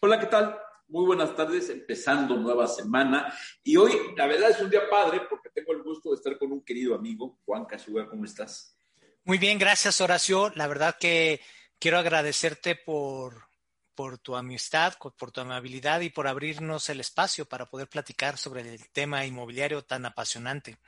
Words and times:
Hola, 0.00 0.18
¿qué 0.18 0.26
tal? 0.26 0.58
Muy 0.88 1.06
buenas 1.06 1.34
tardes, 1.34 1.70
empezando 1.70 2.36
nueva 2.36 2.66
semana. 2.66 3.32
Y 3.62 3.76
hoy, 3.76 3.92
la 4.16 4.26
verdad, 4.26 4.50
es 4.50 4.60
un 4.60 4.68
día 4.68 4.88
padre 4.90 5.22
porque 5.28 5.48
tengo 5.50 5.72
el 5.72 5.82
gusto 5.82 6.10
de 6.10 6.16
estar 6.16 6.38
con 6.38 6.52
un 6.52 6.64
querido 6.64 6.94
amigo, 6.94 7.38
Juan 7.44 7.64
Casuga. 7.64 8.08
¿Cómo 8.08 8.24
estás? 8.24 8.76
Muy 9.24 9.38
bien, 9.38 9.58
gracias, 9.58 10.00
Horacio. 10.00 10.52
La 10.54 10.66
verdad 10.66 10.96
que 11.00 11.40
quiero 11.78 11.98
agradecerte 11.98 12.76
por, 12.76 13.48
por 13.94 14.18
tu 14.18 14.36
amistad, 14.36 14.94
por 14.98 15.30
tu 15.30 15.40
amabilidad 15.40 16.00
y 16.00 16.10
por 16.10 16.26
abrirnos 16.26 16.88
el 16.90 17.00
espacio 17.00 17.46
para 17.46 17.66
poder 17.66 17.88
platicar 17.88 18.36
sobre 18.36 18.60
el 18.60 18.90
tema 18.90 19.24
inmobiliario 19.24 19.82
tan 19.82 20.04
apasionante. 20.04 20.78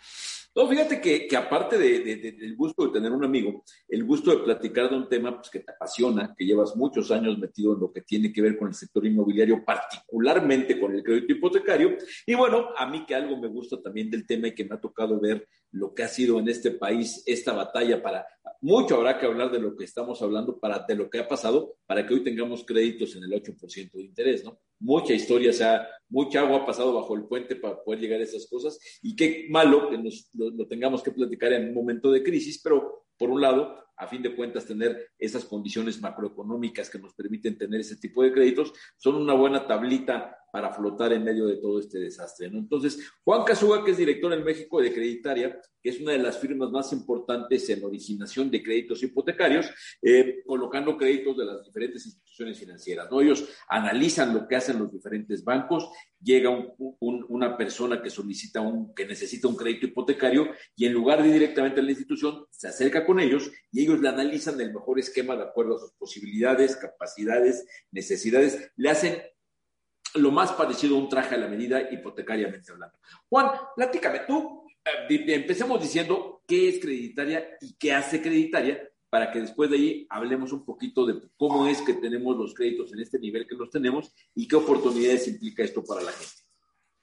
No, 0.54 0.68
fíjate 0.68 1.00
que, 1.00 1.36
aparte 1.36 1.76
de, 1.76 1.98
de, 2.00 2.16
de, 2.16 2.32
del 2.32 2.54
gusto 2.54 2.86
de 2.86 2.92
tener 2.92 3.10
un 3.10 3.24
amigo, 3.24 3.64
el 3.88 4.04
gusto 4.04 4.30
de 4.30 4.45
platicar 4.45 4.88
de 4.88 4.96
un 4.96 5.08
tema 5.08 5.34
pues, 5.34 5.50
que 5.50 5.60
te 5.60 5.72
apasiona, 5.72 6.32
que 6.36 6.45
llevas 6.45 6.76
muchos 6.76 7.10
años 7.10 7.36
metido 7.38 7.74
en 7.74 7.80
lo 7.80 7.92
que 7.92 8.02
tiene 8.02 8.32
que 8.32 8.40
ver 8.40 8.56
con 8.56 8.68
el 8.68 8.74
sector 8.74 9.04
inmobiliario, 9.04 9.64
particularmente 9.64 10.78
con 10.78 10.95
el 10.95 11.02
crédito 11.02 11.32
hipotecario. 11.32 11.96
Y 12.24 12.34
bueno, 12.34 12.68
a 12.76 12.87
mí 12.87 13.04
que 13.04 13.16
algo 13.16 13.37
me 13.37 13.48
gusta 13.48 13.82
también 13.82 14.10
del 14.10 14.26
tema 14.26 14.48
y 14.48 14.54
que 14.54 14.64
me 14.64 14.76
ha 14.76 14.80
tocado 14.80 15.18
ver 15.18 15.48
lo 15.73 15.92
que 15.92 16.04
ha 16.04 16.09
sido 16.09 16.38
en 16.38 16.48
este 16.48 16.70
país 16.70 17.24
esta 17.26 17.52
batalla 17.52 18.01
para, 18.01 18.24
mucho 18.60 18.96
habrá 18.96 19.18
que 19.18 19.26
hablar 19.26 19.51
de 19.51 19.59
lo 19.59 19.76
que 19.76 19.84
estamos 19.84 20.23
hablando, 20.23 20.59
para, 20.59 20.84
de 20.86 20.95
lo 20.95 21.10
que 21.10 21.18
ha 21.18 21.29
pasado, 21.29 21.76
para 21.84 22.07
que 22.07 22.14
hoy 22.14 22.23
tengamos 22.23 22.64
créditos 22.64 23.16
en 23.16 23.24
el 23.24 23.32
8% 23.32 23.92
de 23.92 24.02
interés, 24.02 24.45
¿no? 24.45 24.60
Mucha 24.85 25.15
historia, 25.15 25.49
o 25.49 25.54
sea, 25.54 25.88
mucha 26.10 26.40
agua 26.40 26.59
ha 26.59 26.66
pasado 26.66 26.93
bajo 26.93 27.15
el 27.15 27.24
puente 27.24 27.57
para 27.57 27.82
poder 27.82 28.01
llegar 28.01 28.21
a 28.21 28.24
esas 28.24 28.46
cosas. 28.46 28.79
Y 29.01 29.16
qué 29.16 29.46
malo 29.49 29.88
que 29.88 29.96
nos, 29.96 30.29
lo, 30.35 30.51
lo 30.51 30.68
tengamos 30.68 31.02
que 31.02 31.10
platicar 31.10 31.54
en 31.54 31.68
un 31.68 31.74
momento 31.74 32.13
de 32.13 32.23
crisis, 32.23 32.60
pero 32.63 33.07
por 33.16 33.30
un 33.30 33.41
lado, 33.41 33.79
a 33.96 34.07
fin 34.07 34.23
de 34.23 34.37
cuentas, 34.37 34.66
tener 34.66 35.13
esas 35.18 35.46
condiciones 35.46 36.02
macroeconómicas 36.02 36.91
que 36.91 36.99
nos 36.99 37.15
permiten 37.15 37.57
tener 37.57 37.80
ese 37.80 37.96
tipo 37.96 38.23
de 38.23 38.32
créditos, 38.32 38.74
son 38.99 39.15
una 39.15 39.32
buena 39.32 39.66
tablita 39.66 40.37
para 40.55 40.73
flotar 40.73 41.13
en 41.13 41.24
medio 41.24 41.47
de 41.47 41.57
todo 41.57 41.80
este 41.80 41.99
desastre. 41.99 42.47
Entonces, 42.47 43.01
Juan 43.24 43.43
Casuga, 43.43 43.83
que 43.83 43.91
es 43.91 43.97
director 43.97 44.33
en 44.33 44.45
México 44.45 44.80
de 44.80 44.95
Creditaria, 44.95 45.60
que 45.83 45.91
es 45.91 46.01
una 46.01 46.13
de 46.13 46.19
las 46.19 46.38
firmas 46.38 46.71
más 46.71 46.93
importantes 46.93 47.69
en 47.71 47.85
originación 47.85 48.52
de 48.52 48.63
créditos 48.63 49.02
hipotecarios, 49.02 49.69
eh, 50.01 50.45
colocando 50.47 50.97
créditos 50.97 51.37
de 51.37 51.45
las 51.45 51.65
diferentes 51.65 52.07
instituciones 52.07 52.57
financieras. 52.57 53.09
¿no? 53.10 53.21
Ellos 53.21 53.49
analizan 53.69 54.32
lo 54.32 54.47
que 54.47 54.55
hacen 54.55 54.79
los 54.79 54.93
diferentes 54.93 55.43
bancos, 55.43 55.91
llega 56.23 56.51
un, 56.51 56.73
un, 56.79 57.27
una 57.29 57.57
persona 57.57 58.01
que 58.01 58.09
solicita 58.09 58.60
un, 58.60 58.95
que 58.95 59.07
necesita 59.07 59.49
un 59.49 59.57
crédito 59.57 59.87
hipotecario 59.87 60.51
y 60.77 60.87
en 60.87 60.93
lugar 60.93 61.21
de 61.21 61.30
ir 61.30 61.35
directamente 61.35 61.80
a 61.80 61.82
la 61.82 61.91
institución, 61.91 62.47
se 62.49 62.69
acerca 62.69 63.05
con 63.05 63.19
ellos 63.19 63.51
y 63.73 63.82
ellos 63.82 64.00
le 64.00 64.09
analizan 64.09 64.60
el 64.60 64.72
mejor 64.72 65.00
esquema 65.00 65.34
de 65.34 65.43
acuerdo 65.43 65.75
a 65.75 65.81
sus 65.81 65.91
posibilidades, 65.94 66.77
capacidades, 66.77 67.66
necesidades, 67.91 68.71
le 68.77 68.91
hacen 68.91 69.21
lo 70.15 70.31
más 70.31 70.53
parecido 70.53 70.97
a 70.97 70.98
un 70.98 71.09
traje 71.09 71.34
a 71.34 71.38
la 71.38 71.48
medida 71.48 71.91
hipotecariamente 71.91 72.72
hablando. 72.72 72.97
Juan, 73.28 73.50
platícame 73.76 74.20
tú, 74.26 74.66
eh, 74.84 75.25
empecemos 75.28 75.81
diciendo 75.81 76.43
qué 76.47 76.69
es 76.69 76.80
creditaria 76.80 77.56
y 77.60 77.75
qué 77.75 77.92
hace 77.92 78.20
creditaria 78.22 78.80
para 79.08 79.30
que 79.30 79.41
después 79.41 79.70
de 79.70 79.76
ahí 79.76 80.06
hablemos 80.10 80.52
un 80.52 80.64
poquito 80.64 81.06
de 81.06 81.20
cómo 81.36 81.66
es 81.66 81.80
que 81.82 81.94
tenemos 81.94 82.36
los 82.36 82.52
créditos 82.52 82.92
en 82.92 83.00
este 83.00 83.19
nivel 83.19 83.47
que 83.47 83.54
los 83.54 83.70
tenemos 83.70 84.12
y 84.34 84.48
qué 84.48 84.56
oportunidades 84.56 85.28
implica 85.28 85.62
esto 85.62 85.84
para 85.84 86.02
la 86.02 86.12
gente. 86.12 86.32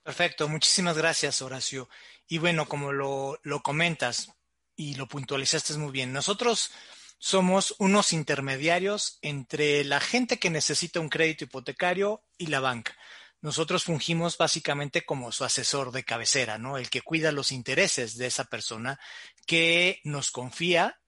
Perfecto, 0.03 0.47
muchísimas 0.49 0.97
gracias, 0.97 1.41
Horacio. 1.41 1.87
Y 2.27 2.39
bueno, 2.39 2.67
como 2.67 2.91
lo, 2.91 3.39
lo 3.43 3.61
comentas 3.61 4.33
y 4.75 4.95
lo 4.95 5.07
puntualizaste 5.07 5.77
muy 5.77 5.91
bien, 5.91 6.11
nosotros 6.11 6.71
somos 7.21 7.75
unos 7.77 8.13
intermediarios 8.13 9.19
entre 9.21 9.83
la 9.83 9.99
gente 9.99 10.39
que 10.39 10.49
necesita 10.49 10.99
un 10.99 11.07
crédito 11.07 11.43
hipotecario 11.43 12.23
y 12.39 12.47
la 12.47 12.59
banca. 12.59 12.97
Nosotros 13.41 13.83
fungimos 13.83 14.39
básicamente 14.39 15.05
como 15.05 15.31
su 15.31 15.43
asesor 15.43 15.91
de 15.91 16.03
cabecera, 16.03 16.57
¿no? 16.57 16.79
El 16.79 16.89
que 16.89 17.03
cuida 17.03 17.31
los 17.31 17.51
intereses 17.51 18.17
de 18.17 18.25
esa 18.25 18.45
persona 18.45 18.99
que 19.45 20.01
nos 20.03 20.31
confía 20.31 20.99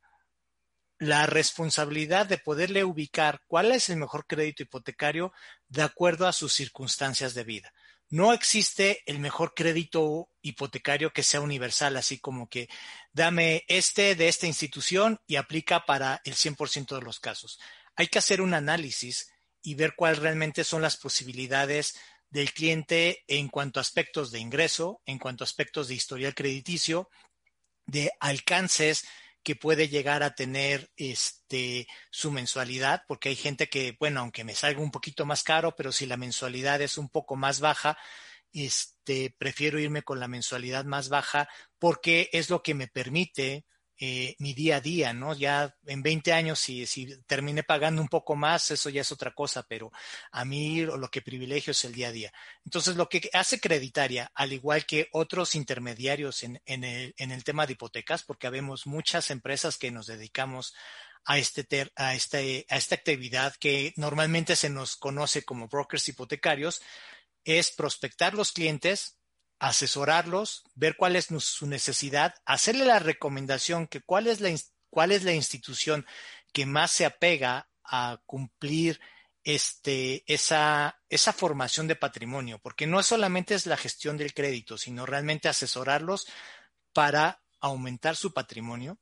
la 0.99 1.25
responsabilidad 1.25 2.27
de 2.27 2.37
poderle 2.37 2.83
ubicar 2.83 3.41
cuál 3.47 3.71
es 3.71 3.89
el 3.89 3.97
mejor 3.97 4.27
crédito 4.27 4.61
hipotecario 4.61 5.33
de 5.67 5.81
acuerdo 5.81 6.27
a 6.27 6.33
sus 6.33 6.53
circunstancias 6.53 7.33
de 7.33 7.43
vida 7.43 7.73
no 8.13 8.31
existe 8.31 9.01
el 9.07 9.17
mejor 9.17 9.55
crédito 9.55 10.29
hipotecario 10.43 11.11
que 11.11 11.23
sea 11.23 11.41
universal, 11.41 11.97
así 11.97 12.19
como 12.19 12.47
que 12.47 12.69
dame 13.11 13.63
este 13.67 14.13
de 14.13 14.27
esta 14.27 14.45
institución 14.45 15.19
y 15.25 15.37
aplica 15.37 15.83
para 15.87 16.21
el 16.23 16.35
100% 16.35 16.93
de 16.93 17.01
los 17.01 17.19
casos. 17.19 17.59
Hay 17.95 18.09
que 18.09 18.19
hacer 18.19 18.39
un 18.39 18.53
análisis 18.53 19.33
y 19.63 19.73
ver 19.73 19.95
cuáles 19.95 20.19
realmente 20.19 20.63
son 20.63 20.83
las 20.83 20.95
posibilidades 20.95 21.95
del 22.29 22.53
cliente 22.53 23.23
en 23.27 23.47
cuanto 23.47 23.79
a 23.79 23.81
aspectos 23.81 24.29
de 24.29 24.37
ingreso, 24.37 25.01
en 25.07 25.17
cuanto 25.17 25.43
a 25.43 25.45
aspectos 25.45 25.87
de 25.87 25.95
historial 25.95 26.35
crediticio, 26.35 27.09
de 27.87 28.11
alcances 28.19 29.07
que 29.43 29.55
puede 29.55 29.89
llegar 29.89 30.23
a 30.23 30.35
tener 30.35 30.89
este 30.95 31.87
su 32.09 32.31
mensualidad, 32.31 33.03
porque 33.07 33.29
hay 33.29 33.35
gente 33.35 33.67
que, 33.69 33.95
bueno, 33.99 34.21
aunque 34.21 34.43
me 34.43 34.55
salga 34.55 34.81
un 34.81 34.91
poquito 34.91 35.25
más 35.25 35.43
caro, 35.43 35.75
pero 35.75 35.91
si 35.91 36.05
la 36.05 36.17
mensualidad 36.17 36.81
es 36.81 36.97
un 36.97 37.09
poco 37.09 37.35
más 37.35 37.59
baja, 37.59 37.97
este 38.53 39.35
prefiero 39.37 39.79
irme 39.79 40.03
con 40.03 40.19
la 40.19 40.27
mensualidad 40.27 40.85
más 40.85 41.09
baja 41.09 41.49
porque 41.79 42.29
es 42.33 42.49
lo 42.49 42.63
que 42.63 42.75
me 42.75 42.87
permite 42.87 43.65
eh, 44.05 44.35
mi 44.39 44.53
día 44.53 44.75
a 44.75 44.81
día, 44.81 45.13
¿no? 45.13 45.33
Ya 45.33 45.73
en 45.85 46.03
20 46.03 46.33
años, 46.33 46.59
si, 46.59 46.85
si 46.85 47.23
terminé 47.25 47.63
pagando 47.63 48.01
un 48.01 48.09
poco 48.09 48.35
más, 48.35 48.69
eso 48.69 48.89
ya 48.89 48.99
es 48.99 49.13
otra 49.13 49.33
cosa, 49.33 49.63
pero 49.63 49.93
a 50.33 50.43
mí 50.43 50.81
lo 50.81 51.07
que 51.07 51.21
privilegio 51.21 51.71
es 51.71 51.85
el 51.85 51.93
día 51.93 52.09
a 52.09 52.11
día. 52.11 52.33
Entonces, 52.65 52.97
lo 52.97 53.07
que 53.07 53.29
hace 53.31 53.61
Creditaria, 53.61 54.29
al 54.35 54.51
igual 54.51 54.85
que 54.85 55.07
otros 55.13 55.55
intermediarios 55.55 56.43
en, 56.43 56.61
en, 56.65 56.83
el, 56.83 57.15
en 57.17 57.31
el 57.31 57.45
tema 57.45 57.65
de 57.65 57.73
hipotecas, 57.73 58.23
porque 58.23 58.45
habemos 58.45 58.85
muchas 58.87 59.31
empresas 59.31 59.77
que 59.77 59.89
nos 59.89 60.07
dedicamos 60.07 60.75
a, 61.23 61.37
este 61.37 61.63
ter, 61.63 61.93
a, 61.95 62.13
este, 62.13 62.65
a 62.69 62.75
esta 62.75 62.95
actividad 62.95 63.55
que 63.55 63.93
normalmente 63.95 64.57
se 64.57 64.69
nos 64.69 64.97
conoce 64.97 65.45
como 65.45 65.69
brokers 65.69 66.09
hipotecarios, 66.09 66.81
es 67.45 67.71
prospectar 67.71 68.33
los 68.33 68.51
clientes, 68.51 69.17
asesorarlos, 69.63 70.65
ver 70.75 70.97
cuál 70.97 71.15
es 71.15 71.27
su 71.39 71.67
necesidad, 71.67 72.35
hacerle 72.43 72.83
la 72.83 72.99
recomendación 72.99 73.87
que 73.87 74.01
cuál 74.01 74.27
es 74.27 74.41
la, 74.41 74.53
cuál 74.89 75.13
es 75.13 75.23
la 75.23 75.31
institución 75.31 76.05
que 76.51 76.65
más 76.65 76.91
se 76.91 77.05
apega 77.05 77.69
a 77.81 78.19
cumplir 78.25 78.99
este, 79.45 80.25
esa, 80.27 80.99
esa 81.07 81.31
formación 81.31 81.87
de 81.87 81.95
patrimonio, 81.95 82.59
porque 82.59 82.87
no 82.87 83.01
solamente 83.03 83.55
es 83.55 83.65
la 83.65 83.77
gestión 83.77 84.17
del 84.17 84.33
crédito, 84.33 84.77
sino 84.77 85.05
realmente 85.05 85.47
asesorarlos 85.47 86.27
para 86.91 87.41
aumentar 87.61 88.17
su 88.17 88.33
patrimonio 88.33 88.99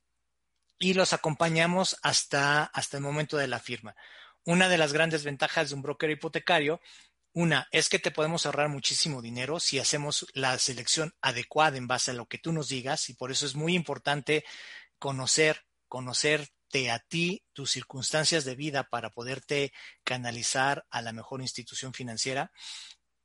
y 0.78 0.94
los 0.94 1.12
acompañamos 1.12 1.96
hasta, 2.02 2.62
hasta 2.66 2.98
el 2.98 3.02
momento 3.02 3.36
de 3.36 3.48
la 3.48 3.58
firma. 3.58 3.96
Una 4.44 4.68
de 4.68 4.78
las 4.78 4.92
grandes 4.92 5.24
ventajas 5.24 5.70
de 5.70 5.74
un 5.74 5.82
broker 5.82 6.10
hipotecario 6.10 6.80
una 7.32 7.68
es 7.70 7.88
que 7.88 7.98
te 7.98 8.10
podemos 8.10 8.44
ahorrar 8.44 8.68
muchísimo 8.68 9.22
dinero 9.22 9.58
si 9.58 9.78
hacemos 9.78 10.26
la 10.34 10.58
selección 10.58 11.14
adecuada 11.20 11.78
en 11.78 11.86
base 11.86 12.10
a 12.10 12.14
lo 12.14 12.26
que 12.26 12.38
tú 12.38 12.52
nos 12.52 12.68
digas 12.68 13.08
y 13.08 13.14
por 13.14 13.30
eso 13.30 13.46
es 13.46 13.54
muy 13.54 13.74
importante 13.74 14.44
conocer, 14.98 15.64
conocerte 15.88 16.90
a 16.90 16.98
ti, 16.98 17.44
tus 17.52 17.70
circunstancias 17.70 18.44
de 18.44 18.54
vida 18.54 18.88
para 18.88 19.10
poderte 19.10 19.72
canalizar 20.04 20.86
a 20.90 21.02
la 21.02 21.12
mejor 21.12 21.40
institución 21.40 21.92
financiera. 21.92 22.52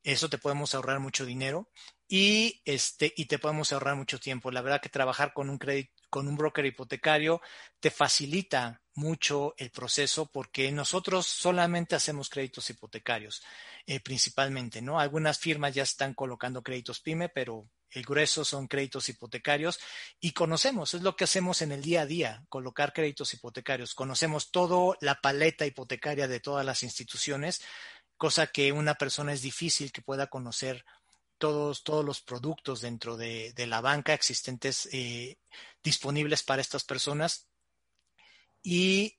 Eso 0.04 0.30
te 0.30 0.38
podemos 0.38 0.74
ahorrar 0.74 1.00
mucho 1.00 1.26
dinero 1.26 1.70
y 2.08 2.62
este 2.66 3.14
y 3.18 3.26
te 3.26 3.40
podemos 3.40 3.74
ahorrar 3.74 3.96
mucho 3.96 4.20
tiempo. 4.20 4.52
La 4.52 4.62
verdad 4.62 4.82
que 4.82 4.90
trabajar 4.90 5.34
con 5.34 5.50
un 5.50 5.58
crédito 5.58 5.92
con 6.10 6.28
un 6.28 6.38
broker 6.38 6.66
hipotecario 6.66 7.42
te 7.80 7.92
facilita 7.92 8.82
mucho 8.94 9.54
el 9.58 9.70
proceso 9.72 10.32
porque 10.32 10.72
nosotros 10.72 11.28
solamente 11.28 11.96
hacemos 11.96 12.30
créditos 12.30 12.70
hipotecarios, 12.70 13.44
eh, 13.86 14.00
principalmente, 14.00 14.82
¿no? 14.82 15.00
Algunas 15.00 15.38
firmas 15.38 15.76
ya 15.76 15.84
están 15.84 16.14
colocando 16.14 16.64
créditos 16.64 17.00
PYME, 17.02 17.30
pero 17.30 17.70
el 17.92 18.04
grueso 18.04 18.44
son 18.44 18.68
créditos 18.68 19.08
hipotecarios 19.10 19.80
y 20.20 20.32
conocemos, 20.32 20.94
es 20.94 21.02
lo 21.04 21.16
que 21.16 21.24
hacemos 21.24 21.62
en 21.62 21.72
el 21.72 21.82
día 21.82 22.02
a 22.02 22.06
día, 22.06 22.46
colocar 22.50 22.92
créditos 22.92 23.34
hipotecarios. 23.34 23.94
Conocemos 23.94 24.52
toda 24.52 24.98
la 25.02 25.16
paleta 25.22 25.66
hipotecaria 25.66 26.28
de 26.28 26.40
todas 26.40 26.66
las 26.66 26.84
instituciones 26.84 27.62
cosa 28.18 28.48
que 28.48 28.72
una 28.72 28.96
persona 28.96 29.34
es 29.34 29.42
difícil 29.42 29.92
que 29.92 30.02
pueda 30.02 30.28
conocer 30.28 30.84
todos, 31.38 31.84
todos 31.84 32.04
los 32.04 32.22
productos 32.22 32.82
dentro 32.82 33.16
de, 33.16 33.54
la 33.68 33.82
banca 33.82 34.14
existentes 34.14 34.90
eh, 34.92 35.38
disponibles 35.84 36.44
para 36.44 36.62
estas 36.62 36.84
personas. 36.84 37.48
Y 38.64 39.18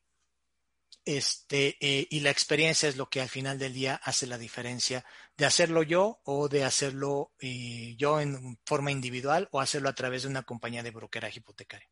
este, 1.05 1.79
eh, 1.81 2.07
y 2.11 2.21
la 2.21 2.29
experiencia 2.31 2.87
es 2.87 2.99
lo 2.99 3.09
que 3.09 3.23
al 3.23 3.31
final 3.31 3.59
del 3.59 3.73
día 3.73 3.99
hace 4.03 4.27
la 4.27 4.37
diferencia 4.37 5.07
de 5.39 5.47
hacerlo 5.47 5.83
yo 5.83 6.21
o 6.25 6.49
de 6.49 6.65
hacerlo 6.65 7.33
eh, 7.41 7.95
yo 7.97 8.21
en 8.21 8.59
forma 8.67 8.91
individual 8.91 9.49
o 9.53 9.61
hacerlo 9.61 9.89
a 9.89 9.95
través 9.95 10.25
de 10.25 10.29
una 10.29 10.43
compañía 10.43 10.83
de 10.83 10.91
brokeraje 10.91 11.39
hipotecario. 11.39 11.89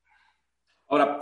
Ahora, 0.88 1.18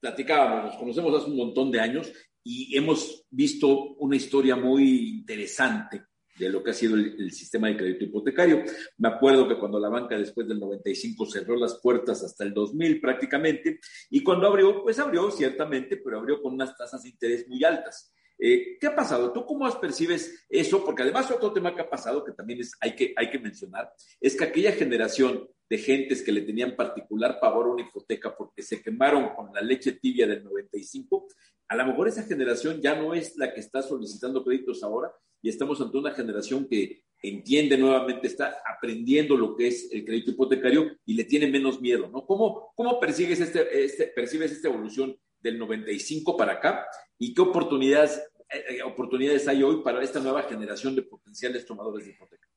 platicábamos, 0.00 0.64
nos 0.64 0.76
conocemos 0.76 1.14
hace 1.14 1.30
un 1.30 1.36
montón 1.36 1.70
de 1.70 1.80
años 1.80 2.12
y 2.44 2.76
hemos 2.76 3.24
visto 3.30 3.94
una 3.94 4.16
historia 4.16 4.54
muy 4.54 5.08
interesante 5.18 6.02
de 6.38 6.48
lo 6.48 6.62
que 6.62 6.70
ha 6.70 6.74
sido 6.74 6.96
el, 6.96 7.30
sistema 7.32 7.68
de 7.68 7.76
crédito 7.76 8.04
hipotecario. 8.04 8.64
Me 8.98 9.08
acuerdo 9.08 9.48
que 9.48 9.58
cuando 9.58 9.78
la 9.78 9.88
banca 9.88 10.18
después 10.18 10.46
del 10.46 10.60
95 10.60 11.26
cerró 11.26 11.56
las 11.56 11.80
puertas 11.80 12.22
hasta 12.22 12.44
el 12.44 12.52
2000 12.52 13.00
prácticamente, 13.00 13.80
y 14.10 14.22
cuando 14.22 14.46
abrió, 14.46 14.82
pues 14.82 14.98
abrió 14.98 15.30
ciertamente, 15.30 15.96
pero 15.96 16.18
abrió 16.18 16.42
con 16.42 16.54
unas 16.54 16.76
tasas 16.76 17.02
de 17.02 17.10
interés 17.10 17.48
muy 17.48 17.64
altas. 17.64 18.12
Eh, 18.36 18.76
¿Qué 18.80 18.88
ha 18.88 18.96
pasado? 18.96 19.32
¿Tú 19.32 19.46
cómo 19.46 19.70
percibes 19.80 20.44
eso? 20.48 20.84
Porque 20.84 21.02
además 21.02 21.30
otro 21.30 21.52
tema 21.52 21.74
que 21.74 21.82
ha 21.82 21.88
pasado, 21.88 22.24
que 22.24 22.32
también 22.32 22.60
es, 22.60 22.72
hay, 22.80 22.96
que, 22.96 23.14
hay 23.16 23.30
que 23.30 23.38
mencionar, 23.38 23.92
es 24.20 24.36
que 24.36 24.44
aquella 24.44 24.72
generación 24.72 25.48
de 25.68 25.78
gentes 25.78 26.22
que 26.22 26.32
le 26.32 26.42
tenían 26.42 26.76
particular 26.76 27.38
pavor 27.40 27.66
a 27.66 27.70
una 27.70 27.82
hipoteca 27.82 28.36
porque 28.36 28.62
se 28.62 28.82
quemaron 28.82 29.34
con 29.34 29.52
la 29.54 29.60
leche 29.60 29.92
tibia 29.92 30.26
del 30.26 30.44
95, 30.44 31.26
a 31.68 31.76
lo 31.76 31.86
mejor 31.86 32.08
esa 32.08 32.24
generación 32.24 32.80
ya 32.80 32.94
no 32.94 33.14
es 33.14 33.36
la 33.36 33.52
que 33.52 33.60
está 33.60 33.82
solicitando 33.82 34.44
créditos 34.44 34.82
ahora 34.82 35.12
y 35.42 35.48
estamos 35.48 35.80
ante 35.80 35.98
una 35.98 36.12
generación 36.12 36.66
que 36.66 37.04
entiende 37.22 37.78
nuevamente, 37.78 38.26
está 38.26 38.62
aprendiendo 38.66 39.36
lo 39.36 39.56
que 39.56 39.68
es 39.68 39.88
el 39.92 40.04
crédito 40.04 40.32
hipotecario 40.32 40.96
y 41.06 41.14
le 41.14 41.24
tiene 41.24 41.46
menos 41.46 41.80
miedo, 41.80 42.08
¿no? 42.08 42.26
¿Cómo, 42.26 42.72
cómo 42.74 43.00
percibes, 43.00 43.40
este, 43.40 43.84
este, 43.84 44.06
percibes 44.08 44.52
esta 44.52 44.68
evolución 44.68 45.16
del 45.40 45.58
95 45.58 46.36
para 46.36 46.54
acá 46.54 46.86
y 47.18 47.34
qué 47.34 47.40
oportunidades, 47.42 48.22
eh, 48.50 48.76
eh, 48.76 48.82
oportunidades 48.82 49.48
hay 49.48 49.62
hoy 49.62 49.82
para 49.82 50.02
esta 50.02 50.20
nueva 50.20 50.42
generación 50.42 50.94
de 50.94 51.02
potenciales 51.02 51.64
tomadores 51.64 52.06
de 52.06 52.12
hipoteca? 52.12 52.48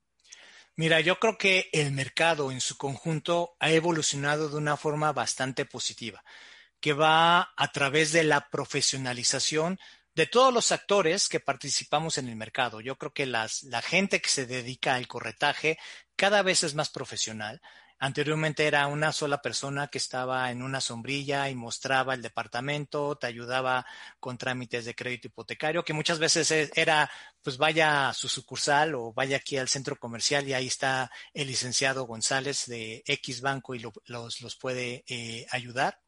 Mira, 0.76 1.02
yo 1.02 1.18
creo 1.18 1.38
que 1.38 1.70
el 1.74 1.92
mercado 1.92 2.52
en 2.52 2.62
su 2.62 2.78
conjunto 2.78 3.56
ha 3.60 3.72
evolucionado 3.72 4.48
de 4.48 4.58
una 4.58 4.78
forma 4.78 5.12
bastante 5.12 5.66
positiva, 5.66 6.24
que 6.80 6.94
va 6.94 7.54
a 7.56 7.72
través 7.72 8.12
de 8.12 8.24
la 8.24 8.50
profesionalización 8.50 9.80
de 10.16 10.26
todos 10.26 10.54
los 10.54 10.72
actores 10.72 11.30
que 11.30 11.40
participamos 11.40 12.18
en 12.18 12.28
el 12.28 12.36
mercado. 12.36 12.82
Yo 12.82 12.98
creo 12.98 13.14
que 13.14 13.26
las, 13.26 13.64
la 13.64 13.82
gente 13.82 14.22
que 14.22 14.30
se 14.30 14.46
dedica 14.46 14.96
al 14.96 15.08
corretaje 15.08 15.78
cada 16.16 16.42
vez 16.42 16.64
es 16.64 16.74
más 16.74 16.90
profesional 16.90 17.62
Anteriormente 18.00 18.68
era 18.68 18.86
una 18.86 19.12
sola 19.12 19.42
persona 19.42 19.88
que 19.88 19.98
estaba 19.98 20.52
en 20.52 20.62
una 20.62 20.82
sombrilla 20.82 21.50
y 21.50 21.56
mostraba 21.56 22.14
el 22.14 22.22
departamento, 22.22 23.16
te 23.18 23.26
ayudaba 23.26 23.88
con 24.20 24.38
trámites 24.38 24.86
de 24.86 24.94
crédito 24.94 25.28
hipotecario, 25.30 25.84
que 25.84 25.94
muchas 25.94 26.20
veces 26.20 26.52
e, 26.52 26.70
era, 26.76 27.10
pues 27.42 27.58
vaya 27.58 28.10
a 28.10 28.14
su 28.14 28.30
sucursal 28.30 28.94
o 28.94 29.14
vaya 29.14 29.38
aquí 29.38 29.58
al 29.58 29.68
centro 29.68 29.96
comercial 29.98 30.48
y 30.48 30.54
ahí 30.54 30.68
está 30.68 31.10
el 31.34 31.48
licenciado 31.48 32.06
González 32.06 32.68
de 32.68 33.04
X 33.08 33.42
Banco 33.42 33.74
y 33.74 33.80
los, 33.80 34.42
los, 34.42 34.56
puede 34.58 35.04
eh, 35.08 35.48
ayudar. 35.50 36.00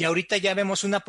Y 0.00 0.04
ahorita 0.04 0.38
ya 0.38 0.54
vemos 0.54 0.82
una, 0.82 1.04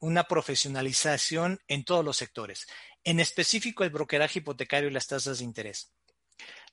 una 0.00 0.24
profesionalización 0.24 1.58
en 1.68 1.84
todos 1.84 2.04
los 2.04 2.18
sectores, 2.18 2.66
en 3.02 3.18
específico 3.18 3.82
el 3.82 3.88
brokeraje 3.88 4.40
hipotecario 4.40 4.90
y 4.90 4.92
las 4.92 5.06
tasas 5.06 5.38
de 5.38 5.44
interés. 5.46 5.94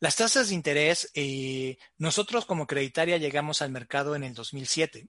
Las 0.02 0.18
tasas 0.18 0.50
de 0.50 0.56
interés, 0.56 1.10
eh, 1.14 1.78
nosotros 1.98 2.46
como 2.46 2.68
creditaria 2.68 3.16
llegamos 3.16 3.62
al 3.62 3.72
mercado 3.72 4.14
en 4.14 4.26
el 4.26 4.34
2007 4.34 5.08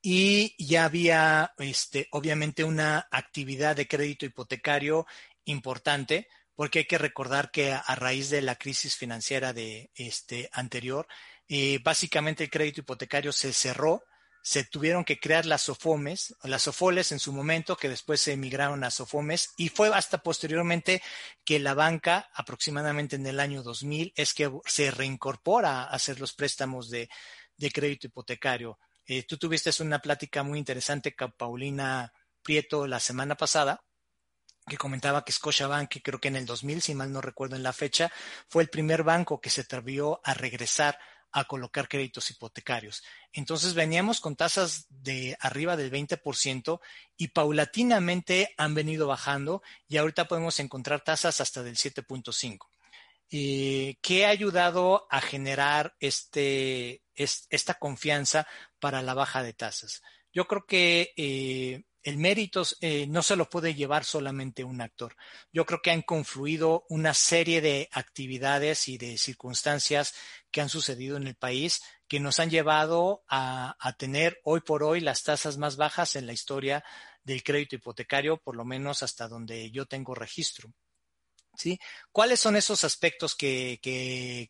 y 0.00 0.54
ya 0.64 0.84
había, 0.84 1.54
este, 1.58 2.06
obviamente, 2.12 2.62
una 2.62 3.08
actividad 3.10 3.74
de 3.74 3.88
crédito 3.88 4.26
hipotecario 4.26 5.08
importante, 5.44 6.28
porque 6.54 6.78
hay 6.78 6.84
que 6.84 6.98
recordar 6.98 7.50
que 7.50 7.72
a, 7.72 7.82
raíz 7.96 8.30
de 8.30 8.42
la 8.42 8.54
crisis 8.54 8.94
financiera 8.94 9.52
de 9.52 9.90
este 9.96 10.48
anterior, 10.52 11.08
eh, 11.48 11.80
básicamente 11.82 12.44
el 12.44 12.50
crédito 12.50 12.82
hipotecario 12.82 13.32
se 13.32 13.52
cerró 13.52 14.04
se 14.42 14.64
tuvieron 14.64 15.04
que 15.04 15.18
crear 15.18 15.46
las 15.46 15.62
SOFOMES, 15.62 16.36
las 16.44 16.62
SOFOLES 16.62 17.12
en 17.12 17.18
su 17.18 17.32
momento, 17.32 17.76
que 17.76 17.88
después 17.88 18.20
se 18.20 18.32
emigraron 18.32 18.84
a 18.84 18.90
SOFOMES, 18.90 19.54
y 19.56 19.68
fue 19.68 19.94
hasta 19.94 20.22
posteriormente 20.22 21.02
que 21.44 21.58
la 21.58 21.74
banca, 21.74 22.30
aproximadamente 22.34 23.16
en 23.16 23.26
el 23.26 23.40
año 23.40 23.62
2000, 23.62 24.12
es 24.16 24.34
que 24.34 24.50
se 24.66 24.90
reincorpora 24.90 25.82
a 25.82 25.90
hacer 25.90 26.20
los 26.20 26.32
préstamos 26.32 26.88
de, 26.90 27.08
crédito 27.72 28.06
hipotecario. 28.06 28.78
Eh, 29.04 29.24
tú 29.24 29.36
tuviste 29.36 29.70
una 29.82 30.00
plática 30.00 30.42
muy 30.42 30.58
interesante 30.58 31.14
con 31.14 31.32
Paulina 31.32 32.12
Prieto 32.42 32.86
la 32.86 33.00
semana 33.00 33.36
pasada, 33.36 33.84
que 34.66 34.78
comentaba 34.78 35.24
que 35.24 35.32
Scotiabank, 35.32 35.88
que 35.90 36.02
creo 36.02 36.20
que 36.20 36.28
en 36.28 36.36
el 36.36 36.46
2000, 36.46 36.80
si 36.80 36.94
mal 36.94 37.12
no 37.12 37.20
recuerdo 37.20 37.56
en 37.56 37.62
la 37.62 37.72
fecha, 37.72 38.10
fue 38.48 38.62
el 38.62 38.70
primer 38.70 39.02
banco 39.02 39.40
que 39.40 39.50
se 39.50 39.62
atrevió 39.62 40.20
a 40.24 40.32
regresar 40.32 40.98
a 41.32 41.44
colocar 41.44 41.88
créditos 41.88 42.30
hipotecarios. 42.30 43.02
Entonces 43.32 43.74
veníamos 43.74 44.20
con 44.20 44.36
tasas 44.36 44.86
de 44.88 45.36
arriba 45.40 45.76
del 45.76 45.90
20% 45.90 46.80
y 47.16 47.28
paulatinamente 47.28 48.54
han 48.56 48.74
venido 48.74 49.06
bajando 49.06 49.62
y 49.88 49.96
ahorita 49.96 50.28
podemos 50.28 50.58
encontrar 50.60 51.02
tasas 51.02 51.40
hasta 51.40 51.62
del 51.62 51.76
7.5%. 51.76 52.58
Eh, 53.32 53.96
¿Qué 54.02 54.26
ha 54.26 54.30
ayudado 54.30 55.06
a 55.08 55.20
generar 55.20 55.94
este, 56.00 57.02
esta 57.14 57.74
confianza 57.74 58.46
para 58.80 59.02
la 59.02 59.14
baja 59.14 59.42
de 59.44 59.52
tasas? 59.52 60.02
Yo 60.32 60.46
creo 60.48 60.66
que 60.66 61.12
eh, 61.16 61.84
el 62.02 62.16
mérito 62.16 62.62
eh, 62.80 63.06
no 63.06 63.22
se 63.22 63.36
lo 63.36 63.48
puede 63.50 63.74
llevar 63.74 64.04
solamente 64.04 64.64
un 64.64 64.80
actor. 64.80 65.16
Yo 65.52 65.66
creo 65.66 65.82
que 65.82 65.90
han 65.90 66.02
confluido 66.02 66.84
una 66.88 67.14
serie 67.14 67.60
de 67.60 67.88
actividades 67.92 68.88
y 68.88 68.96
de 68.98 69.18
circunstancias 69.18 70.14
que 70.50 70.60
han 70.60 70.68
sucedido 70.68 71.16
en 71.16 71.26
el 71.26 71.34
país 71.34 71.82
que 72.08 72.18
nos 72.18 72.40
han 72.40 72.50
llevado 72.50 73.22
a, 73.28 73.76
tener 73.96 74.40
hoy 74.42 74.60
por 74.60 74.82
hoy 74.82 75.00
las 75.00 75.22
tasas 75.22 75.58
más 75.58 75.76
bajas 75.76 76.16
en 76.16 76.26
la 76.26 76.32
historia 76.32 76.82
del 77.22 77.44
crédito 77.44 77.76
hipotecario, 77.76 78.38
por 78.38 78.56
lo 78.56 78.64
menos 78.64 79.02
hasta 79.02 79.28
donde 79.28 79.70
yo 79.70 79.86
tengo 79.86 80.14
registro. 80.14 80.72
¿Sí? 81.56 81.78
¿Cuáles 82.10 82.40
son 82.40 82.56
esos 82.56 82.84
aspectos 82.84 83.36
que, 83.36 83.78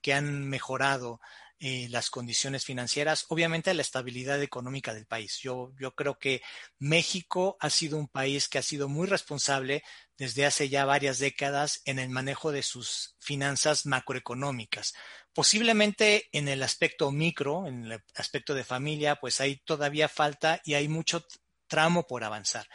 que 0.00 0.14
han 0.14 0.48
mejorado 0.48 1.20
eh, 1.60 1.88
las 1.90 2.08
condiciones 2.08 2.64
financieras, 2.64 3.26
obviamente 3.28 3.74
la 3.74 3.82
estabilidad 3.82 4.42
económica 4.42 4.94
del 4.94 5.06
país. 5.06 5.38
Yo, 5.40 5.72
yo 5.78 5.94
creo 5.94 6.18
que 6.18 6.40
México 6.78 7.58
ha 7.60 7.68
sido 7.68 7.98
un 7.98 8.08
país 8.08 8.48
que 8.48 8.56
ha 8.58 8.62
sido 8.62 8.88
muy 8.88 9.06
responsable 9.06 9.82
desde 10.16 10.46
hace 10.46 10.70
ya 10.70 10.86
varias 10.86 11.18
décadas 11.18 11.82
en 11.84 11.98
el 11.98 12.08
manejo 12.08 12.50
de 12.50 12.62
sus 12.62 13.14
finanzas 13.18 13.84
macroeconómicas. 13.84 14.94
Posiblemente 15.34 16.30
en 16.32 16.48
el 16.48 16.62
aspecto 16.62 17.12
micro, 17.12 17.66
en 17.66 17.84
el 17.84 18.02
aspecto 18.14 18.54
de 18.54 18.64
familia, 18.64 19.16
pues 19.16 19.40
hay 19.40 19.56
todavía 19.56 20.08
falta 20.08 20.60
y 20.64 20.74
hay 20.74 20.88
mucho 20.88 21.26
tramo 21.68 22.06
por 22.06 22.24
avanzar 22.24 22.66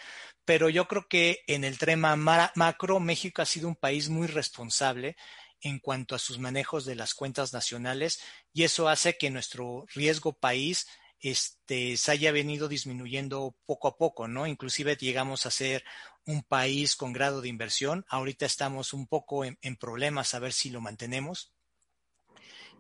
pero 0.45 0.69
yo 0.69 0.87
creo 0.87 1.07
que 1.09 1.43
en 1.47 1.63
el 1.63 1.77
tema 1.77 2.15
macro, 2.15 2.99
México 2.99 3.41
ha 3.41 3.45
sido 3.45 3.67
un 3.67 3.75
país 3.75 4.09
muy 4.09 4.27
responsable 4.27 5.17
en 5.65 5.79
cuanto 5.79 6.13
a 6.13 6.19
sus 6.19 6.37
manejos 6.37 6.85
de 6.85 6.93
las 6.93 7.15
cuentas 7.15 7.51
nacionales 7.51 8.19
y 8.53 8.63
eso 8.63 8.87
hace 8.87 9.17
que 9.17 9.31
nuestro 9.31 9.85
riesgo 9.95 10.33
país 10.33 10.85
este, 11.19 11.97
se 11.97 12.11
haya 12.11 12.31
venido 12.31 12.67
disminuyendo 12.67 13.55
poco 13.65 13.87
a 13.87 13.97
poco, 13.97 14.27
¿no? 14.27 14.45
Inclusive 14.45 14.95
llegamos 14.95 15.47
a 15.47 15.51
ser 15.51 15.83
un 16.23 16.43
país 16.43 16.95
con 16.95 17.13
grado 17.13 17.41
de 17.41 17.49
inversión. 17.49 18.05
Ahorita 18.09 18.45
estamos 18.45 18.93
un 18.93 19.07
poco 19.07 19.43
en, 19.43 19.57
problemas 19.77 20.35
a 20.35 20.39
ver 20.39 20.53
si 20.53 20.69
lo 20.69 20.81
mantenemos. 20.81 21.51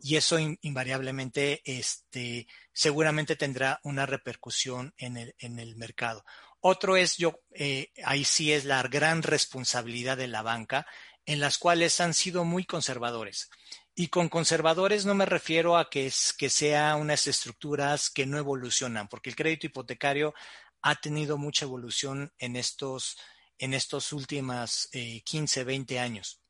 Y 0.03 0.17
eso 0.17 0.37
invariablemente, 0.37 1.63
este, 1.65 2.45
seguramente 2.71 3.35
tendrá 3.35 3.79
una 3.81 4.05
repercusión 4.05 4.93
en 4.97 5.17
el, 5.17 5.35
en 5.39 5.57
el 5.57 5.75
mercado. 5.75 6.23
Otro 6.59 6.97
es, 6.97 7.17
yo, 7.17 7.39
eh, 7.51 7.91
ahí 8.03 8.25
sí 8.25 8.53
es 8.53 8.65
la 8.65 8.83
gran 8.83 9.23
responsabilidad 9.23 10.17
de 10.17 10.27
la 10.27 10.43
banca 10.43 10.85
en 11.25 11.39
las 11.39 11.57
cuales 11.57 11.99
han 11.99 12.13
sido 12.13 12.45
muy 12.45 12.65
conservadores. 12.65 13.49
Y 13.95 14.09
con 14.09 14.29
conservadores 14.29 15.05
no 15.05 15.15
me 15.15 15.25
refiero 15.25 15.77
a 15.77 15.89
que, 15.89 16.07
es, 16.07 16.33
que 16.33 16.49
sea 16.49 16.95
unas 16.95 17.27
estructuras 17.27 18.09
que 18.09 18.25
no 18.25 18.37
evolucionan, 18.37 19.07
porque 19.07 19.29
el 19.29 19.35
crédito 19.35 19.67
hipotecario 19.67 20.33
ha 20.81 20.95
tenido 20.95 21.37
mucha 21.37 21.65
evolución 21.65 22.33
en 22.37 22.55
estos, 22.55 23.17
en 23.57 23.73
estos 23.73 24.13
últimos 24.13 24.89
15, 24.91 25.63
20 25.63 25.99
años. 25.99 26.41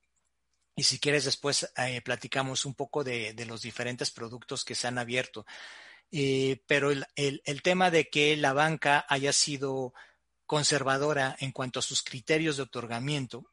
Y 0.76 0.84
si 0.84 1.00
quieres, 1.00 1.24
después 1.24 1.72
eh, 1.78 2.02
platicamos 2.02 2.66
un 2.66 2.76
poco 2.76 3.04
de, 3.04 3.34
los 3.48 3.62
diferentes 3.62 4.12
productos 4.12 4.66
que 4.66 4.76
se 4.76 4.88
han 4.88 4.98
abierto. 4.98 5.46
Eh, 6.12 6.62
pero 6.68 6.92
el, 6.92 7.62
tema 7.64 7.92
de 7.92 8.10
que 8.10 8.36
la 8.36 8.54
banca 8.54 9.06
haya 9.08 9.32
sido 9.32 9.94
conservadora 10.46 11.36
en 11.40 11.52
cuanto 11.52 11.80
a 11.80 11.84
sus 11.84 12.04
criterios 12.04 12.58
de 12.58 12.64
otorgamiento 12.64 13.50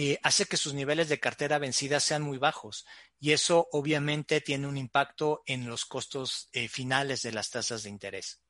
eh, 0.00 0.20
hace 0.22 0.46
que 0.46 0.56
sus 0.56 0.74
niveles 0.74 1.08
de 1.08 1.18
cartera 1.18 1.58
vencida 1.58 1.98
sean 1.98 2.22
muy 2.22 2.38
bajos 2.38 2.86
y 3.18 3.32
eso 3.32 3.66
obviamente 3.72 4.40
tiene 4.40 4.68
un 4.68 4.76
impacto 4.76 5.42
en 5.44 5.68
los 5.68 5.86
costos 5.86 6.48
eh, 6.52 6.68
finales 6.68 7.22
de 7.22 7.32
las 7.32 7.50
tasas 7.50 7.82
de 7.82 7.90
interés. 7.90 8.40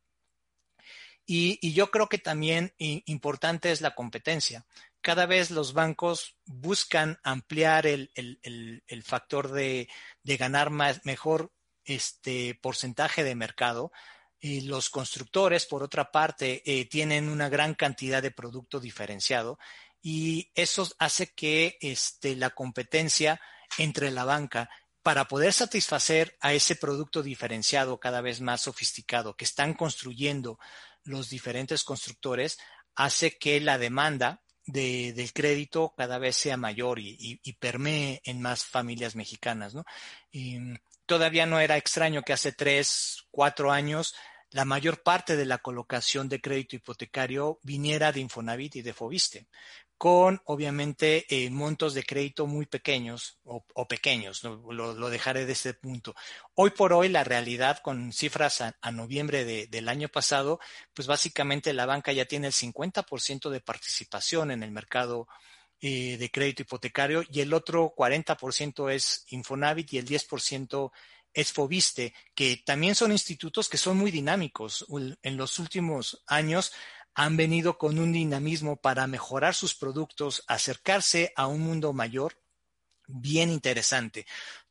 Y, 1.25 1.73
yo 1.73 1.91
creo 1.91 2.11
que 2.11 2.19
también 2.19 2.75
importante 2.77 3.73
es 3.73 3.81
la 3.81 3.95
competencia. 3.95 4.67
Cada 5.01 5.25
vez 5.25 5.51
los 5.51 5.73
bancos 5.73 6.37
buscan 6.45 7.19
ampliar 7.23 7.87
el, 7.87 8.11
factor 9.03 9.51
de, 9.51 9.89
ganar 10.25 10.69
más, 10.69 11.07
mejor 11.07 11.51
este 11.83 12.59
porcentaje 12.61 13.25
de 13.25 13.35
mercado. 13.35 13.91
Y 14.39 14.61
los 14.61 14.91
constructores, 14.91 15.65
por 15.65 15.83
otra 15.83 16.13
parte, 16.13 16.63
eh, 16.65 16.85
tienen 16.85 17.31
una 17.31 17.49
gran 17.49 17.75
cantidad 17.75 18.23
de 18.23 18.31
producto 18.31 18.81
diferenciado 18.81 19.59
y 20.03 20.51
eso 20.55 20.89
hace 20.99 21.33
que 21.35 21.77
este, 21.81 22.37
la 22.37 22.51
competencia 22.51 23.41
entre 23.79 24.11
la 24.11 24.25
banca 24.25 24.71
para 25.03 25.27
poder 25.27 25.53
satisfacer 25.53 26.37
a 26.41 26.53
ese 26.53 26.77
producto 26.77 27.23
diferenciado 27.23 27.99
cada 27.99 28.21
vez 28.21 28.41
más 28.41 28.63
sofisticado 28.63 29.37
que 29.37 29.45
están 29.45 29.75
construyendo 29.75 30.59
los 31.05 31.31
diferentes 31.31 31.85
constructores, 31.85 32.59
hace 32.95 33.39
que 33.39 33.61
la 33.61 33.79
demanda 33.79 34.43
del 34.67 35.33
crédito 35.33 35.95
cada 35.97 36.19
vez 36.19 36.37
sea 36.37 36.59
mayor 36.59 36.99
y, 36.99 37.41
permee 37.59 38.21
en 38.25 38.43
más 38.43 38.67
familias 38.67 39.17
mexicanas. 39.17 39.75
todavía 41.07 41.47
no 41.47 41.59
era 41.59 41.79
extraño 41.79 42.23
que 42.23 42.35
hace 42.35 42.53
tres, 42.53 43.25
cuatro 43.31 43.73
años 43.73 44.15
la 44.51 44.65
mayor 44.65 45.03
parte 45.03 45.37
de 45.37 45.45
la 45.45 45.59
colocación 45.59 46.29
de 46.29 46.41
crédito 46.41 46.77
hipotecario 46.77 47.59
viniera 47.63 48.13
de 48.13 48.21
Infonavit 48.21 48.77
y 48.77 48.83
de 48.83 48.95
Fobiste 48.95 49.49
con 49.99 50.41
obviamente 50.45 51.27
eh, 51.29 51.51
montos 51.51 51.93
de 51.93 52.05
crédito 52.05 52.47
muy 52.47 52.67
pequeños 52.67 53.41
o, 53.45 53.89
pequeños, 53.89 54.45
lo, 54.45 55.11
dejaré 55.11 55.45
de 55.45 55.53
este 55.53 55.75
punto. 55.75 56.15
Hoy 56.55 56.71
por 56.71 56.93
hoy 56.93 57.09
la 57.09 57.25
realidad 57.25 57.81
con 57.83 58.13
cifras 58.13 58.61
a, 58.61 58.93
noviembre 58.93 59.45
del 59.67 59.89
año 59.89 60.09
pasado, 60.09 60.61
pues 60.95 61.09
básicamente 61.09 61.73
la 61.73 61.85
banca 61.85 62.13
ya 62.13 62.27
tiene 62.27 62.47
el 62.47 62.53
50% 62.53 63.51
de 63.51 63.61
participación 63.61 64.53
en 64.53 64.63
el 64.63 64.71
mercado 64.71 65.27
eh, 65.81 66.17
de 66.17 66.31
crédito 66.31 66.63
hipotecario 66.63 67.25
y 67.29 67.41
el 67.41 67.53
otro 67.53 67.93
40% 67.97 68.93
es 68.93 69.27
Infonavit 69.31 69.93
y 69.93 69.99
el 69.99 70.07
10% 70.07 70.93
es 71.33 71.53
Fobiste, 71.53 72.15
que 72.35 72.63
también 72.65 72.95
son 72.95 73.13
institutos 73.13 73.69
que 73.69 73.77
son 73.77 73.97
muy 73.97 74.11
dinámicos. 74.11 74.87
En 75.23 75.37
los 75.37 75.59
últimos 75.59 76.23
años 76.27 76.73
han 77.19 77.37
venido 77.37 77.79
con 77.79 77.99
un 77.99 78.13
dinamismo 78.13 78.77
para 78.77 79.09
mejorar 79.09 79.53
sus 79.53 79.75
productos, 79.75 80.45
acercarse 80.47 81.33
a 81.35 81.49
un 81.49 81.63
mundo 81.63 81.93
mayor 81.93 82.41
bien 83.09 83.51
interesante. 83.51 84.25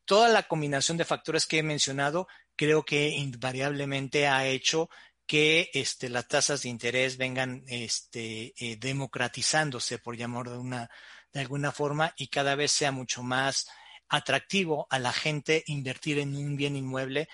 Toda 0.06 0.30
la 0.30 0.44
combinación 0.44 0.96
de 0.96 1.04
factores 1.04 1.46
que 1.46 1.58
he 1.58 1.64
mencionado 1.64 2.30
creo 2.56 2.86
que 2.86 3.10
invariablemente 3.10 4.28
ha 4.28 4.48
hecho 4.48 4.90
que 5.26 5.70
este, 5.74 6.08
las 6.08 6.30
tasas 6.30 6.62
de 6.62 6.70
interés 6.70 7.18
vengan 7.18 7.66
este, 7.68 8.54
eh, 8.58 8.78
democratizándose, 8.78 10.00
por 10.00 10.16
llamar 10.16 10.50
de, 10.50 10.58
una, 10.58 10.90
de 11.34 11.42
alguna 11.42 11.74
forma, 11.74 12.14
y 12.16 12.30
cada 12.30 12.56
vez 12.56 12.72
sea 12.72 12.94
mucho 12.94 13.24
más 13.24 13.68
atractivo 14.08 14.88
a 14.90 15.00
la 15.00 15.12
gente 15.12 15.66
invertir 15.68 16.18
en 16.20 16.34
un 16.34 16.56
bien 16.56 16.78
inmueble 16.78 17.28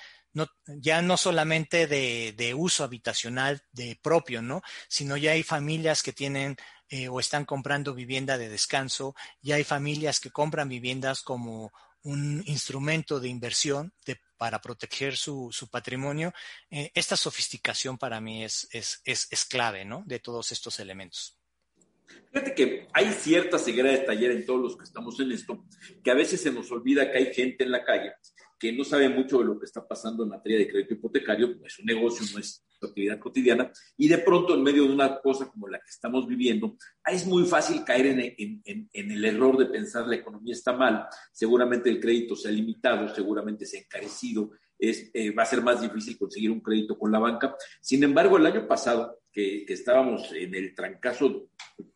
ya 0.65 1.01
no 1.01 1.17
solamente 1.17 1.87
de, 1.87 2.53
uso 2.55 2.83
habitacional 2.83 3.63
de 3.71 3.99
propio, 4.01 4.41
¿no? 4.41 4.61
Sino 4.87 5.17
ya 5.17 5.31
hay 5.31 5.43
familias 5.43 6.03
que 6.03 6.13
tienen 6.13 6.57
eh, 6.89 7.07
o 7.07 7.19
están 7.19 7.45
comprando 7.45 7.93
vivienda 7.93 8.37
de 8.37 8.49
descanso, 8.49 9.15
ya 9.41 9.55
hay 9.55 9.63
familias 9.63 10.19
que 10.19 10.31
compran 10.31 10.69
viviendas 10.69 11.21
como 11.21 11.71
un 12.03 12.43
instrumento 12.47 13.19
de 13.19 13.29
inversión 13.29 13.93
para 14.37 14.59
proteger 14.59 15.15
su, 15.15 15.51
patrimonio. 15.71 16.33
Eh, 16.69 16.91
esta 16.93 17.15
sofisticación 17.15 17.97
para 17.97 18.19
mí 18.19 18.43
es, 18.43 18.67
clave, 19.49 19.85
¿no? 19.85 20.03
De 20.05 20.19
todos 20.19 20.51
estos 20.51 20.79
elementos. 20.79 21.37
Fíjate 22.31 22.53
que 22.53 22.87
hay 22.93 23.11
cierta 23.13 23.57
ceguera 23.57 23.91
de 23.91 23.99
taller 23.99 24.31
en 24.31 24.45
todos 24.45 24.61
los 24.61 24.77
que 24.77 24.83
estamos 24.83 25.19
en 25.19 25.31
esto, 25.31 25.65
que 26.03 26.11
a 26.11 26.15
veces 26.15 26.41
se 26.41 26.51
nos 26.51 26.69
olvida 26.71 27.11
que 27.11 27.19
hay 27.19 27.33
gente 27.33 27.63
en 27.63 27.71
la 27.71 27.83
calle 27.83 28.11
que 28.59 28.71
no 28.71 28.83
sabe 28.83 29.09
mucho 29.09 29.39
de 29.39 29.45
lo 29.45 29.59
que 29.59 29.65
está 29.65 29.85
pasando 29.87 30.23
en 30.23 30.29
materia 30.29 30.59
de 30.59 30.67
crédito 30.67 30.93
hipotecario, 30.93 31.55
no 31.55 31.65
es 31.65 31.79
un 31.79 31.85
negocio, 31.85 32.25
no 32.33 32.39
es 32.39 32.63
su 32.79 32.85
actividad 32.85 33.19
cotidiana, 33.19 33.71
y 33.97 34.07
de 34.07 34.17
pronto 34.19 34.55
en 34.55 34.63
medio 34.63 34.83
de 34.83 34.93
una 34.93 35.19
cosa 35.19 35.49
como 35.49 35.67
la 35.67 35.79
que 35.79 35.89
estamos 35.89 36.27
viviendo, 36.27 36.77
es 37.05 37.25
muy 37.25 37.45
fácil 37.45 37.83
caer 37.83 38.07
en, 38.07 38.91
el 38.93 39.25
error 39.25 39.57
de 39.57 39.65
pensar 39.67 40.07
la 40.07 40.15
economía 40.15 40.53
está 40.53 40.73
mal, 40.73 41.07
seguramente 41.31 41.89
el 41.89 41.99
crédito 41.99 42.35
se 42.35 42.49
ha 42.49 42.51
limitado, 42.51 43.13
seguramente 43.13 43.65
se 43.65 43.77
ha 43.77 43.81
encarecido, 43.81 44.51
es, 44.77 45.11
eh, 45.13 45.31
va 45.31 45.43
a 45.43 45.47
ser 45.47 45.61
más 45.61 45.81
difícil 45.81 46.17
conseguir 46.17 46.51
un 46.51 46.59
crédito 46.59 46.97
con 46.97 47.11
la 47.11 47.19
banca. 47.19 47.55
Sin 47.79 48.03
embargo, 48.03 48.37
el 48.37 48.45
año 48.45 48.67
pasado, 48.67 49.21
que, 49.31 49.65
que 49.65 49.73
estábamos 49.73 50.31
en 50.33 50.53
el 50.55 50.75
trancazo 50.75 51.49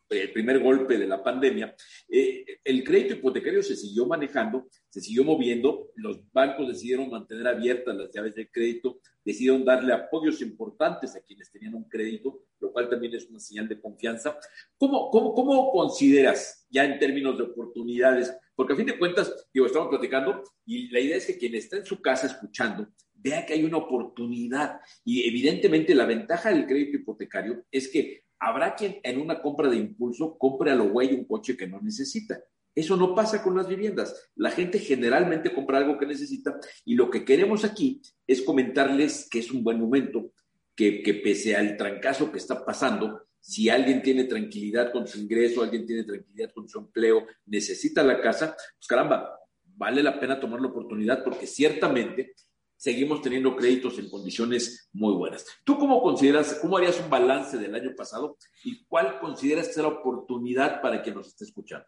el 0.08 0.32
primer 0.32 0.60
golpe 0.60 0.98
de 0.98 1.06
la 1.06 1.22
pandemia, 1.22 1.74
eh, 2.08 2.44
el 2.64 2.82
crédito 2.82 3.14
hipotecario 3.14 3.62
se 3.62 3.76
siguió 3.76 4.06
manejando, 4.06 4.66
se 4.88 5.00
siguió 5.00 5.24
moviendo, 5.24 5.90
los 5.96 6.20
bancos 6.32 6.68
decidieron 6.68 7.10
mantener 7.10 7.46
abiertas 7.46 7.94
las 7.96 8.10
llaves 8.10 8.34
del 8.34 8.50
crédito, 8.50 9.00
decidieron 9.24 9.64
darle 9.64 9.92
apoyos 9.92 10.40
importantes 10.40 11.14
a 11.14 11.20
quienes 11.20 11.50
tenían 11.50 11.74
un 11.74 11.88
crédito, 11.88 12.44
lo 12.60 12.72
cual 12.72 12.88
también 12.88 13.14
es 13.14 13.28
una 13.28 13.40
señal 13.40 13.68
de 13.68 13.80
confianza. 13.80 14.38
¿Cómo, 14.78 15.10
cómo, 15.10 15.34
cómo 15.34 15.70
consideras 15.70 16.66
ya 16.70 16.84
en 16.84 16.98
términos 16.98 17.36
de 17.36 17.44
oportunidades? 17.44 18.34
Porque 18.54 18.72
a 18.72 18.76
fin 18.76 18.86
de 18.86 18.98
cuentas, 18.98 19.48
digo, 19.52 19.66
estamos 19.66 19.88
platicando 19.88 20.42
y 20.64 20.88
la 20.88 21.00
idea 21.00 21.16
es 21.16 21.26
que 21.26 21.38
quien 21.38 21.54
está 21.54 21.76
en 21.76 21.84
su 21.84 22.00
casa 22.00 22.26
escuchando 22.26 22.88
vea 23.20 23.44
que 23.44 23.54
hay 23.54 23.64
una 23.64 23.78
oportunidad 23.78 24.80
y 25.04 25.28
evidentemente 25.28 25.94
la 25.94 26.06
ventaja 26.06 26.50
del 26.50 26.66
crédito 26.66 26.96
hipotecario 26.98 27.64
es 27.70 27.88
que 27.88 28.22
habrá 28.40 28.74
quien 28.74 29.00
en 29.02 29.20
una 29.20 29.40
compra 29.40 29.68
de 29.68 29.76
impulso 29.76 30.36
compre 30.38 30.70
a 30.70 30.74
lo 30.74 30.90
güey 30.90 31.14
un 31.14 31.24
coche 31.24 31.56
que 31.56 31.66
no 31.66 31.80
necesita. 31.80 32.40
Eso 32.74 32.96
no 32.96 33.14
pasa 33.14 33.42
con 33.42 33.56
las 33.56 33.66
viviendas. 33.66 34.30
La 34.36 34.50
gente 34.50 34.78
generalmente 34.78 35.52
compra 35.52 35.78
algo 35.78 35.98
que 35.98 36.06
necesita 36.06 36.58
y 36.84 36.94
lo 36.94 37.10
que 37.10 37.24
queremos 37.24 37.64
aquí 37.64 38.00
es 38.26 38.42
comentarles 38.42 39.28
que 39.28 39.40
es 39.40 39.50
un 39.50 39.64
buen 39.64 39.80
momento, 39.80 40.32
que, 40.76 41.02
que 41.02 41.14
pese 41.14 41.56
al 41.56 41.76
trancazo 41.76 42.30
que 42.30 42.38
está 42.38 42.64
pasando, 42.64 43.28
si 43.40 43.68
alguien 43.68 44.02
tiene 44.02 44.24
tranquilidad 44.24 44.92
con 44.92 45.06
su 45.06 45.18
ingreso, 45.18 45.62
alguien 45.62 45.86
tiene 45.86 46.04
tranquilidad 46.04 46.52
con 46.52 46.68
su 46.68 46.78
empleo, 46.78 47.26
necesita 47.46 48.02
la 48.02 48.20
casa, 48.20 48.54
pues 48.54 48.86
caramba, 48.86 49.38
vale 49.64 50.02
la 50.02 50.18
pena 50.20 50.38
tomar 50.38 50.60
la 50.60 50.68
oportunidad 50.68 51.24
porque 51.24 51.46
ciertamente 51.46 52.34
seguimos 52.78 53.20
teniendo 53.20 53.54
créditos 53.56 53.98
en 53.98 54.08
condiciones 54.08 54.88
muy 54.92 55.14
buenas. 55.14 55.44
¿Tú 55.64 55.76
cómo 55.76 56.00
consideras, 56.00 56.54
cómo 56.62 56.78
harías 56.78 56.98
un 57.00 57.10
balance 57.10 57.58
del 57.58 57.74
año 57.74 57.90
pasado 57.94 58.38
y 58.64 58.84
cuál 58.86 59.18
consideras 59.18 59.66
que 59.66 59.72
es 59.72 59.78
la 59.78 59.88
oportunidad 59.88 60.80
para 60.80 61.02
quien 61.02 61.16
nos 61.16 61.26
esté 61.26 61.44
escuchando? 61.44 61.86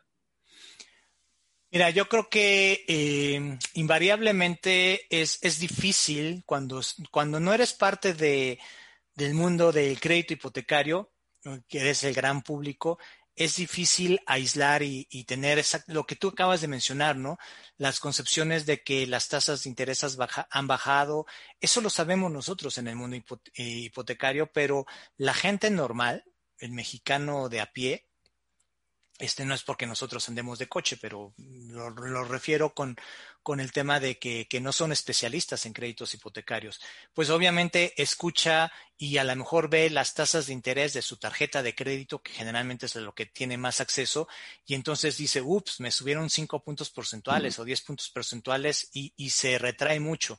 Mira, 1.71 1.91
yo 1.91 2.09
creo 2.09 2.29
que 2.29 2.85
eh, 2.89 3.59
invariablemente 3.75 5.07
es, 5.09 5.39
es 5.43 5.61
difícil 5.61 6.43
cuando, 6.45 6.81
cuando 7.13 7.39
no 7.39 7.55
eres 7.55 7.73
parte 7.73 8.13
de, 8.13 8.59
del 9.15 9.35
mundo 9.35 9.71
del 9.71 10.01
crédito 10.01 10.33
hipotecario, 10.33 11.13
que 11.69 11.79
eres 11.79 12.03
el 12.05 12.13
gran 12.13 12.43
público, 12.43 12.99
es 13.37 13.57
difícil 13.57 14.21
aislar 14.27 14.83
y, 14.83 15.07
tener 15.25 15.65
lo 15.87 16.05
que 16.05 16.17
tú 16.17 16.29
acabas 16.29 16.61
de 16.61 16.69
mencionar, 16.69 17.17
¿no? 17.17 17.39
Las 17.77 18.01
concepciones 18.01 18.67
de 18.67 18.83
que 18.83 19.07
las 19.07 19.29
tasas 19.29 19.63
de 19.63 19.71
interés 19.71 20.05
han 20.51 20.67
bajado, 20.67 21.27
eso 21.61 21.81
lo 21.81 21.91
sabemos 21.91 22.31
nosotros 22.31 22.77
en 22.79 22.89
el 22.89 22.97
mundo 22.97 23.17
hipotecario, 23.55 24.51
pero 24.53 24.87
la 25.17 25.35
gente 25.35 25.71
normal, 25.71 26.25
el 26.59 26.73
mexicano 26.73 27.49
de 27.49 27.61
a 27.61 27.73
pie, 27.73 28.11
este 29.21 29.45
no 29.45 29.55
es 29.55 29.63
porque 29.63 29.87
nosotros 29.87 30.27
andemos 30.29 30.59
de 30.59 30.69
coche, 30.69 30.97
pero 31.01 31.35
lo, 31.37 32.25
refiero 32.25 32.75
con, 32.75 32.97
con, 33.43 33.61
el 33.61 33.73
tema 33.73 34.01
de 34.01 34.19
que, 34.19 34.47
que, 34.49 34.61
no 34.61 34.73
son 34.73 34.93
especialistas 34.93 35.67
en 35.67 35.73
créditos 35.73 36.15
hipotecarios. 36.15 36.81
Pues 37.13 37.31
obviamente 37.31 37.95
escucha 38.01 38.73
y 38.97 39.17
a 39.17 39.25
lo 39.25 39.35
mejor 39.37 39.71
ve 39.71 39.89
las 39.91 40.15
tasas 40.15 40.47
de 40.47 40.53
interés 40.53 40.93
de 40.93 41.03
su 41.03 41.17
tarjeta 41.17 41.63
de 41.63 41.75
crédito, 41.75 42.23
que 42.23 42.33
generalmente 42.33 42.87
es 42.87 42.95
lo 42.97 43.15
que 43.15 43.27
tiene 43.27 43.57
más 43.57 43.81
acceso, 43.81 44.29
y 44.67 44.75
entonces 44.75 45.17
dice, 45.17 45.41
ups, 45.41 45.81
me 45.81 45.91
subieron 45.91 46.29
cinco 46.29 46.63
puntos 46.63 46.91
porcentuales 46.91 47.59
o 47.59 47.65
diez 47.65 47.81
puntos 47.83 48.11
porcentuales 48.11 48.91
y, 48.93 49.13
y 49.17 49.31
se 49.31 49.59
retrae 49.59 50.01
mucho. 50.01 50.39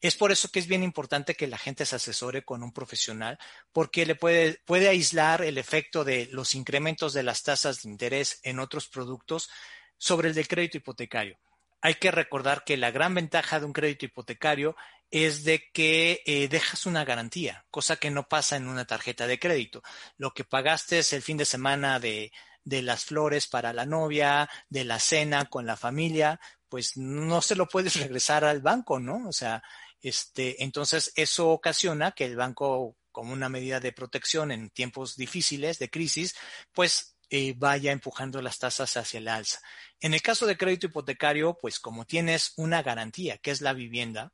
Es 0.00 0.14
por 0.14 0.30
eso 0.30 0.50
que 0.50 0.58
es 0.58 0.66
bien 0.66 0.82
importante 0.82 1.34
que 1.34 1.46
la 1.46 1.58
gente 1.58 1.86
se 1.86 1.96
asesore 1.96 2.44
con 2.44 2.62
un 2.62 2.72
profesional, 2.72 3.38
porque 3.72 4.04
le 4.04 4.14
puede, 4.14 4.60
puede 4.64 4.88
aislar 4.88 5.42
el 5.42 5.56
efecto 5.58 6.04
de 6.04 6.28
los 6.32 6.54
incrementos 6.54 7.14
de 7.14 7.22
las 7.22 7.42
tasas 7.42 7.82
de 7.82 7.90
interés 7.90 8.40
en 8.42 8.58
otros 8.58 8.88
productos 8.88 9.48
sobre 9.96 10.28
el 10.28 10.34
del 10.34 10.48
crédito 10.48 10.76
hipotecario. 10.76 11.38
Hay 11.80 11.94
que 11.94 12.10
recordar 12.10 12.64
que 12.64 12.76
la 12.76 12.90
gran 12.90 13.14
ventaja 13.14 13.60
de 13.60 13.66
un 13.66 13.72
crédito 13.72 14.06
hipotecario 14.06 14.76
es 15.10 15.44
de 15.44 15.70
que 15.72 16.22
eh, 16.26 16.48
dejas 16.48 16.86
una 16.86 17.04
garantía, 17.04 17.64
cosa 17.70 17.96
que 17.96 18.10
no 18.10 18.28
pasa 18.28 18.56
en 18.56 18.68
una 18.68 18.86
tarjeta 18.86 19.26
de 19.26 19.38
crédito. 19.38 19.82
Lo 20.16 20.32
que 20.32 20.44
pagaste 20.44 20.98
es 20.98 21.12
el 21.12 21.22
fin 21.22 21.36
de 21.36 21.44
semana 21.44 22.00
de, 22.00 22.32
de 22.64 22.82
las 22.82 23.04
flores 23.04 23.46
para 23.46 23.72
la 23.72 23.86
novia, 23.86 24.50
de 24.68 24.84
la 24.84 24.98
cena 24.98 25.44
con 25.46 25.66
la 25.66 25.76
familia, 25.76 26.40
pues 26.68 26.96
no 26.96 27.40
se 27.40 27.54
lo 27.54 27.68
puedes 27.68 27.94
regresar 28.00 28.44
al 28.44 28.60
banco, 28.60 28.98
¿no? 28.98 29.28
O 29.28 29.32
sea, 29.32 29.62
este, 30.00 30.62
entonces 30.62 31.12
eso 31.14 31.50
ocasiona 31.50 32.12
que 32.12 32.24
el 32.24 32.36
banco, 32.36 32.96
como 33.12 33.32
una 33.32 33.48
medida 33.48 33.80
de 33.80 33.92
protección 33.92 34.50
en 34.50 34.70
tiempos 34.70 35.16
difíciles 35.16 35.78
de 35.78 35.90
crisis, 35.90 36.34
pues 36.72 37.15
eh, 37.30 37.54
vaya 37.56 37.92
empujando 37.92 38.40
las 38.42 38.58
tasas 38.58 38.96
hacia 38.96 39.18
el 39.18 39.28
alza. 39.28 39.60
En 40.00 40.14
el 40.14 40.22
caso 40.22 40.46
de 40.46 40.56
crédito 40.56 40.86
hipotecario, 40.86 41.58
pues 41.60 41.80
como 41.80 42.04
tienes 42.04 42.52
una 42.56 42.82
garantía, 42.82 43.38
que 43.38 43.50
es 43.50 43.60
la 43.60 43.72
vivienda, 43.72 44.32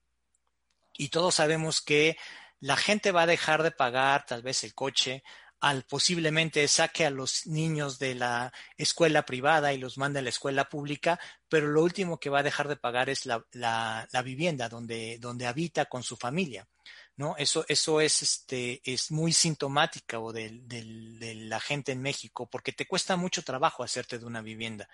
y 0.96 1.08
todos 1.08 1.36
sabemos 1.36 1.80
que 1.80 2.16
la 2.60 2.76
gente 2.76 3.12
va 3.12 3.22
a 3.22 3.26
dejar 3.26 3.62
de 3.62 3.70
pagar 3.70 4.26
tal 4.26 4.42
vez 4.42 4.62
el 4.64 4.74
coche 4.74 5.22
al 5.62 5.84
posiblemente 5.84 6.66
saque 6.66 7.06
a 7.06 7.10
los 7.10 7.46
niños 7.46 8.00
de 8.00 8.16
la 8.16 8.52
escuela 8.76 9.24
privada 9.24 9.72
y 9.72 9.78
los 9.78 9.96
mande 9.96 10.18
a 10.18 10.22
la 10.22 10.28
escuela 10.28 10.68
pública, 10.68 11.20
pero 11.48 11.68
lo 11.68 11.84
último 11.84 12.18
que 12.18 12.30
va 12.30 12.40
a 12.40 12.42
dejar 12.42 12.66
de 12.66 12.76
pagar 12.76 13.08
es 13.08 13.26
la, 13.26 13.46
la, 13.52 14.22
vivienda 14.24 14.68
donde, 14.68 15.18
donde 15.20 15.46
habita 15.46 15.84
con 15.84 16.02
su 16.02 16.16
familia. 16.16 16.66
¿No? 17.16 17.36
Eso, 17.36 17.64
eso 17.68 18.00
es, 18.00 18.22
este, 18.22 18.80
es 18.84 19.10
muy 19.10 19.32
sintomático 19.32 20.32
de, 20.32 20.60
de, 20.62 21.34
la 21.34 21.60
gente 21.60 21.92
en 21.92 22.02
México, 22.02 22.48
porque 22.48 22.72
te 22.72 22.86
cuesta 22.86 23.16
mucho 23.16 23.42
trabajo 23.42 23.82
hacerte 23.82 24.18
de 24.18 24.24
una 24.24 24.42
vivienda. 24.42 24.88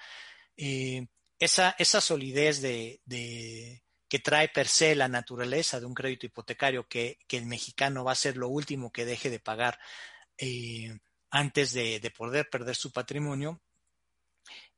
Eh, 0.57 1.07
esa, 1.39 1.75
esa 1.79 2.01
solidez 2.01 2.61
de, 2.61 3.01
de, 3.05 3.83
que 4.09 4.19
trae 4.19 4.49
per 4.49 4.69
se 4.69 4.95
la 4.95 5.09
naturaleza 5.09 5.79
de 5.79 5.87
un 5.87 5.95
crédito 5.95 6.27
hipotecario, 6.27 6.89
que, 6.89 7.19
el 7.29 7.47
mexicano 7.47 8.05
va 8.05 8.13
a 8.13 8.17
ser 8.17 8.37
lo 8.37 8.49
último 8.49 8.91
que 8.91 9.05
deje 9.05 9.31
de 9.31 9.39
pagar 9.39 9.79
eh, 10.39 10.99
antes 11.31 11.73
de, 11.73 12.13
poder 12.17 12.49
perder 12.49 12.75
su 12.75 12.91
patrimonio, 12.93 13.61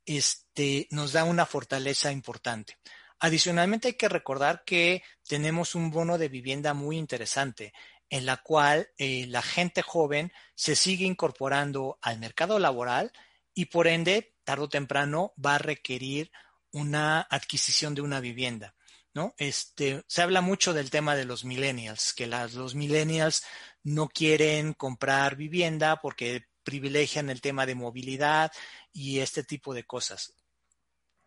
este, 0.05 0.89
nos 0.91 1.13
da 1.13 1.25
una 1.25 1.47
fortaleza 1.47 2.11
importante. 2.11 2.77
Adicionalmente 3.21 3.89
hay 3.89 3.95
que 3.95 4.09
recordar 4.09 4.65
que 4.65 5.03
tenemos 5.29 5.75
un 5.75 5.91
bono 5.91 6.19
de 6.19 6.29
vivienda 6.29 6.75
muy 6.75 6.97
interesante 6.97 7.73
en 8.09 8.27
la 8.27 8.39
cual 8.39 8.91
eh, 8.99 9.27
la 9.29 9.43
gente 9.43 9.83
joven 9.83 10.33
se 10.55 10.75
sigue 10.75 11.07
incorporando 11.07 11.99
al 12.03 12.19
mercado 12.19 12.59
laboral 12.59 13.13
y 13.55 13.67
por 13.67 13.87
ende, 13.87 14.35
tarde 14.43 14.65
o 14.65 14.69
temprano, 14.69 15.33
va 15.45 15.57
a 15.57 15.59
requerir 15.59 16.33
una 16.73 17.21
adquisición 17.21 17.95
de 17.95 18.03
una 18.03 18.21
vivienda. 18.21 18.75
¿no? 19.13 19.35
Este, 19.39 20.03
se 20.07 20.23
habla 20.23 20.41
mucho 20.41 20.73
del 20.73 20.91
tema 20.91 21.15
de 21.15 21.25
los 21.25 21.45
millennials, 21.45 22.15
que 22.15 22.27
los 22.27 22.75
millennials 22.75 23.45
no 23.83 24.09
quieren 24.09 24.73
comprar 24.73 25.37
vivienda 25.37 26.01
porque 26.01 26.47
privilegian 26.63 27.31
el 27.31 27.41
tema 27.41 27.67
de 27.67 27.75
movilidad 27.75 28.53
y 28.93 29.19
este 29.19 29.43
tipo 29.43 29.75
de 29.75 29.85
cosas. 29.85 30.35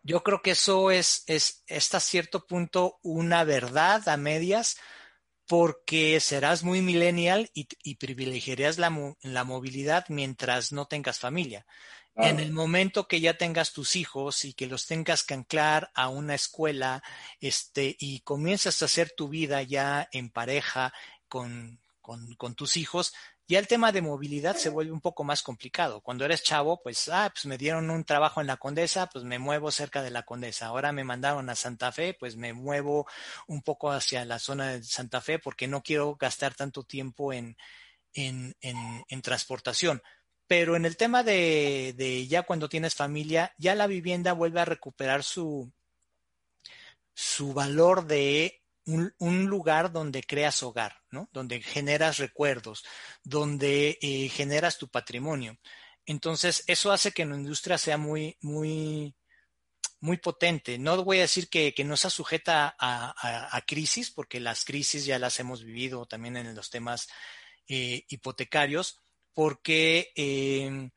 Yo 0.04 0.22
creo 0.22 0.42
que 0.42 0.50
eso 0.52 0.90
es, 0.90 1.24
es 1.26 1.64
hasta 1.68 1.98
cierto 1.98 2.46
punto 2.46 3.00
una 3.02 3.42
verdad 3.42 4.06
a 4.08 4.16
medias 4.16 4.76
porque 5.46 6.20
serás 6.20 6.62
muy 6.62 6.82
millennial 6.82 7.50
y, 7.54 7.94
privilegiarías 7.96 8.78
la, 8.78 9.14
la, 9.22 9.44
movilidad 9.44 10.06
mientras 10.08 10.72
no 10.72 10.86
tengas 10.86 11.18
familia. 11.18 11.66
En 12.16 12.38
el 12.38 12.52
momento 12.52 13.08
que 13.08 13.20
ya 13.20 13.36
tengas 13.36 13.72
tus 13.72 13.96
hijos 13.96 14.44
y 14.44 14.54
que 14.54 14.68
los 14.68 14.86
tengas 14.86 15.24
que 15.24 15.34
anclar 15.34 15.90
a 15.94 16.08
una 16.08 16.36
escuela, 16.36 17.02
este, 17.40 17.96
y 17.98 18.20
comienzas 18.20 18.80
a 18.80 18.84
hacer 18.84 19.10
tu 19.16 19.28
vida 19.28 19.62
ya 19.62 20.08
en 20.12 20.30
pareja 20.30 20.94
con, 21.28 21.80
con, 22.00 22.54
tus 22.54 22.76
hijos, 22.76 23.14
ya 23.46 23.58
el 23.58 23.66
tema 23.66 23.92
de 23.92 24.00
movilidad 24.00 24.56
se 24.56 24.70
vuelve 24.70 24.92
un 24.92 25.00
poco 25.00 25.22
más 25.22 25.42
complicado. 25.42 26.00
Cuando 26.00 26.24
eres 26.24 26.42
chavo, 26.42 26.80
pues, 26.82 27.08
ah, 27.08 27.30
pues 27.32 27.44
me 27.46 27.58
dieron 27.58 27.90
un 27.90 28.04
trabajo 28.04 28.40
en 28.40 28.46
la 28.46 28.56
Condesa, 28.56 29.08
pues 29.08 29.24
me 29.24 29.38
muevo 29.38 29.70
cerca 29.70 30.02
de 30.02 30.10
la 30.10 30.22
Condesa. 30.22 30.66
Ahora 30.66 30.92
me 30.92 31.04
mandaron 31.04 31.50
a 31.50 31.54
Santa 31.54 31.92
Fe, 31.92 32.14
pues 32.18 32.36
me 32.36 32.54
muevo 32.54 33.06
un 33.46 33.62
poco 33.62 33.90
hacia 33.90 34.24
la 34.24 34.38
zona 34.38 34.72
de 34.72 34.82
Santa 34.82 35.20
Fe 35.20 35.38
porque 35.38 35.68
no 35.68 35.82
quiero 35.82 36.16
gastar 36.16 36.54
tanto 36.54 36.84
tiempo 36.84 37.32
en, 37.32 37.56
en, 38.14 38.56
en, 38.60 39.04
en 39.08 39.22
transportación. 39.22 40.02
Pero 40.46 40.76
en 40.76 40.86
el 40.86 40.96
tema 40.96 41.22
de, 41.22 41.94
de 41.96 42.26
ya 42.26 42.42
cuando 42.42 42.68
tienes 42.68 42.94
familia, 42.94 43.54
ya 43.58 43.74
la 43.74 43.86
vivienda 43.86 44.32
vuelve 44.32 44.60
a 44.60 44.64
recuperar 44.66 45.22
su, 45.22 45.70
su 47.14 47.52
valor 47.54 48.06
de 48.06 48.63
un, 48.86 49.46
lugar 49.46 49.92
donde 49.92 50.22
creas 50.22 50.62
hogar, 50.62 51.00
¿no? 51.10 51.28
Donde 51.32 51.60
generas 51.62 52.18
recuerdos, 52.18 52.84
donde 53.22 53.98
eh, 54.00 54.28
generas 54.28 54.78
tu 54.78 54.88
patrimonio. 54.88 55.58
Entonces, 56.06 56.64
eso 56.66 56.92
hace 56.92 57.12
que 57.12 57.24
la 57.24 57.36
industria 57.36 57.78
sea 57.78 57.96
muy, 57.96 58.36
muy, 58.40 59.14
muy 60.00 60.18
potente. 60.18 60.78
No 60.78 61.02
voy 61.02 61.18
a 61.18 61.22
decir 61.22 61.48
que, 61.48 61.74
no 61.84 61.96
sea 61.96 62.10
sujeta 62.10 62.76
a, 62.78 63.62
crisis, 63.66 64.10
porque 64.10 64.40
las 64.40 64.64
crisis 64.64 65.06
ya 65.06 65.18
las 65.18 65.40
hemos 65.40 65.64
vivido 65.64 66.06
también 66.06 66.36
en 66.36 66.54
los 66.54 66.70
temas 66.70 67.08
eh, 67.68 68.04
hipotecarios, 68.08 69.02
porque 69.32 70.12
eh, 70.14 70.90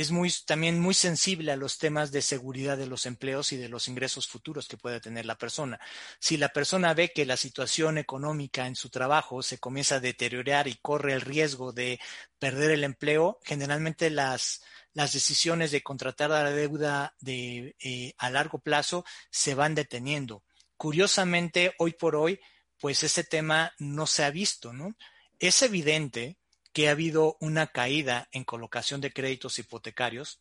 es 0.00 0.12
muy, 0.12 0.32
también 0.46 0.80
muy 0.80 0.94
sensible 0.94 1.52
a 1.52 1.56
los 1.56 1.76
temas 1.76 2.10
de 2.10 2.22
seguridad 2.22 2.78
de 2.78 2.86
los 2.86 3.04
empleos 3.04 3.52
y 3.52 3.58
de 3.58 3.68
los 3.68 3.86
ingresos 3.86 4.26
futuros 4.26 4.66
que 4.66 4.78
pueda 4.78 4.98
tener 4.98 5.26
la 5.26 5.36
persona. 5.36 5.78
Si 6.18 6.38
la 6.38 6.48
persona 6.48 6.94
ve 6.94 7.12
que 7.12 7.26
la 7.26 7.36
situación 7.36 7.98
económica 7.98 8.66
en 8.66 8.76
su 8.76 8.88
trabajo 8.88 9.42
se 9.42 9.58
comienza 9.58 9.96
a 9.96 10.00
deteriorar 10.00 10.68
y 10.68 10.76
corre 10.76 11.12
el 11.12 11.20
riesgo 11.20 11.72
de 11.72 12.00
perder 12.38 12.70
el 12.70 12.84
empleo, 12.84 13.40
generalmente 13.44 14.08
las, 14.08 14.62
las 14.94 15.12
decisiones 15.12 15.70
de 15.70 15.82
contratar 15.82 16.30
la 16.30 16.50
deuda 16.50 17.14
de, 17.20 17.76
eh, 17.78 18.14
a 18.16 18.30
largo 18.30 18.58
plazo 18.58 19.04
se 19.30 19.54
van 19.54 19.74
deteniendo. 19.74 20.44
Curiosamente, 20.78 21.74
hoy 21.76 21.92
por 21.92 22.16
hoy, 22.16 22.40
pues 22.78 23.02
ese 23.02 23.22
tema 23.22 23.74
no 23.78 24.06
se 24.06 24.24
ha 24.24 24.30
visto, 24.30 24.72
¿no? 24.72 24.96
Es 25.38 25.60
evidente 25.60 26.38
que 26.72 26.88
ha 26.88 26.92
habido 26.92 27.36
una 27.40 27.68
caída 27.68 28.28
en 28.32 28.44
colocación 28.44 29.00
de 29.00 29.12
créditos 29.12 29.58
hipotecarios. 29.58 30.40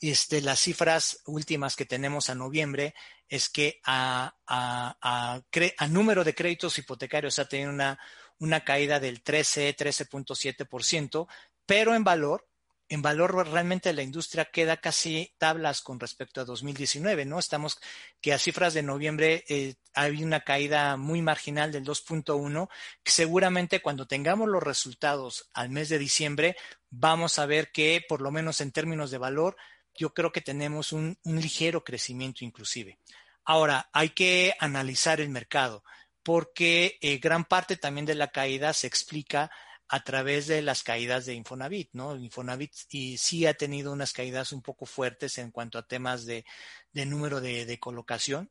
Este, 0.00 0.40
las 0.40 0.60
cifras 0.60 1.20
últimas 1.26 1.76
que 1.76 1.86
tenemos 1.86 2.30
a 2.30 2.34
noviembre 2.34 2.94
es 3.28 3.48
que 3.48 3.80
a, 3.84 4.34
a, 4.46 5.88
número 5.88 6.24
de 6.24 6.34
créditos 6.34 6.78
hipotecarios 6.78 7.38
ha 7.38 7.48
tenido 7.48 7.70
una, 7.70 7.98
una 8.38 8.64
caída 8.64 9.00
del 9.00 9.22
13, 9.22 9.76
13.7%, 9.76 11.26
pero 11.66 11.94
en 11.94 12.04
valor 12.04 12.46
en 12.88 13.02
valor 13.02 13.48
realmente 13.48 13.92
la 13.92 14.02
industria 14.02 14.46
queda 14.46 14.76
casi 14.76 15.34
tablas 15.38 15.80
con 15.80 15.98
respecto 15.98 16.40
a 16.40 16.44
2019, 16.44 17.24
¿no? 17.24 17.38
Estamos 17.38 17.78
que 18.20 18.32
a 18.32 18.38
cifras 18.38 18.74
de 18.74 18.82
noviembre 18.82 19.44
eh, 19.48 19.74
hay 19.94 20.22
una 20.22 20.40
caída 20.40 20.96
muy 20.96 21.22
marginal 21.22 21.72
del 21.72 21.84
2.1, 21.84 22.68
que 23.02 23.12
seguramente 23.12 23.80
cuando 23.80 24.06
tengamos 24.06 24.48
los 24.48 24.62
resultados 24.62 25.50
al 25.54 25.70
mes 25.70 25.88
de 25.88 25.98
diciembre 25.98 26.56
vamos 26.90 27.38
a 27.38 27.46
ver 27.46 27.72
que 27.72 28.04
por 28.06 28.20
lo 28.20 28.30
menos 28.30 28.60
en 28.60 28.70
términos 28.70 29.10
de 29.10 29.18
valor 29.18 29.56
yo 29.94 30.12
creo 30.12 30.32
que 30.32 30.40
tenemos 30.40 30.92
un, 30.92 31.18
ligero 31.24 31.84
crecimiento 31.84 32.44
inclusive. 32.44 32.98
Ahora, 33.44 33.88
hay 33.92 34.10
que 34.10 34.54
analizar 34.58 35.20
el 35.20 35.28
mercado 35.30 35.84
porque 36.22 36.98
eh, 37.00 37.18
gran 37.18 37.44
parte 37.44 37.76
también 37.76 38.06
de 38.06 38.14
la 38.14 38.28
caída 38.28 38.72
se 38.72 38.86
explica 38.86 39.50
a 39.88 40.02
través 40.02 40.46
de 40.46 40.62
las 40.62 40.82
caídas 40.82 41.26
de 41.26 41.34
Infonavit, 41.34 41.90
¿no? 41.92 42.16
Infonavit 42.16 42.72
y 42.90 43.18
sí 43.18 43.46
ha 43.46 43.54
tenido 43.54 43.92
unas 43.92 44.12
caídas 44.12 44.52
un 44.52 44.62
poco 44.62 44.86
fuertes 44.86 45.38
en 45.38 45.50
cuanto 45.50 45.78
a 45.78 45.86
temas 45.86 46.24
de, 46.24 46.44
número 46.92 47.40
de, 47.40 47.78
colocación. 47.78 48.50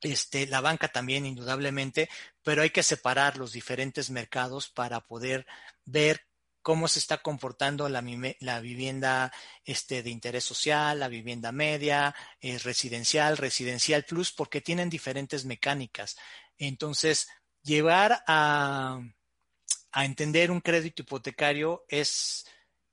Este, 0.00 0.46
la 0.46 0.60
banca 0.60 0.88
también, 0.88 1.26
indudablemente, 1.26 2.08
pero 2.42 2.62
hay 2.62 2.70
que 2.70 2.82
separar 2.82 3.36
los 3.36 3.52
diferentes 3.52 4.10
mercados 4.10 4.68
para 4.68 5.00
poder 5.00 5.46
ver 5.84 6.28
cómo 6.62 6.86
se 6.86 6.98
está 6.98 7.18
comportando 7.18 7.88
la, 7.88 8.00
vivienda 8.60 9.32
este, 9.64 10.02
de 10.02 10.10
interés 10.10 10.44
social, 10.44 11.00
la 11.00 11.08
vivienda 11.08 11.50
media, 11.50 12.14
eh, 12.40 12.58
residencial, 12.58 13.36
residencial 13.36 14.04
plus, 14.04 14.32
porque 14.32 14.60
tienen 14.60 14.90
diferentes 14.90 15.44
mecánicas. 15.46 16.16
Entonces, 16.58 17.28
llevar 17.62 18.22
a, 18.26 19.00
a 19.98 20.04
entender 20.04 20.52
un 20.52 20.60
crédito 20.60 21.02
hipotecario 21.02 21.84
es 21.88 22.46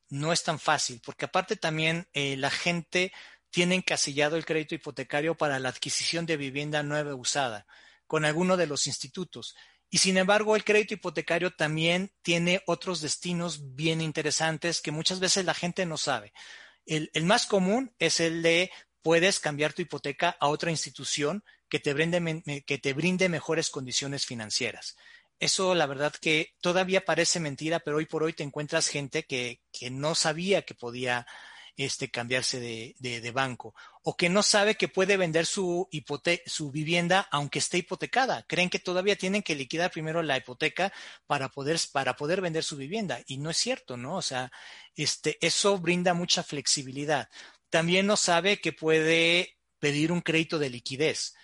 no 0.09 0.33
es 0.33 0.41
tan 0.41 0.57
fácil, 0.57 0.99
porque 1.05 1.25
aparte 1.25 1.55
también 1.55 2.07
eh, 2.13 2.35
la 2.35 2.49
gente 2.49 3.13
tiene 3.51 3.75
encasillado 3.75 4.37
el 4.37 4.45
crédito 4.45 4.73
hipotecario 4.73 5.35
para 5.35 5.59
la 5.59 5.69
adquisición 5.69 6.25
de 6.25 6.35
vivienda 6.35 6.81
nueva 6.81 7.13
usada 7.13 7.67
con 8.07 8.25
alguno 8.25 8.57
de 8.57 8.65
los 8.65 8.87
institutos. 8.87 9.55
Y 9.87 9.99
sin 9.99 10.17
embargo, 10.17 10.55
el 10.55 10.63
crédito 10.63 10.95
hipotecario 10.95 11.51
también 11.51 12.11
tiene 12.23 12.63
otros 12.65 13.01
destinos 13.01 13.75
bien 13.75 14.01
interesantes 14.01 14.81
que 14.81 14.89
muchas 14.89 15.19
veces 15.19 15.45
la 15.45 15.53
gente 15.53 15.85
no 15.85 15.97
sabe. 15.97 16.33
El, 16.87 17.11
el 17.13 17.25
más 17.25 17.45
común 17.45 17.93
es 17.99 18.19
el 18.19 18.41
de 18.41 18.71
puedes 19.03 19.39
cambiar 19.39 19.73
tu 19.73 19.83
hipoteca 19.83 20.35
a 20.39 20.47
otra 20.47 20.71
institución 20.71 21.43
que 21.69 21.79
te 21.79 21.93
brinde, 21.93 22.63
que 22.65 22.79
te 22.79 22.93
brinde 22.93 23.29
mejores 23.29 23.69
condiciones 23.69 24.25
financieras. 24.25 24.97
Eso 25.39 25.75
la 25.75 25.85
verdad 25.85 26.13
que 26.13 26.53
todavía 26.61 27.03
parece 27.03 27.39
mentira, 27.39 27.79
pero 27.79 27.97
hoy 27.97 28.05
por 28.05 28.23
hoy 28.23 28.33
te 28.33 28.43
encuentras 28.43 28.87
gente 28.87 29.23
que, 29.23 29.61
que 29.71 29.89
no 29.89 30.15
sabía 30.15 30.61
que 30.63 30.75
podía 30.75 31.27
este, 31.77 32.09
cambiarse 32.09 32.59
de, 32.59 32.95
de, 32.99 33.31
banco 33.31 33.75
o 34.01 34.15
que 34.15 34.29
no 34.29 34.43
sabe 34.43 34.75
que 34.75 34.87
puede 34.87 35.17
vender 35.17 35.45
su, 35.45 35.89
su 36.45 36.71
vivienda 36.71 37.27
aunque 37.31 37.59
esté 37.59 37.79
hipotecada. 37.79 38.43
Creen 38.47 38.69
que 38.69 38.79
todavía 38.79 39.17
tienen 39.17 39.43
que 39.43 39.55
liquidar 39.55 39.91
primero 39.91 40.23
la 40.23 40.37
hipoteca 40.37 40.93
para 41.27 41.49
poder, 41.49 41.77
para 41.91 42.15
poder 42.15 42.39
vender 42.39 42.63
su 42.63 42.77
vivienda 42.77 43.19
y 43.27 43.37
no 43.37 43.49
es 43.49 43.57
cierto, 43.57 43.97
¿no? 43.97 44.15
O 44.15 44.21
sea, 44.21 44.51
este, 44.95 45.37
eso 45.45 45.77
brinda 45.77 46.13
mucha 46.13 46.43
flexibilidad. 46.43 47.29
También 47.69 48.05
no 48.07 48.15
sabe 48.15 48.61
que 48.61 48.71
puede 48.71 49.57
pedir 49.79 50.11
un 50.11 50.21
crédito 50.21 50.59
de 50.59 50.69
liquidez. 50.69 51.35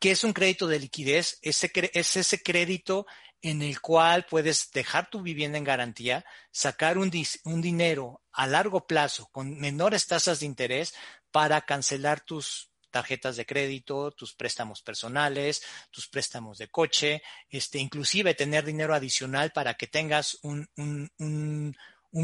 ¿Qué 0.00 0.10
es 0.10 0.24
un 0.24 0.32
crédito 0.32 0.66
de 0.66 0.78
liquidez? 0.80 1.38
es 1.42 2.16
ese 2.16 2.42
crédito 2.42 3.06
en 3.42 3.60
el 3.60 3.80
cual 3.80 4.24
puedes 4.24 4.70
dejar 4.70 5.10
tu 5.10 5.20
vivienda 5.20 5.58
en 5.58 5.64
garantía, 5.64 6.24
sacar 6.52 6.96
un, 6.96 7.10
dinero 7.10 8.22
a 8.30 8.46
largo 8.46 8.86
plazo 8.86 9.28
con 9.32 9.58
menores 9.58 10.06
tasas 10.06 10.40
de 10.40 10.46
interés 10.46 10.94
para 11.32 11.60
cancelar 11.62 12.20
tus 12.20 12.70
tarjetas 12.92 13.36
de 13.36 13.46
crédito, 13.46 14.12
tus 14.12 14.34
préstamos 14.34 14.80
personales, 14.82 15.62
tus 15.90 16.08
préstamos 16.08 16.58
de 16.58 16.68
coche, 16.68 17.22
este, 17.48 17.78
inclusive 17.78 18.34
tener 18.34 18.64
dinero 18.64 18.94
adicional 18.94 19.50
para 19.50 19.74
que 19.74 19.88
tengas 19.88 20.38
un, 20.42 20.68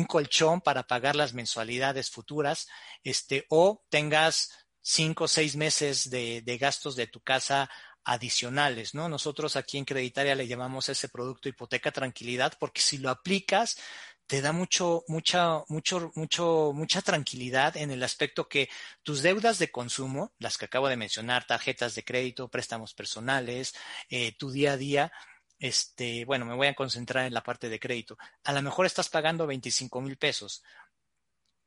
colchón 0.07 0.61
para 0.61 0.85
pagar 0.85 1.16
las 1.16 1.33
mensualidades 1.33 2.11
futuras, 2.11 2.68
este, 3.02 3.44
o 3.48 3.83
tengas 3.88 4.67
cinco 4.83 5.25
o 5.25 5.29
seis 5.29 5.57
meses 5.57 6.11
de, 6.11 6.43
de 6.43 6.59
gastos 6.59 6.97
de 6.97 7.07
tu 7.07 7.21
casa 7.21 7.71
adicionales, 8.05 8.95
¿no? 8.95 9.09
Nosotros 9.09 9.57
aquí 9.57 9.77
en 9.77 9.85
Creditaria 9.85 10.35
le 10.35 10.47
llamamos 10.49 10.88
ese 10.88 11.09
producto 11.09 11.49
hipoteca 11.49 11.93
tranquilidad 11.93 12.55
porque 12.59 12.81
si 12.81 12.99
lo 12.99 13.11
aplicas 13.11 13.77
te 14.29 14.43
da 14.43 14.53
mucho, 14.53 15.05
mucha, 15.09 15.64
mucho, 15.69 16.12
mucho, 16.14 16.73
mucha 16.75 17.01
tranquilidad 17.01 17.77
en 17.79 17.91
el 17.91 18.03
aspecto 18.03 18.47
que 18.47 18.69
tus 19.03 19.23
deudas 19.23 19.59
de 19.59 19.71
consumo, 19.71 20.35
las 20.38 20.59
que 20.59 20.67
acabo 20.67 20.88
de 20.88 20.99
mencionar, 20.99 21.47
tarjetas 21.47 21.95
de 21.95 22.05
crédito, 22.05 22.49
préstamos 22.49 22.93
personales, 22.93 23.75
eh, 24.11 24.33
tu 24.33 24.51
día 24.51 24.73
a 24.73 24.77
día, 24.77 25.12
este, 25.59 26.27
bueno, 26.27 26.45
me 26.45 26.55
voy 26.55 26.67
a 26.67 26.75
concentrar 26.75 27.27
en 27.27 27.33
la 27.33 27.43
parte 27.43 27.71
de 27.71 27.81
crédito. 27.81 28.19
A 28.45 28.53
lo 28.53 28.61
mejor 28.61 28.85
estás 28.85 29.09
pagando 29.09 29.47
25 29.47 30.01
mil 30.03 30.19
pesos 30.19 30.62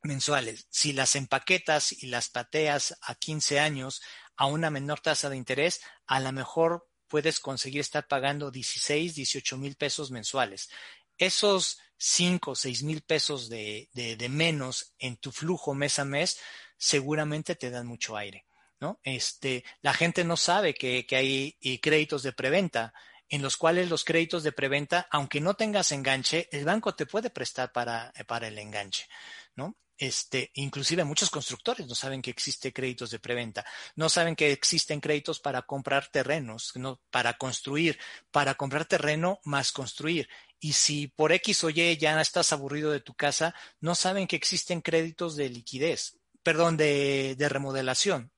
mensuales. 0.02 0.66
Si 0.70 0.92
las 0.92 1.16
empaquetas 1.16 1.92
y 1.92 2.06
las 2.06 2.28
pateas 2.28 2.98
a 3.02 3.14
15 3.14 3.60
años, 3.60 4.02
a 4.36 4.46
una 4.46 4.70
menor 4.70 5.00
tasa 5.00 5.28
de 5.28 5.36
interés, 5.36 5.80
a 6.06 6.20
lo 6.20 6.32
mejor 6.32 6.88
puedes 7.08 7.40
conseguir 7.40 7.80
estar 7.80 8.06
pagando 8.08 8.50
16, 8.50 9.14
18 9.14 9.58
mil 9.58 9.76
pesos 9.76 10.10
mensuales. 10.10 10.70
Esos 11.18 11.78
5, 11.98 12.54
6 12.54 12.82
mil 12.82 13.02
pesos 13.02 13.48
de, 13.48 13.88
de, 13.92 14.28
menos 14.28 14.94
en 14.98 15.16
tu 15.18 15.30
flujo 15.30 15.74
mes 15.74 15.98
a 15.98 16.04
mes 16.04 16.38
seguramente 16.76 17.54
te 17.54 17.70
dan 17.70 17.86
mucho 17.86 18.16
aire. 18.16 18.46
¿no? 18.80 18.98
Este, 19.04 19.62
la 19.82 19.94
gente 19.94 20.24
no 20.24 20.36
sabe 20.36 20.74
que, 20.74 21.06
que 21.06 21.16
hay 21.16 21.78
créditos 21.80 22.24
de 22.24 22.32
preventa 22.32 22.92
en 23.32 23.40
los 23.40 23.56
cuales 23.56 23.88
los 23.88 24.04
créditos 24.04 24.42
de 24.42 24.52
preventa, 24.52 25.06
aunque 25.10 25.40
no 25.40 25.54
tengas 25.54 25.90
enganche, 25.92 26.48
el 26.52 26.66
banco 26.66 26.94
te 26.94 27.06
puede 27.06 27.30
prestar 27.30 27.72
para, 27.72 28.12
para 28.26 28.48
el 28.48 28.58
enganche, 28.58 29.08
¿no? 29.56 29.74
Este, 29.98 30.50
inclusive 30.54 31.04
muchos 31.04 31.30
constructores 31.30 31.86
no 31.86 31.94
saben 31.94 32.22
que 32.22 32.30
existe 32.30 32.72
créditos 32.72 33.10
de 33.10 33.18
preventa, 33.18 33.64
no 33.94 34.08
saben 34.08 34.34
que 34.34 34.50
existen 34.50 35.00
créditos 35.00 35.38
para 35.38 35.62
comprar 35.62 36.08
terrenos, 36.08 36.72
no, 36.74 37.00
para 37.10 37.34
construir, 37.34 37.98
para 38.30 38.54
comprar 38.54 38.86
terreno 38.86 39.38
más 39.44 39.70
construir. 39.70 40.28
Y 40.58 40.72
si 40.72 41.08
por 41.08 41.32
X 41.32 41.64
o 41.64 41.70
Y 41.70 41.96
ya 41.98 42.20
estás 42.20 42.52
aburrido 42.52 42.90
de 42.90 43.00
tu 43.00 43.14
casa, 43.14 43.54
no 43.80 43.94
saben 43.94 44.26
que 44.26 44.36
existen 44.36 44.80
créditos 44.80 45.36
de 45.36 45.50
liquidez, 45.50 46.18
perdón, 46.42 46.76
de, 46.76 47.36
de 47.36 47.48
remodelación, 47.48 48.32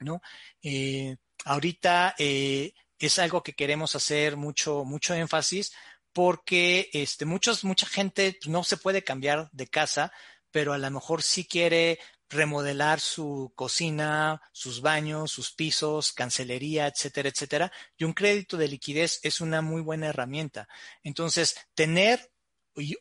¿no? 0.00 0.20
Eh, 0.62 1.16
ahorita 1.44 2.14
eh, 2.18 2.72
es 2.98 3.18
algo 3.18 3.42
que 3.42 3.54
queremos 3.54 3.94
hacer 3.94 4.36
mucho, 4.36 4.84
mucho 4.84 5.14
énfasis 5.14 5.72
porque 6.12 6.90
este, 6.92 7.24
muchos, 7.26 7.64
mucha 7.64 7.86
gente 7.86 8.38
no 8.46 8.64
se 8.64 8.76
puede 8.76 9.04
cambiar 9.04 9.50
de 9.52 9.68
casa 9.68 10.12
pero 10.50 10.72
a 10.72 10.78
lo 10.78 10.90
mejor 10.90 11.22
sí 11.22 11.44
quiere 11.44 11.98
remodelar 12.28 13.00
su 13.00 13.52
cocina, 13.54 14.42
sus 14.52 14.80
baños, 14.80 15.30
sus 15.30 15.52
pisos, 15.52 16.12
cancelería, 16.12 16.86
etcétera, 16.86 17.28
etcétera. 17.28 17.72
Y 17.96 18.04
un 18.04 18.12
crédito 18.12 18.56
de 18.56 18.68
liquidez 18.68 19.20
es 19.22 19.40
una 19.40 19.62
muy 19.62 19.80
buena 19.80 20.08
herramienta. 20.08 20.68
Entonces, 21.02 21.56
tener 21.74 22.30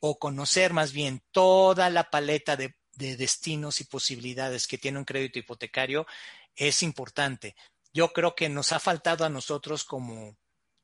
o 0.01 0.17
conocer 0.17 0.73
más 0.73 0.91
bien 0.91 1.21
toda 1.31 1.89
la 1.89 2.09
paleta 2.09 2.55
de, 2.55 2.75
destinos 2.95 3.79
y 3.79 3.83
posibilidades 3.83 4.65
que 4.65 4.79
tiene 4.79 4.97
un 4.97 5.05
crédito 5.05 5.37
hipotecario 5.37 6.07
es 6.55 6.81
importante. 6.81 7.55
Yo 7.93 8.11
creo 8.11 8.33
que 8.33 8.49
nos 8.49 8.71
ha 8.71 8.79
faltado 8.79 9.23
a 9.23 9.29
nosotros 9.29 9.83
como, 9.83 10.35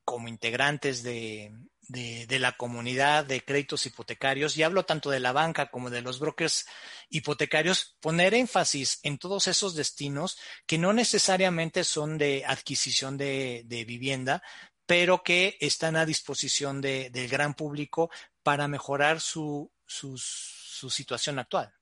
como 0.04 0.28
integrantes 0.28 1.02
de, 1.02 1.52
de, 1.88 2.38
la 2.38 2.52
comunidad 2.52 3.24
de 3.24 3.44
créditos 3.44 3.86
hipotecarios, 3.86 4.56
y 4.56 4.62
hablo 4.62 4.84
tanto 4.84 5.10
de 5.10 5.20
la 5.20 5.32
banca 5.32 5.70
como 5.70 5.90
de 5.90 6.02
los 6.02 6.18
brokers 6.18 6.66
hipotecarios, 7.10 7.96
poner 8.00 8.34
énfasis 8.34 9.00
en 9.02 9.18
todos 9.18 9.48
esos 9.48 9.74
destinos 9.74 10.38
que 10.66 10.78
no 10.78 10.92
necesariamente 10.92 11.84
son 11.84 12.18
de 12.18 12.44
adquisición 12.46 13.16
de, 13.16 13.84
vivienda, 13.86 14.42
pero 14.86 15.22
que 15.22 15.56
están 15.60 15.96
a 15.96 16.06
disposición 16.06 16.80
del 16.80 17.28
gran 17.28 17.54
público 17.54 18.10
para 18.42 18.68
mejorar 18.68 19.20
su, 19.20 19.70
su 19.86 20.90
situación 20.90 21.38
actual. 21.38 21.72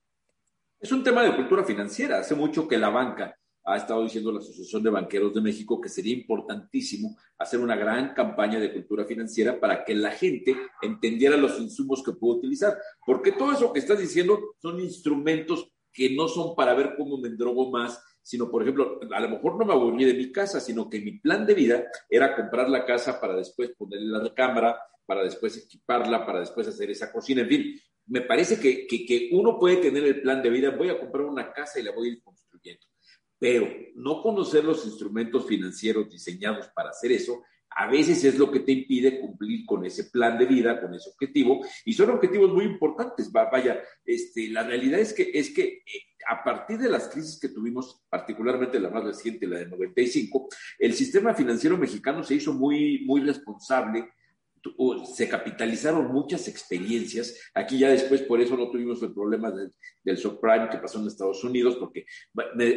Es 0.79 0.91
un 0.91 1.03
tema 1.03 1.23
de 1.23 1.35
cultura 1.35 1.63
financiera. 1.63 2.19
Hace 2.19 2.35
mucho 2.35 2.67
que 2.67 2.77
la 2.77 2.89
banca 2.89 3.37
ha 3.65 3.77
estado 3.77 4.03
diciendo 4.03 4.31
la 4.31 4.39
Asociación 4.39 4.83
de 4.83 4.89
Banqueros 4.89 5.33
de 5.33 5.41
México 5.41 5.79
que 5.79 5.89
sería 5.89 6.13
importantísimo 6.13 7.17
hacer 7.37 7.59
una 7.59 7.75
gran 7.75 8.13
campaña 8.13 8.59
de 8.59 8.73
cultura 8.73 9.05
financiera 9.05 9.59
para 9.59 9.85
que 9.85 9.95
la 9.95 10.11
gente 10.11 10.55
entendiera 10.81 11.37
los 11.37 11.59
insumos 11.59 12.03
que 12.03 12.11
puede 12.13 12.39
utilizar. 12.39 12.77
Porque 13.05 13.31
todo 13.31 13.53
eso 13.53 13.71
que 13.71 13.79
estás 13.79 13.99
diciendo 13.99 14.55
son 14.61 14.79
instrumentos 14.79 15.69
que 15.91 16.13
no 16.13 16.27
son 16.27 16.55
para 16.55 16.73
ver 16.73 16.95
cómo 16.97 17.17
me 17.17 17.29
drogo 17.29 17.69
más, 17.71 18.03
sino, 18.21 18.49
por 18.49 18.63
ejemplo, 18.63 18.99
a 19.13 19.19
lo 19.19 19.29
mejor 19.29 19.57
no 19.57 19.65
me 19.65 19.73
aburrí 19.73 20.05
de 20.05 20.13
mi 20.13 20.31
casa, 20.31 20.59
sino 20.59 20.89
que 20.89 20.99
mi 20.99 21.19
plan 21.19 21.45
de 21.45 21.53
vida 21.53 21.85
era 22.09 22.35
comprar 22.35 22.69
la 22.69 22.85
casa 22.85 23.19
para 23.19 23.35
después 23.35 23.71
ponerle 23.77 24.07
la 24.07 24.33
cámara, 24.33 24.77
para 25.05 25.23
después 25.23 25.57
equiparla, 25.57 26.25
para 26.25 26.39
después 26.39 26.67
hacer 26.67 26.89
esa 26.89 27.11
cocina, 27.11 27.41
en 27.41 27.47
fin. 27.47 27.79
Me 28.07 28.21
parece 28.21 28.59
que, 28.59 28.85
que, 28.87 29.05
que 29.05 29.29
uno 29.31 29.57
puede 29.57 29.77
tener 29.77 30.03
el 30.03 30.21
plan 30.21 30.41
de 30.41 30.49
vida, 30.49 30.71
voy 30.71 30.89
a 30.89 30.99
comprar 30.99 31.25
una 31.25 31.53
casa 31.53 31.79
y 31.79 31.83
la 31.83 31.91
voy 31.91 32.09
a 32.09 32.11
ir 32.13 32.23
construyendo 32.23 32.92
pero 33.43 33.69
no 33.95 34.21
conocer 34.21 34.63
los 34.63 34.85
instrumentos 34.85 35.45
financieros 35.45 36.09
diseñados 36.09 36.69
para 36.69 36.91
hacer 36.91 37.11
eso, 37.11 37.43
a 37.71 37.87
veces 37.87 38.23
es 38.23 38.39
lo 38.39 38.49
que 38.49 38.61
te 38.61 38.71
impide 38.71 39.19
cumplir 39.19 39.65
con 39.65 39.85
ese 39.85 40.05
plan 40.05 40.37
de 40.37 40.45
vida, 40.45 40.79
con 40.79 40.93
ese 40.93 41.09
objetivo, 41.09 41.59
y 41.83 41.91
son 41.91 42.11
objetivos 42.11 42.53
muy 42.53 42.63
importantes. 42.63 43.29
Vaya, 43.33 43.83
este, 44.05 44.47
la 44.47 44.63
realidad 44.63 45.01
es 45.01 45.11
que, 45.11 45.29
es 45.33 45.53
que 45.53 45.63
eh, 45.63 45.83
a 46.25 46.41
partir 46.41 46.77
de 46.77 46.89
las 46.89 47.09
crisis 47.09 47.37
que 47.37 47.49
tuvimos, 47.49 48.05
particularmente 48.07 48.79
la 48.79 48.89
más 48.89 49.03
reciente, 49.03 49.45
la 49.45 49.59
de 49.59 49.65
95, 49.65 50.47
el 50.79 50.93
sistema 50.93 51.33
financiero 51.33 51.77
mexicano 51.77 52.23
se 52.23 52.35
hizo 52.35 52.53
muy, 52.53 53.03
muy 53.05 53.19
responsable 53.23 54.07
se 55.13 55.29
capitalizaron 55.29 56.11
muchas 56.11 56.47
experiencias. 56.47 57.51
Aquí 57.53 57.79
ya 57.79 57.89
después 57.89 58.21
por 58.21 58.39
eso 58.41 58.55
no 58.55 58.69
tuvimos 58.69 59.01
el 59.03 59.13
problema 59.13 59.51
del, 59.51 60.17
subprime 60.17 60.69
que 60.69 60.77
pasó 60.77 60.99
en 60.99 61.07
Estados 61.07 61.43
Unidos, 61.43 61.75
porque 61.77 62.05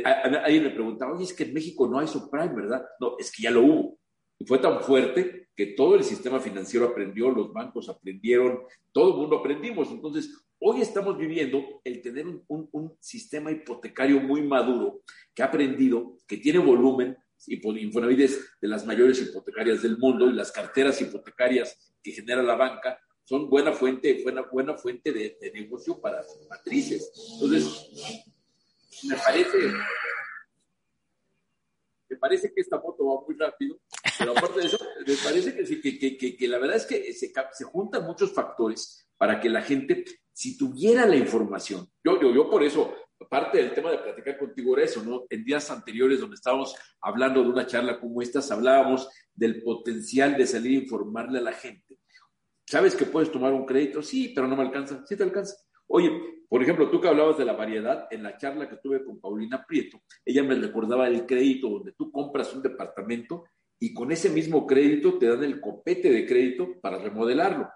alguien 0.05 0.65
me 0.65 0.71
preguntaba, 0.71 1.13
oye, 1.13 1.25
es 1.25 1.33
que 1.33 1.45
en 1.45 1.55
México 1.55 1.89
no 1.89 1.99
hay 1.99 2.09
subprime, 2.09 2.55
¿verdad? 2.55 2.85
No, 3.01 3.17
es 3.19 3.31
que 3.31 3.43
ya 3.43 3.51
lo 3.51 3.63
hubo. 3.63 3.99
Y 4.39 4.45
fue 4.45 4.59
tan 4.59 4.83
fuerte 4.83 5.49
que 5.55 5.67
todo 5.69 5.95
el 5.95 6.05
sistema 6.05 6.41
financiero 6.41 6.87
aprendió, 6.87 7.31
los 7.31 7.53
bancos 7.53 7.89
aprendieron, 7.89 8.61
todo 8.93 9.15
el 9.15 9.21
mundo 9.21 9.39
aprendimos. 9.39 9.91
Entonces, 9.91 10.31
hoy 10.59 10.83
estamos 10.83 11.17
viviendo 11.17 11.81
el 11.85 12.03
tener 12.03 12.27
un, 12.27 12.45
un 12.49 12.97
sistema 13.01 13.51
hipotecario 13.51 14.21
muy 14.21 14.43
maduro, 14.43 15.01
que 15.35 15.43
ha 15.43 15.47
aprendido, 15.47 16.19
que 16.27 16.37
tiene 16.37 16.59
volumen, 16.59 17.17
Infonavit 17.47 18.21
es 18.21 18.41
de 18.61 18.69
las 18.69 18.87
mayores 18.87 19.21
hipotecarias 19.21 19.83
del 19.83 19.99
mundo 19.99 20.29
y 20.29 20.33
las 20.33 20.51
carteras 20.53 21.01
hipotecarias 21.01 21.95
que 22.03 22.13
genera 22.13 22.43
la 22.43 22.57
banca 22.57 22.99
son 23.27 23.51
buena 23.51 23.73
fuente, 23.73 24.23
buena, 24.23 24.43
buena 24.43 24.75
fuente 24.77 25.13
de, 25.13 25.37
negocio 25.53 26.01
para 26.01 26.23
matrices. 26.49 27.13
Entonces, 27.35 27.91
me 29.03 29.17
parece, 29.17 29.59
me 32.09 32.17
parece 32.17 32.53
que 32.55 32.61
esta 32.61 32.79
moto 32.79 33.05
va 33.05 33.27
muy 33.27 33.37
rápido, 33.37 33.81
pero 34.19 34.31
aparte 34.31 34.61
de 34.61 34.67
eso, 34.67 34.79
me 35.05 35.17
parece 35.17 35.57
que, 35.57 35.99
que, 35.99 36.17
que, 36.17 36.37
que 36.37 36.49
la 36.49 36.59
verdad 36.59 36.77
es 36.77 36.87
que 36.87 37.13
se, 37.13 37.33
se, 37.53 37.65
juntan 37.65 38.07
muchos 38.07 38.33
factores 38.33 39.09
para 39.17 39.41
que 39.41 39.49
la 39.49 39.63
gente, 39.63 40.05
si 40.33 40.57
tuviera 40.57 41.05
la 41.05 41.17
información, 41.17 41.91
yo, 42.05 42.21
yo, 42.21 42.33
yo 42.33 42.49
por 42.49 42.63
eso 42.63 42.95
parte 43.29 43.59
del 43.59 43.73
tema 43.73 43.91
de 43.91 43.99
platicar 43.99 44.39
contigo 44.39 44.77
era 44.77 44.85
eso, 44.85 45.03
¿no? 45.03 45.25
En 45.31 45.45
días 45.45 45.71
anteriores 45.71 46.21
donde 46.21 46.35
estábamos 46.35 46.75
hablando 47.01 47.43
de 47.43 47.49
una 47.49 47.67
charla 47.67 47.99
como 47.99 48.21
esta, 48.23 48.41
hablábamos 48.55 49.09
del 49.35 49.63
potencial 49.63 50.37
de 50.37 50.47
salir 50.47 50.79
a 50.79 50.83
informarle 50.83 51.39
a 51.39 51.43
la 51.43 51.53
gente. 51.53 51.99
¿Sabes 52.67 52.95
que 52.95 53.07
puedes 53.07 53.31
tomar 53.31 53.53
un 53.53 53.65
crédito? 53.65 54.03
Sí, 54.03 54.33
pero 54.35 54.49
no 54.49 54.57
me 54.57 54.63
alcanza. 54.63 55.05
Sí 55.07 55.17
te 55.17 55.23
alcanza. 55.23 55.55
Oye, 55.87 56.11
por 56.49 56.63
ejemplo, 56.63 56.91
tú 56.91 57.01
que 57.01 57.09
hablabas 57.09 57.39
de 57.39 57.45
la 57.45 57.53
variedad, 57.53 58.07
en 58.11 58.23
la 58.23 58.37
charla 58.37 58.69
que 58.69 58.77
tuve 58.77 59.05
con 59.05 59.21
Paulina 59.21 59.65
Prieto, 59.67 60.01
ella 60.25 60.43
me 60.43 60.55
recordaba 60.55 61.07
el 61.09 61.27
crédito 61.27 61.69
donde 61.69 61.93
tú 61.93 62.11
compras 62.11 62.53
un 62.55 62.63
departamento 62.63 63.45
y 63.79 63.93
con 63.93 64.11
ese 64.11 64.31
mismo 64.31 64.67
crédito 64.67 65.19
te 65.19 65.27
dan 65.27 65.45
el 65.45 65.61
copete 65.61 66.11
de 66.11 66.27
crédito 66.27 66.81
para 66.81 66.99
remodelarlo. 66.99 67.69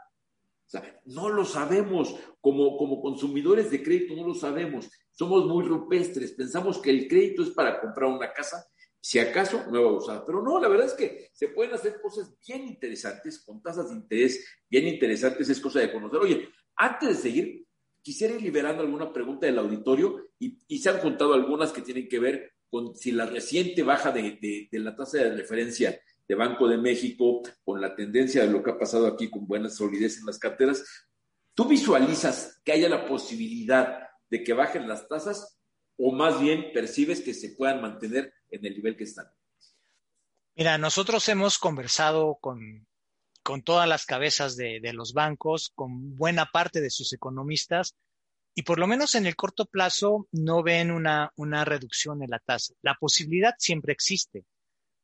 Sea, 0.71 1.01
no 1.07 1.29
lo 1.29 1.45
sabemos, 1.45 2.15
como, 2.41 2.77
como 2.77 3.03
consumidores 3.03 3.73
de 3.73 3.83
crédito 3.83 4.15
no 4.15 4.25
lo 4.25 4.35
sabemos, 4.35 4.89
somos 5.11 5.45
muy 5.47 5.65
rupestres, 5.65 6.31
pensamos 6.33 6.79
que 6.79 6.91
el 6.91 7.09
crédito 7.09 7.43
es 7.43 7.51
para 7.51 7.81
comprar 7.81 8.09
una 8.09 8.33
casa, 8.33 8.65
si 9.01 9.19
acaso 9.19 9.65
nueva 9.69 9.91
usada, 9.91 10.25
pero 10.25 10.41
no, 10.43 10.61
la 10.61 10.69
verdad 10.69 10.87
es 10.87 10.93
que 10.93 11.29
se 11.33 11.49
pueden 11.49 11.75
hacer 11.75 12.01
cosas 12.01 12.37
bien 12.47 12.69
interesantes, 12.69 13.43
con 13.45 13.61
tasas 13.61 13.89
de 13.89 13.97
interés 13.97 14.47
bien 14.71 14.87
interesantes, 14.87 15.49
es 15.49 15.59
cosa 15.59 15.81
de 15.81 15.91
conocer. 15.91 16.21
Oye, 16.21 16.49
antes 16.77 17.09
de 17.09 17.15
seguir, 17.17 17.67
quisiera 18.01 18.35
ir 18.35 18.43
liberando 18.43 18.83
alguna 18.85 19.13
pregunta 19.13 19.47
del 19.47 19.59
auditorio 19.59 20.29
y, 20.39 20.57
y 20.69 20.79
se 20.79 20.91
han 20.91 21.01
contado 21.01 21.35
algunas 21.35 21.73
que 21.73 21.83
tienen 21.83 22.09
que 22.09 22.21
ver 22.21 22.53
con 22.71 22.95
si 22.95 23.11
la 23.11 23.27
reciente 23.27 23.83
baja 23.83 24.13
de, 24.13 24.69
la 24.71 24.95
tasa 24.95 25.19
de 25.19 25.35
referencia 25.35 26.01
de 26.31 26.37
Banco 26.37 26.69
de 26.69 26.79
México, 26.79 27.43
con 27.65 27.81
la 27.81 27.93
tendencia 27.97 28.43
de 28.43 28.53
lo 28.53 28.63
que 28.63 28.71
ha 28.71 28.79
pasado 28.79 29.09
aquí 29.09 29.29
con 29.29 29.49
buena 29.49 29.69
solidez 29.69 30.19
en 30.19 30.27
las 30.27 30.39
carteras, 30.39 30.85
¿tú 31.55 31.65
visualizas 31.65 32.61
que 32.65 32.71
haya 32.71 32.89
la 32.89 33.05
posibilidad 33.05 34.09
de 34.29 34.45
que 34.45 34.53
bajen 34.53 34.87
las 34.87 35.09
tasas 35.09 35.59
o 35.97 36.13
más 36.13 36.41
bien 36.41 36.73
percibes 36.73 37.21
que 37.21 37.35
se 37.35 37.57
puedan 37.57 37.83
mantener 37.83 38.33
en 38.49 38.65
el 38.65 38.75
nivel 38.75 38.97
que 38.97 39.03
están? 39.03 39.27
Mira, 40.55 40.79
nosotros 40.79 41.29
hemos 41.29 41.59
conversado 41.59 42.39
con, 42.41 42.87
todas 43.65 43.89
las 43.89 44.07
cabezas 44.07 44.55
de, 44.55 44.79
de, 44.81 44.93
los 44.93 45.13
bancos, 45.13 45.73
con 45.75 46.17
buena 46.17 46.47
parte 46.47 46.81
de 46.81 46.91
sus 46.91 47.13
economistas, 47.13 47.97
y 48.55 48.63
por 48.63 48.79
lo 48.79 48.87
menos 48.87 49.17
en 49.17 49.27
el 49.27 49.35
corto 49.35 49.67
plazo 49.67 50.29
no 50.31 50.63
ven 50.63 50.93
una, 50.93 51.33
una 51.35 51.65
reducción 51.65 52.23
en 52.23 52.31
la 52.31 52.39
tasa. 52.39 52.73
La 52.83 52.95
posibilidad 52.95 53.55
siempre 53.59 53.93
existe, 53.93 54.45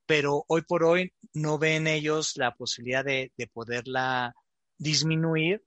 pero 0.07 0.45
hoy 0.49 0.63
por 0.63 0.85
hoy 0.85 1.13
no 1.35 1.59
ven 1.59 1.87
ellos 1.87 2.37
la 2.37 2.55
posibilidad 2.55 3.05
de, 3.05 3.33
poderla 3.53 4.35
disminuir. 4.79 5.65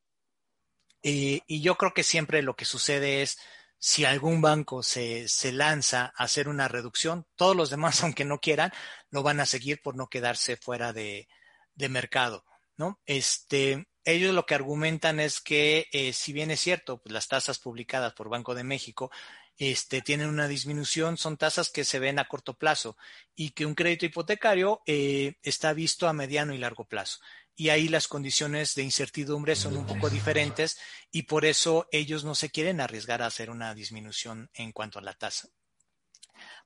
Y, 1.01 1.61
yo 1.61 1.75
creo 1.75 1.93
que 1.93 2.03
siempre 2.03 2.41
lo 2.41 2.55
que 2.55 2.65
sucede 2.65 3.21
es, 3.21 3.37
si 3.77 4.05
algún 4.05 4.41
banco 4.41 4.83
se, 4.83 5.27
se, 5.27 5.51
lanza 5.51 6.13
a 6.15 6.23
hacer 6.23 6.49
una 6.49 6.67
reducción, 6.67 7.25
todos 7.35 7.55
los 7.55 7.69
demás, 7.69 8.01
aunque 8.03 8.25
no 8.25 8.39
quieran, 8.39 8.71
lo 9.09 9.23
van 9.23 9.39
a 9.39 9.45
seguir 9.45 9.81
por 9.81 9.95
no 9.95 10.07
quedarse 10.07 10.57
fuera 10.57 10.93
de, 10.93 11.27
de 11.75 11.89
mercado, 11.89 12.45
¿no? 12.77 12.99
Este, 13.05 13.87
ellos 14.05 14.33
lo 14.33 14.45
que 14.45 14.55
argumentan 14.55 15.19
es 15.19 15.39
que, 15.41 15.87
eh, 15.91 16.13
si 16.13 16.33
bien 16.33 16.51
es 16.51 16.59
cierto, 16.59 17.01
pues 17.01 17.13
las 17.13 17.27
tasas 17.27 17.59
publicadas 17.59 18.13
por 18.13 18.29
Banco 18.29 18.55
de 18.55 18.63
México 18.63 19.11
este, 19.59 20.01
tienen 20.01 20.29
una 20.29 20.47
disminución, 20.47 21.17
son 21.17 21.35
tasas 21.35 21.69
que 21.69 21.83
se 21.83 21.99
ven 21.99 22.17
a 22.17 22.29
corto 22.29 22.53
plazo 22.57 22.97
y 23.35 23.51
que 23.51 23.65
un 23.65 23.75
crédito 23.75 24.05
hipotecario 24.05 24.81
eh, 24.85 25.35
está 25.43 25.73
visto 25.73 26.07
a 26.07 26.13
mediano 26.13 26.53
y 26.53 26.57
largo 26.57 26.85
plazo. 26.85 27.19
Y 27.55 27.67
ahí 27.67 27.89
las 27.89 28.07
condiciones 28.07 28.73
de 28.73 28.83
incertidumbre 28.83 29.57
son 29.57 29.75
un 29.75 29.85
poco 29.85 30.09
diferentes 30.09 30.79
y 31.11 31.23
por 31.23 31.43
eso 31.43 31.89
ellos 31.91 32.23
no 32.23 32.35
se 32.35 32.49
quieren 32.49 32.79
arriesgar 32.79 33.21
a 33.21 33.25
hacer 33.25 33.49
una 33.49 33.75
disminución 33.75 34.49
en 34.53 34.71
cuanto 34.71 34.97
a 34.97 35.01
la 35.01 35.13
tasa. 35.13 35.49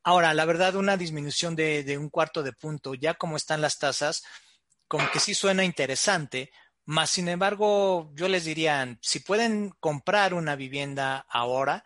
Ahora, 0.04 0.36
la 0.36 0.46
verdad, 0.46 0.76
una 0.76 0.96
disminución 0.96 1.56
de, 1.56 1.98
un 1.98 2.12
cuarto 2.12 2.44
de 2.44 2.54
punto, 2.54 2.94
ya 2.94 3.16
como 3.16 3.38
están 3.38 3.60
las 3.60 3.80
tasas, 3.80 4.24
como 4.88 5.10
que 5.10 5.20
sí 5.20 5.34
suena 5.34 5.64
interesante, 5.64 6.52
más 6.86 7.10
sin 7.10 7.28
embargo, 7.28 8.12
yo 8.14 8.28
les 8.28 8.46
diría, 8.46 9.00
si 9.02 9.20
pueden 9.20 9.72
comprar 9.80 10.36
una 10.36 10.56
vivienda 10.56 11.26
ahora, 11.28 11.84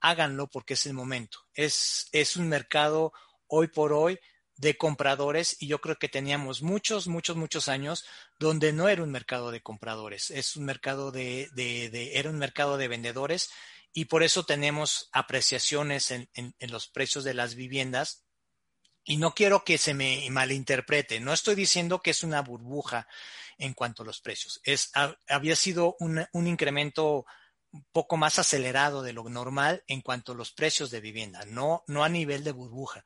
háganlo 0.00 0.48
porque 0.48 0.74
es 0.74 0.86
el 0.86 0.94
momento. 0.94 1.40
Es, 1.54 2.08
es 2.12 2.36
un 2.36 2.48
mercado 2.48 3.12
hoy 3.46 3.68
por 3.68 3.92
hoy 3.92 4.18
de 4.56 4.76
compradores 4.76 5.56
y 5.60 5.68
yo 5.68 5.80
creo 5.80 5.96
que 5.96 6.08
teníamos 6.08 6.62
muchos, 6.62 7.06
muchos, 7.06 7.36
muchos 7.36 7.68
años 7.68 8.04
donde 8.38 8.72
no 8.72 8.88
era 8.88 9.02
un 9.02 9.10
mercado 9.10 9.50
de 9.52 9.62
compradores, 9.62 10.30
es 10.32 10.56
un 10.56 10.64
mercado 10.64 11.12
de, 11.12 11.48
de, 11.52 12.18
era 12.18 12.28
un 12.28 12.38
mercado 12.38 12.76
de 12.76 12.88
vendedores 12.88 13.50
y 13.92 14.06
por 14.06 14.24
eso 14.24 14.44
tenemos 14.44 15.08
apreciaciones 15.12 16.10
en, 16.10 16.28
en, 16.34 16.54
en 16.58 16.70
los 16.72 16.88
precios 16.88 17.22
de 17.22 17.34
las 17.34 17.54
viviendas 17.54 18.24
y 19.04 19.16
no 19.16 19.32
quiero 19.32 19.64
que 19.64 19.78
se 19.78 19.94
me 19.94 20.28
malinterprete, 20.28 21.20
no 21.20 21.32
estoy 21.32 21.54
diciendo 21.54 22.00
que 22.00 22.10
es 22.10 22.24
una 22.24 22.42
burbuja 22.42 23.06
en 23.58 23.74
cuanto 23.74 24.02
a 24.02 24.06
los 24.06 24.20
precios. 24.20 24.60
Es, 24.64 24.90
había 25.28 25.56
sido 25.56 25.96
un, 26.00 26.26
un 26.32 26.46
incremento 26.46 27.26
un 27.72 27.84
poco 27.92 28.16
más 28.16 28.38
acelerado 28.38 29.02
de 29.02 29.12
lo 29.12 29.28
normal 29.28 29.84
en 29.86 30.00
cuanto 30.00 30.32
a 30.32 30.34
los 30.34 30.52
precios 30.52 30.90
de 30.90 31.00
vivienda, 31.00 31.44
no, 31.46 31.84
no 31.86 32.04
a 32.04 32.08
nivel 32.08 32.44
de 32.44 32.52
burbuja. 32.52 33.04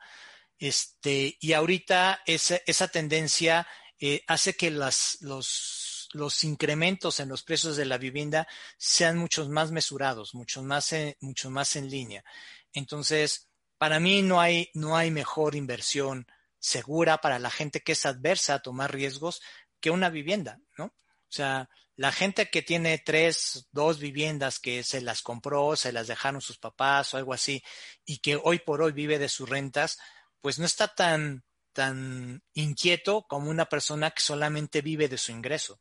Este, 0.59 1.37
y 1.41 1.53
ahorita 1.55 2.23
esa, 2.25 2.61
esa 2.67 2.89
tendencia 2.89 3.67
eh, 3.99 4.23
hace 4.27 4.55
que 4.55 4.71
las, 4.71 5.19
los, 5.21 6.09
los 6.13 6.45
incrementos 6.45 7.21
en 7.21 7.29
los 7.29 7.43
precios 7.43 7.77
de 7.77 7.85
la 7.85 7.99
vivienda 7.99 8.47
sean 8.77 9.19
muchos 9.19 9.49
más 9.49 9.73
mesurados, 9.73 10.35
mucho 10.35 10.63
más, 10.63 10.93
en, 10.93 11.17
mucho 11.21 11.51
más 11.51 11.77
en 11.77 11.91
línea. 11.91 12.25
Entonces, 12.73 13.49
para 13.79 13.99
mí 13.99 14.23
no 14.23 14.41
hay, 14.41 14.71
no 14.75 14.97
hay 14.97 15.11
mejor 15.11 15.55
inversión 15.55 16.27
segura 16.59 17.19
para 17.19 17.39
la 17.39 17.51
gente 17.51 17.81
que 17.81 17.93
es 17.93 18.07
adversa 18.07 18.55
a 18.55 18.63
tomar 18.63 18.93
riesgos 18.93 19.43
que 19.81 19.91
una 19.91 20.11
vivienda, 20.11 20.61
¿no? 20.79 20.87
O 20.87 21.35
sea, 21.35 21.69
la 21.97 22.13
gente 22.13 22.49
que 22.51 22.63
tiene 22.63 22.99
tres, 22.99 23.69
dos 23.73 23.99
viviendas 23.99 24.59
que 24.59 24.83
se 24.83 25.01
las 25.01 25.23
compró, 25.23 25.77
se 25.77 25.93
las 25.93 26.07
dejaron 26.07 26.41
sus 26.41 26.59
papás 26.59 27.13
o 27.13 27.17
algo 27.17 27.35
así, 27.35 27.63
y 28.05 28.19
que 28.19 28.39
hoy 28.43 28.59
por 28.59 28.83
hoy 28.83 28.93
vive 28.93 29.19
de 29.19 29.29
sus 29.29 29.49
rentas, 29.49 29.99
pues 30.41 30.59
no 30.59 30.65
está 30.65 30.89
tan, 30.89 31.45
tan 31.73 32.43
inquieto 32.55 33.27
como 33.29 33.51
una 33.51 33.67
persona 33.67 34.11
que 34.11 34.23
solamente 34.23 34.81
vive 34.81 35.09
de 35.09 35.19
su 35.19 35.33
ingreso, 35.33 35.81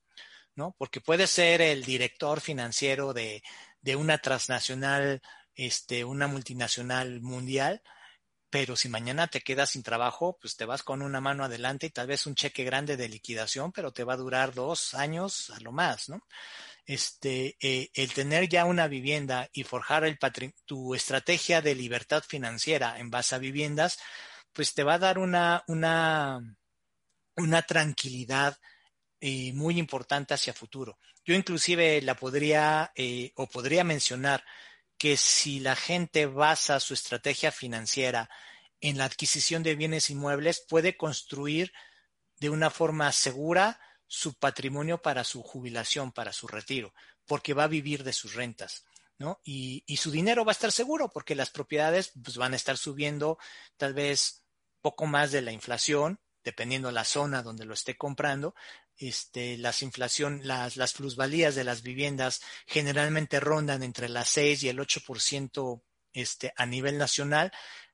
¿no? 0.55 0.75
Porque 0.77 1.01
puede 1.01 1.27
ser 1.27 1.61
el 1.61 1.83
director 1.83 2.41
financiero 2.41 3.13
de, 3.13 3.41
de 3.81 3.95
una 3.95 4.17
transnacional 4.17 5.21
este, 5.55 6.03
una 6.05 6.27
multinacional 6.27 7.21
mundial, 7.21 7.81
pero 8.51 8.75
si 8.75 8.89
mañana 8.89 9.27
te 9.27 9.39
quedas 9.41 9.71
sin 9.71 9.81
trabajo, 9.81 10.37
pues 10.39 10.57
te 10.57 10.65
vas 10.65 10.83
con 10.83 11.01
una 11.01 11.21
mano 11.21 11.45
adelante 11.45 11.87
y 11.87 11.89
tal 11.89 12.07
vez 12.07 12.27
un 12.27 12.35
cheque 12.35 12.65
grande 12.65 12.97
de 12.97 13.07
liquidación, 13.07 13.71
pero 13.71 13.93
te 13.93 14.03
va 14.03 14.13
a 14.13 14.17
durar 14.17 14.53
dos 14.53 14.93
años 14.93 15.49
a 15.51 15.59
lo 15.61 15.71
más, 15.71 16.09
¿no? 16.09 16.21
Este, 16.85 17.55
eh, 17.61 17.89
el 17.93 18.13
tener 18.13 18.49
ya 18.49 18.65
una 18.65 18.89
vivienda 18.89 19.49
y 19.53 19.63
forjar 19.63 20.03
el 20.03 20.19
tu 20.65 20.93
estrategia 20.93 21.61
de 21.61 21.75
libertad 21.75 22.23
financiera 22.27 22.99
en 22.99 23.09
base 23.09 23.35
a 23.35 23.37
viviendas, 23.37 23.97
pues 24.51 24.73
te 24.73 24.83
va 24.83 24.95
a 24.95 24.99
dar 24.99 25.17
una, 25.17 25.63
una, 25.67 26.41
una 27.37 27.61
tranquilidad 27.61 28.57
eh, 29.21 29.53
muy 29.53 29.79
importante 29.79 30.33
hacia 30.33 30.53
futuro. 30.53 30.97
Yo 31.23 31.35
inclusive 31.35 32.01
la 32.01 32.15
podría 32.15 32.91
eh, 32.95 33.31
o 33.35 33.47
podría 33.47 33.85
mencionar 33.85 34.43
que 35.01 35.17
si 35.17 35.59
la 35.59 35.75
gente 35.75 36.27
basa 36.27 36.79
su 36.79 36.93
estrategia 36.93 37.51
financiera 37.51 38.29
en 38.81 38.99
la 38.99 39.05
adquisición 39.05 39.63
de 39.63 39.73
bienes 39.73 40.11
inmuebles, 40.11 40.63
puede 40.69 40.95
construir 40.95 41.73
de 42.39 42.51
una 42.51 42.69
forma 42.69 43.11
segura 43.11 43.79
su 44.05 44.35
patrimonio 44.35 45.01
para 45.01 45.23
su 45.23 45.41
jubilación, 45.41 46.11
para 46.11 46.33
su 46.33 46.47
retiro, 46.47 46.93
porque 47.25 47.55
va 47.55 47.63
a 47.63 47.67
vivir 47.67 48.03
de 48.03 48.13
sus 48.13 48.35
rentas. 48.35 48.85
¿no? 49.17 49.39
Y, 49.43 49.83
y 49.87 49.97
su 49.97 50.11
dinero 50.11 50.45
va 50.45 50.51
a 50.51 50.53
estar 50.53 50.71
seguro 50.71 51.09
porque 51.09 51.33
las 51.33 51.49
propiedades 51.49 52.11
pues, 52.23 52.37
van 52.37 52.53
a 52.53 52.57
estar 52.57 52.77
subiendo 52.77 53.39
tal 53.77 53.95
vez 53.95 54.45
poco 54.81 55.07
más 55.07 55.31
de 55.31 55.41
la 55.41 55.51
inflación, 55.51 56.19
dependiendo 56.43 56.89
de 56.89 56.93
la 56.93 57.05
zona 57.05 57.41
donde 57.41 57.65
lo 57.65 57.73
esté 57.73 57.97
comprando, 57.97 58.53
este, 59.01 59.57
las 59.57 59.81
inflación, 59.81 60.41
las, 60.43 60.77
las 60.77 60.93
plusvalías 60.93 61.55
de 61.55 61.63
las 61.63 61.81
viviendas 61.81 62.41
generalmente 62.67 63.39
rondan 63.39 63.81
entre 63.83 64.07
las 64.09 64.29
6 64.29 64.63
y 64.63 64.69
el 64.69 64.79
8% 64.79 65.81
este, 66.13 66.53
a 66.55 66.65
nivel 66.65 66.97
nacional. 66.97 67.51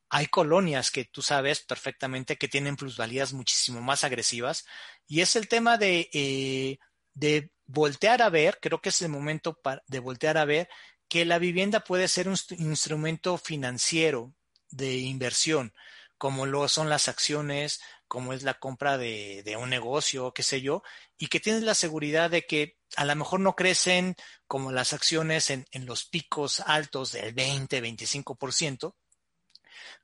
Hay 0.10 0.28
colonias 0.28 0.92
que 0.92 1.06
tú 1.06 1.22
sabes 1.22 1.62
perfectamente 1.62 2.38
que 2.38 2.48
tienen 2.48 2.76
plusvalías 2.76 3.34
muchísimo 3.34 3.82
más 3.82 4.04
agresivas 4.04 4.66
y 5.08 5.22
es 5.22 5.36
el 5.36 5.48
tema 5.48 5.78
de, 5.78 6.10
eh, 6.14 6.78
de 7.14 7.52
voltear 7.66 8.22
a 8.22 8.30
ver, 8.30 8.60
creo 8.62 8.82
que 8.82 8.90
es 8.90 9.02
el 9.02 9.10
momento 9.10 9.60
de 9.88 10.00
voltear 10.00 10.38
a 10.38 10.46
ver 10.46 10.70
que 11.08 11.26
la 11.26 11.40
vivienda 11.40 11.82
puede 11.82 12.08
ser 12.08 12.28
un 12.28 12.38
instrumento 12.58 13.38
financiero 13.38 14.34
de 14.70 14.98
inversión, 14.98 15.74
como 16.18 16.46
lo 16.46 16.68
son 16.68 16.90
las 16.90 17.08
acciones, 17.08 17.82
como 18.08 18.34
es 18.34 18.44
la 18.44 18.56
compra 18.56 18.98
de, 18.98 19.58
un 19.60 19.70
negocio, 19.70 20.34
qué 20.34 20.44
sé 20.44 20.62
yo, 20.62 20.84
y 21.18 21.28
que 21.28 21.40
tienes 21.40 21.64
la 21.64 21.76
seguridad 21.76 22.30
de 22.30 22.46
que 22.46 22.78
a 22.96 23.06
lo 23.06 23.16
mejor 23.16 23.40
no 23.40 23.56
crecen 23.56 24.16
como 24.48 24.72
las 24.72 24.94
acciones 24.94 25.50
en, 25.50 25.66
los 25.86 26.06
picos 26.06 26.62
altos 26.62 27.12
del 27.12 27.34
20, 27.34 27.82
25%, 27.82 28.96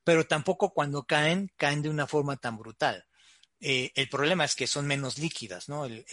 pero 0.03 0.27
tampoco 0.27 0.73
cuando 0.73 1.03
caen, 1.03 1.51
caen 1.57 1.81
de 1.81 1.89
una 1.89 2.07
forma 2.07 2.37
tan 2.37 2.57
brutal. 2.57 3.05
Eh, 3.59 3.91
el 3.95 4.09
problema 4.09 4.43
es 4.43 4.55
que 4.55 4.67
son 4.67 4.85
menos 4.85 5.17
líquidas, 5.17 5.69
¿no? 5.69 5.85
El, 5.85 6.03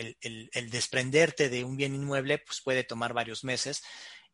desprenderte 0.70 1.48
de 1.48 1.64
un 1.64 1.76
bien 1.76 1.94
inmueble 1.96 2.38
pues 2.38 2.60
puede 2.60 2.84
tomar 2.84 3.12
varios 3.12 3.42
meses 3.42 3.82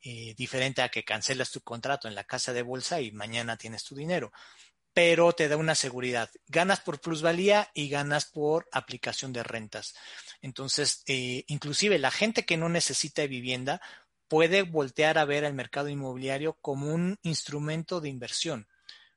eh, 0.03 0.35
diferente 0.37 0.83
a 0.83 0.91
que 0.91 1.05
cancelas 1.05 1.51
tu 1.51 1.63
contrato 1.63 2.09
en 2.09 2.15
la 2.15 2.25
casa 2.25 2.53
de 2.53 2.61
bolsa 2.61 3.01
y 3.01 3.13
mañana 3.13 3.57
tienes 3.57 3.85
tu 3.85 3.95
dinero 3.95 4.31
pero 4.97 5.33
te 5.35 5.47
da 5.47 5.59
una 5.59 5.75
seguridad. 5.75 6.31
Ganas 6.49 6.81
por 6.81 7.03
plusvalía 7.03 7.71
y 7.75 7.91
ganas 7.91 8.25
por 8.25 8.67
aplicación 8.73 9.31
de 9.35 9.43
rentas. 9.43 9.95
Entonces, 10.41 11.03
eh, 11.07 11.45
inclusive 11.49 11.99
la 11.99 12.11
gente 12.11 12.47
que 12.47 12.57
no 12.57 12.71
necesita 12.71 13.27
vivienda 13.27 13.83
puede 14.27 14.63
voltear 14.63 15.19
a 15.19 15.27
ver 15.27 15.45
el 15.45 15.53
mercado 15.53 15.91
inmobiliario 15.91 16.55
como 16.63 16.95
un 16.95 17.19
instrumento 17.21 18.01
de 18.01 18.09
inversión, 18.09 18.69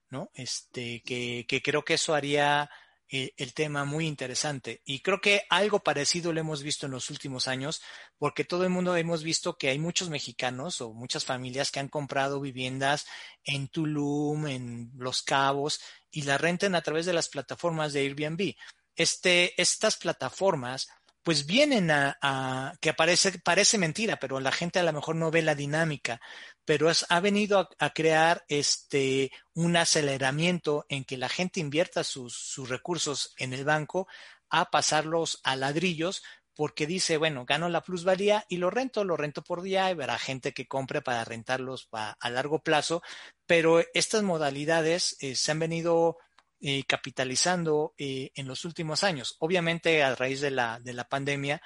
¿no? 0.10 0.32
Este, 0.34 1.02
que, 1.04 1.46
que 1.48 1.62
creo 1.62 1.86
que 1.86 1.94
eso 1.94 2.13
haría 2.13 2.70
el 3.10 3.54
tema 3.54 3.86
muy 3.86 4.06
interesante. 4.06 4.82
Y 4.86 5.00
creo 5.00 5.19
que 5.19 5.43
algo 5.50 5.80
parecido 5.80 6.32
lo 6.32 6.39
hemos 6.39 6.62
visto 6.62 6.86
en 6.86 6.91
los 6.91 7.10
últimos 7.10 7.48
años, 7.48 7.82
porque 8.17 8.45
todo 8.45 8.63
el 8.63 8.69
mundo 8.69 8.95
hemos 8.95 9.24
visto 9.24 9.58
que 9.58 9.69
hay 9.69 9.80
muchos 9.80 10.10
mexicanos 10.10 10.80
o 10.82 10.93
muchas 10.93 11.26
familias 11.26 11.72
que 11.72 11.80
han 11.80 11.88
comprado 11.88 12.39
viviendas 12.39 13.08
en 13.43 13.67
Tulum, 13.67 14.48
en 14.48 14.91
Los 14.95 15.24
Cabos, 15.24 15.80
y 16.12 16.22
la 16.24 16.38
rentan 16.38 16.76
a 16.76 16.82
través 16.82 17.06
de 17.06 17.13
las 17.13 17.30
plataformas 17.30 17.93
de 17.93 18.02
Airbnb. 18.02 18.56
Este, 18.95 19.60
estas 19.60 19.98
plataformas 19.98 20.89
pues 21.30 21.46
vienen 21.46 21.92
a, 21.92 22.74
que 22.82 22.96
parece, 22.96 23.38
parece 23.38 23.78
mentira, 23.78 24.18
pero 24.18 24.39
la 24.39 24.52
gente 24.52 24.80
a 24.80 24.84
lo 24.84 24.92
mejor 24.94 25.15
no 25.15 25.30
ve 25.30 25.44
la 25.44 25.54
dinámica, 25.54 26.20
pero 26.65 26.89
ha 27.08 27.20
venido 27.20 27.70
a, 27.78 27.89
crear 27.92 28.44
este, 28.48 29.32
un 29.54 29.78
aceleramiento 29.78 30.88
en 30.89 31.06
que 31.06 31.18
la 31.18 31.30
gente 31.30 31.60
invierta 31.60 32.04
sus, 32.04 32.34
sus 32.34 32.68
recursos 32.68 33.36
en 33.38 33.54
el 33.54 33.63
banco 33.63 34.08
a 34.50 34.72
pasarlos 34.72 35.39
a 35.44 35.56
ladrillos 35.56 36.24
porque 36.56 36.88
dice, 36.88 37.18
bueno, 37.18 37.46
gano 37.46 37.70
la 37.70 37.84
plusvalía 37.84 38.44
y 38.50 38.58
lo 38.58 38.72
rento, 38.72 39.04
lo 39.04 39.15
rento 39.15 39.44
por 39.44 39.62
día 39.62 39.92
y 39.92 39.94
verá 39.94 40.18
gente 40.18 40.52
que 40.52 40.68
compre 40.68 41.04
para 41.04 41.26
rentarlos 41.26 41.89
a, 41.92 42.30
largo 42.32 42.63
plazo, 42.63 43.04
pero 43.46 43.84
estas 43.94 44.24
modalidades 44.24 45.15
eh, 45.20 45.36
se 45.36 45.52
han 45.52 45.60
venido 45.60 46.18
eh, 46.62 46.84
capitalizando 46.86 47.93
eh, 47.98 48.32
en 48.36 48.48
los 48.48 48.65
últimos 48.65 49.04
años. 49.04 49.36
Obviamente, 49.39 50.04
a 50.04 50.15
raíz 50.15 50.41
de 50.41 50.52
la, 50.52 50.80
de 50.80 50.93
la 50.93 51.08
pandemia, 51.08 51.62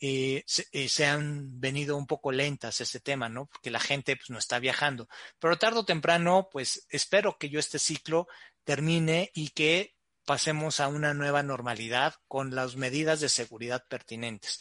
eh, 0.00 0.44
se, 0.46 1.06
han 1.06 1.58
venido 1.60 1.96
un 1.96 2.06
poco 2.06 2.30
lentas 2.30 2.80
este 2.80 3.00
tema, 3.00 3.28
¿no? 3.28 3.46
Porque 3.46 3.70
la 3.70 3.80
gente 3.80 4.16
pues, 4.16 4.30
no 4.30 4.38
está 4.38 4.60
viajando. 4.60 5.08
Pero 5.40 5.58
tarde 5.58 5.80
o 5.80 5.84
temprano, 5.84 6.48
pues 6.52 6.86
espero 6.88 7.36
que 7.36 7.48
yo 7.48 7.58
este 7.58 7.80
ciclo 7.80 8.28
termine 8.62 9.30
y 9.34 9.48
que 9.50 9.96
pasemos 10.24 10.78
a 10.78 10.88
una 10.88 11.14
nueva 11.14 11.42
normalidad 11.42 12.14
con 12.28 12.54
las 12.54 12.76
medidas 12.76 13.20
de 13.20 13.28
seguridad 13.28 13.84
pertinentes. 13.88 14.60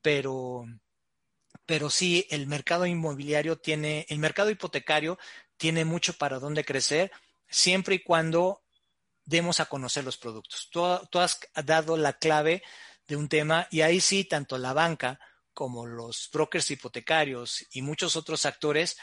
Pero, 0.00 0.64
pero 1.66 1.90
sí, 1.90 2.26
el 2.30 2.46
mercado 2.46 2.86
inmobiliario 2.86 3.58
tiene, 3.58 4.06
el 4.08 4.18
mercado 4.18 4.50
hipotecario 4.50 5.18
tiene 5.58 5.84
mucho 5.84 6.14
para 6.14 6.38
dónde 6.38 6.64
crecer, 6.64 7.10
siempre 7.48 7.96
y 7.96 8.02
cuando 8.02 8.63
demos 9.24 9.60
a 9.60 9.66
conocer 9.66 10.04
los 10.04 10.16
productos. 10.16 10.68
Tú, 10.70 10.84
has 10.84 11.40
dado 11.64 11.96
la 11.96 12.14
clave 12.14 12.62
de 13.06 13.16
un 13.16 13.28
tema 13.28 13.66
y 13.70 13.80
ahí 13.82 14.00
sí, 14.00 14.24
tanto 14.24 14.58
la 14.58 14.72
banca 14.72 15.18
como 15.52 15.86
los 15.86 16.28
brokers 16.32 16.70
hipotecarios 16.70 17.66
y 17.72 17.82
muchos 17.82 18.16
otros 18.16 18.44
actores 18.44 18.96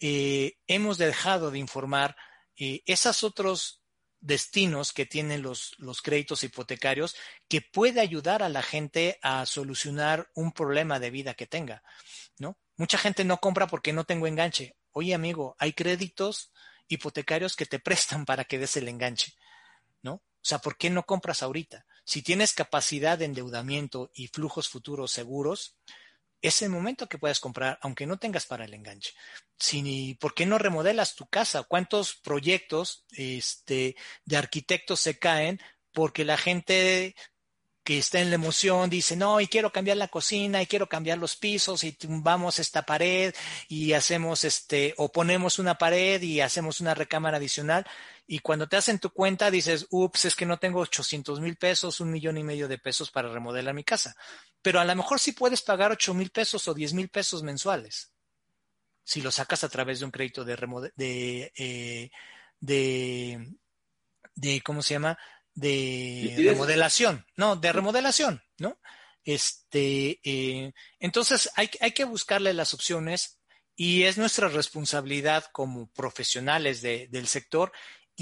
eh, 0.00 0.58
hemos 0.66 0.98
dejado 0.98 1.50
de 1.50 1.58
informar 1.58 2.16
eh, 2.56 2.82
esos 2.86 3.22
otros 3.22 3.82
destinos 4.20 4.92
que 4.92 5.04
tienen 5.04 5.42
los, 5.42 5.74
los 5.78 6.00
créditos 6.00 6.44
hipotecarios 6.44 7.16
que 7.48 7.60
puede 7.60 8.00
ayudar 8.00 8.42
a 8.42 8.48
la 8.48 8.62
gente 8.62 9.18
a 9.22 9.44
solucionar 9.46 10.30
un 10.34 10.52
problema 10.52 10.98
de 10.98 11.10
vida 11.10 11.34
que 11.34 11.46
tenga, 11.46 11.82
¿no? 12.38 12.56
Mucha 12.76 12.98
gente 12.98 13.24
no 13.24 13.38
compra 13.38 13.66
porque 13.66 13.92
no 13.92 14.04
tengo 14.04 14.26
enganche. 14.26 14.76
Oye, 14.92 15.14
amigo, 15.14 15.56
hay 15.58 15.72
créditos 15.72 16.52
hipotecarios 16.88 17.56
que 17.56 17.66
te 17.66 17.78
prestan 17.80 18.24
para 18.24 18.44
que 18.44 18.58
des 18.58 18.76
el 18.76 18.88
enganche. 18.88 19.34
O 20.42 20.44
sea, 20.44 20.58
¿por 20.58 20.76
qué 20.76 20.90
no 20.90 21.04
compras 21.04 21.42
ahorita? 21.42 21.86
Si 22.04 22.22
tienes 22.22 22.52
capacidad 22.52 23.16
de 23.16 23.26
endeudamiento 23.26 24.10
y 24.12 24.26
flujos 24.26 24.68
futuros 24.68 25.12
seguros, 25.12 25.76
es 26.40 26.60
el 26.62 26.70
momento 26.70 27.08
que 27.08 27.18
puedes 27.18 27.38
comprar, 27.38 27.78
aunque 27.82 28.06
no 28.06 28.18
tengas 28.18 28.46
para 28.46 28.64
el 28.64 28.74
enganche. 28.74 29.14
Si, 29.56 30.16
¿Por 30.20 30.34
qué 30.34 30.44
no 30.44 30.58
remodelas 30.58 31.14
tu 31.14 31.26
casa? 31.26 31.62
¿Cuántos 31.62 32.16
proyectos 32.16 33.06
este, 33.12 33.94
de 34.24 34.36
arquitectos 34.36 34.98
se 34.98 35.18
caen 35.20 35.60
porque 35.92 36.24
la 36.24 36.36
gente 36.36 37.14
que 37.84 37.98
está 37.98 38.20
en 38.20 38.30
la 38.30 38.36
emoción 38.36 38.90
dice, 38.90 39.16
no, 39.16 39.40
y 39.40 39.48
quiero 39.48 39.72
cambiar 39.72 39.96
la 39.96 40.08
cocina, 40.08 40.62
y 40.62 40.66
quiero 40.66 40.88
cambiar 40.88 41.18
los 41.18 41.36
pisos, 41.36 41.82
y 41.84 41.92
tumbamos 41.92 42.58
esta 42.58 42.82
pared, 42.82 43.34
y 43.68 43.92
hacemos 43.92 44.44
este, 44.44 44.94
o 44.98 45.10
ponemos 45.10 45.58
una 45.58 45.78
pared 45.78 46.22
y 46.22 46.40
hacemos 46.40 46.80
una 46.80 46.94
recámara 46.94 47.38
adicional, 47.38 47.86
y 48.32 48.38
cuando 48.38 48.66
te 48.66 48.78
hacen 48.78 48.98
tu 48.98 49.10
cuenta 49.10 49.50
dices, 49.50 49.86
ups, 49.90 50.24
es 50.24 50.34
que 50.34 50.46
no 50.46 50.58
tengo 50.58 50.80
800 50.80 51.38
mil 51.40 51.56
pesos, 51.56 52.00
un 52.00 52.10
millón 52.10 52.38
y 52.38 52.42
medio 52.42 52.66
de 52.66 52.78
pesos 52.78 53.10
para 53.10 53.30
remodelar 53.30 53.74
mi 53.74 53.84
casa. 53.84 54.16
Pero 54.62 54.80
a 54.80 54.86
lo 54.86 54.96
mejor 54.96 55.20
sí 55.20 55.32
puedes 55.32 55.60
pagar 55.60 55.92
8 55.92 56.14
mil 56.14 56.30
pesos 56.30 56.66
o 56.66 56.72
10 56.72 56.94
mil 56.94 57.10
pesos 57.10 57.42
mensuales. 57.42 58.10
Si 59.04 59.20
lo 59.20 59.30
sacas 59.30 59.64
a 59.64 59.68
través 59.68 59.98
de 59.98 60.06
un 60.06 60.10
crédito 60.10 60.46
de, 60.46 60.56
de, 60.96 61.52
eh, 61.58 62.10
de, 62.58 63.52
de, 64.34 64.60
¿cómo 64.62 64.80
se 64.80 64.94
llama? 64.94 65.18
de 65.52 66.34
remodelación, 66.38 67.26
no, 67.36 67.56
de 67.56 67.70
remodelación, 67.70 68.42
¿no? 68.56 68.80
Este, 69.24 70.20
eh, 70.24 70.72
entonces 71.00 71.50
hay, 71.54 71.68
hay, 71.82 71.92
que 71.92 72.04
buscarle 72.04 72.54
las 72.54 72.72
opciones 72.72 73.42
y 73.76 74.04
es 74.04 74.16
nuestra 74.16 74.48
responsabilidad 74.48 75.44
como 75.52 75.90
profesionales 75.92 76.80
de, 76.80 77.08
del 77.08 77.26
sector 77.26 77.72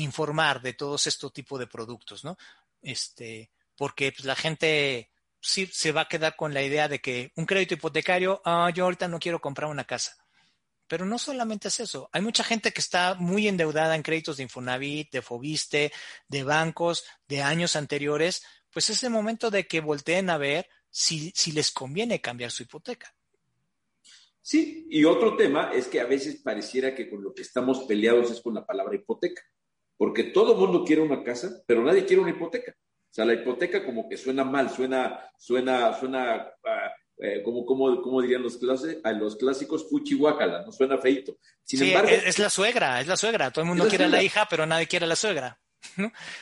informar 0.02 0.60
de 0.62 0.74
todos 0.74 1.06
estos 1.06 1.32
tipos 1.32 1.58
de 1.58 1.66
productos, 1.66 2.24
¿no? 2.24 2.36
Este, 2.82 3.50
porque 3.76 4.12
pues, 4.12 4.24
la 4.24 4.36
gente 4.36 5.10
sí 5.40 5.66
se 5.72 5.92
va 5.92 6.02
a 6.02 6.08
quedar 6.08 6.36
con 6.36 6.52
la 6.52 6.62
idea 6.62 6.88
de 6.88 7.00
que 7.00 7.32
un 7.36 7.46
crédito 7.46 7.74
hipotecario, 7.74 8.42
ah, 8.44 8.70
yo 8.74 8.84
ahorita 8.84 9.08
no 9.08 9.18
quiero 9.18 9.40
comprar 9.40 9.70
una 9.70 9.84
casa. 9.84 10.16
Pero 10.86 11.06
no 11.06 11.18
solamente 11.18 11.68
es 11.68 11.78
eso. 11.80 12.10
Hay 12.12 12.20
mucha 12.20 12.42
gente 12.42 12.72
que 12.72 12.80
está 12.80 13.14
muy 13.14 13.46
endeudada 13.46 13.94
en 13.94 14.02
créditos 14.02 14.36
de 14.36 14.42
Infonavit, 14.42 15.12
de 15.12 15.22
Fobiste, 15.22 15.92
de 16.26 16.42
bancos 16.42 17.04
de 17.28 17.42
años 17.42 17.76
anteriores. 17.76 18.42
Pues 18.72 18.90
es 18.90 19.02
el 19.04 19.10
momento 19.10 19.50
de 19.50 19.68
que 19.68 19.80
volteen 19.80 20.30
a 20.30 20.36
ver 20.36 20.68
si, 20.90 21.32
si 21.36 21.52
les 21.52 21.70
conviene 21.70 22.20
cambiar 22.20 22.50
su 22.50 22.64
hipoteca. 22.64 23.14
Sí, 24.42 24.86
y 24.90 25.04
otro 25.04 25.36
tema 25.36 25.70
es 25.72 25.86
que 25.86 26.00
a 26.00 26.06
veces 26.06 26.40
pareciera 26.42 26.94
que 26.94 27.08
con 27.08 27.22
lo 27.22 27.32
que 27.34 27.42
estamos 27.42 27.84
peleados 27.84 28.30
es 28.30 28.40
con 28.40 28.54
la 28.54 28.66
palabra 28.66 28.96
hipoteca, 28.96 29.42
porque 30.00 30.24
todo 30.24 30.56
mundo 30.56 30.82
quiere 30.82 31.02
una 31.02 31.22
casa, 31.22 31.62
pero 31.66 31.84
nadie 31.84 32.06
quiere 32.06 32.22
una 32.22 32.30
hipoteca. 32.30 32.72
O 32.72 33.12
sea, 33.12 33.26
la 33.26 33.34
hipoteca 33.34 33.84
como 33.84 34.08
que 34.08 34.16
suena 34.16 34.44
mal, 34.44 34.70
suena, 34.70 35.30
suena, 35.36 35.92
suena 35.92 36.48
eh, 37.18 37.42
como, 37.44 37.66
como, 37.66 38.00
como, 38.00 38.22
dirían 38.22 38.42
los, 38.42 38.58
a 39.04 39.12
los 39.12 39.36
clásicos, 39.36 39.90
fuchihuacala, 39.90 40.62
no 40.64 40.72
suena 40.72 40.96
feito. 40.96 41.36
Sin 41.62 41.82
embargo, 41.82 42.08
es, 42.08 42.38
la 42.38 42.48
suegra, 42.48 42.98
es 43.02 43.08
la 43.08 43.16
suegra. 43.18 43.50
Todo 43.50 43.64
el 43.64 43.68
mundo 43.68 43.86
quiere 43.88 44.04
a 44.04 44.08
la 44.08 44.22
hija, 44.22 44.46
pero 44.48 44.64
nadie 44.64 44.86
quiere 44.86 45.04
a 45.04 45.08
la 45.08 45.16
suegra. 45.16 45.60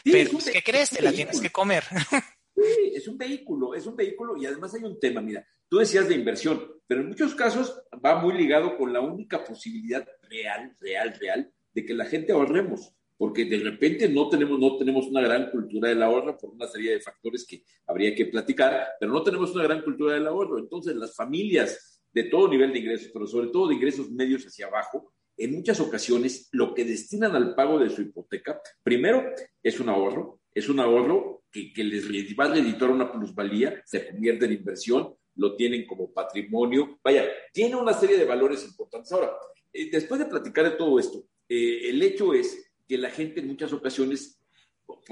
pero, 0.05 0.31
pues, 0.31 0.51
¿qué 0.53 0.63
crees? 0.63 0.91
Te 0.91 1.03
la 1.03 1.11
tienes 1.11 1.41
que 1.41 1.51
comer. 1.51 1.83
Sí, 2.55 2.93
es 2.93 3.07
un 3.07 3.17
vehículo, 3.17 3.73
es 3.73 3.87
un 3.87 3.95
vehículo 3.95 4.37
y 4.37 4.45
además 4.45 4.75
hay 4.75 4.83
un 4.83 4.99
tema, 4.99 5.21
mira, 5.21 5.47
tú 5.69 5.79
decías 5.79 6.09
de 6.09 6.17
inversión, 6.17 6.61
pero 6.89 7.03
en 7.03 7.07
muchos 7.07 7.33
casos 7.37 7.81
va 8.05 8.21
muy 8.21 8.37
ligado 8.37 8.77
con 8.77 8.93
la 8.93 9.01
única 9.01 9.45
posibilidad 9.45 10.05
real, 10.23 10.75
real, 10.81 11.17
real 11.21 11.53
de 11.73 11.87
que 11.87 11.95
la 11.95 12.05
gente 12.05 12.33
ahorremos 12.33 12.98
porque 13.19 13.45
de 13.45 13.59
repente 13.59 14.09
no 14.09 14.29
tenemos, 14.29 14.59
no 14.59 14.77
tenemos 14.77 15.07
una 15.09 15.21
gran 15.21 15.51
cultura 15.51 15.89
del 15.89 16.03
ahorro 16.03 16.39
por 16.39 16.51
una 16.51 16.69
serie 16.69 16.93
de 16.93 17.01
factores 17.01 17.45
que 17.45 17.65
habría 17.87 18.15
que 18.15 18.27
platicar, 18.27 18.87
pero 18.99 19.13
no 19.13 19.23
tenemos 19.25 19.53
una 19.55 19.65
gran 19.65 19.83
cultura 19.83 20.15
del 20.15 20.27
ahorro. 20.29 20.59
Entonces, 20.59 20.95
las 20.95 21.15
familias 21.17 22.01
de 22.13 22.25
todo 22.25 22.49
nivel 22.49 22.73
de 22.73 22.79
ingresos, 22.79 23.11
pero 23.13 23.27
sobre 23.27 23.49
todo 23.49 23.69
de 23.69 23.75
ingresos 23.75 24.11
medios 24.11 24.45
hacia 24.45 24.67
abajo, 24.67 25.13
en 25.37 25.53
muchas 25.53 25.81
ocasiones 25.81 26.49
lo 26.53 26.75
que 26.75 26.85
destinan 26.85 27.35
al 27.35 27.55
pago 27.55 27.79
de 27.79 27.91
su 27.91 28.03
hipoteca, 28.03 28.61
primero 28.83 29.25
es 29.63 29.81
un 29.81 29.89
ahorro, 29.89 30.41
es 30.55 30.69
un 30.69 30.81
ahorro 30.81 31.43
que, 31.51 31.73
que 31.73 31.85
les 31.85 32.07
va 32.39 32.47
a 32.47 32.57
editar 32.57 32.89
una 32.89 33.13
plusvalía, 33.13 33.83
se 33.85 34.09
convierte 34.09 34.47
en 34.47 34.53
inversión, 34.53 35.15
lo 35.35 35.57
tienen 35.57 35.87
como 35.87 36.13
patrimonio, 36.13 36.99
vaya, 37.03 37.25
tiene 37.53 37.77
una 37.77 37.95
serie 37.95 38.17
de 38.17 38.25
valores 38.25 38.65
importantes. 38.65 39.11
Ahora, 39.13 39.33
eh, 39.73 39.89
después 39.91 40.19
de 40.21 40.27
platicar 40.27 40.65
de 40.65 40.77
todo 40.77 40.99
esto, 40.99 41.25
eh, 41.49 41.89
el 41.89 42.03
hecho 42.03 42.35
es 42.35 42.68
que 42.89 42.99
la 42.99 43.11
gente 43.11 43.41
en 43.41 43.49
muchas 43.49 43.73
ocasiones, 43.73 44.41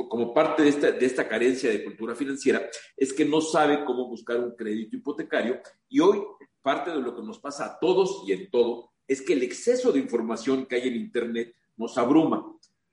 como 0.09 0.33
parte 0.33 0.63
de 0.63 0.71
esta, 0.71 0.91
de 0.91 1.07
esta 1.07 1.29
carencia 1.29 1.71
de 1.71 1.85
cultura 1.85 2.15
financiera, 2.15 2.69
es 2.97 3.13
que 3.13 3.27
no 3.27 3.41
sabe 3.41 3.85
cómo 3.85 4.09
buscar 4.09 4.41
un 4.41 4.57
crédito 4.57 4.97
hipotecario. 4.97 5.61
Y 5.89 6.01
hoy 6.01 6.23
parte 6.63 6.91
de 6.91 7.01
lo 7.01 7.15
que 7.15 7.23
nos 7.23 7.39
pasa 7.39 7.67
a 7.67 7.79
todos 7.79 8.25
y 8.27 8.33
en 8.33 8.51
todo 8.51 8.91
es 9.07 9.23
que 9.23 9.35
el 9.35 9.43
exceso 9.43 9.93
de 9.93 10.01
información 10.01 10.67
que 10.67 10.77
hay 10.77 10.89
en 10.89 10.97
Internet 10.97 11.55
nos 11.77 11.97
abruma. 11.99 12.45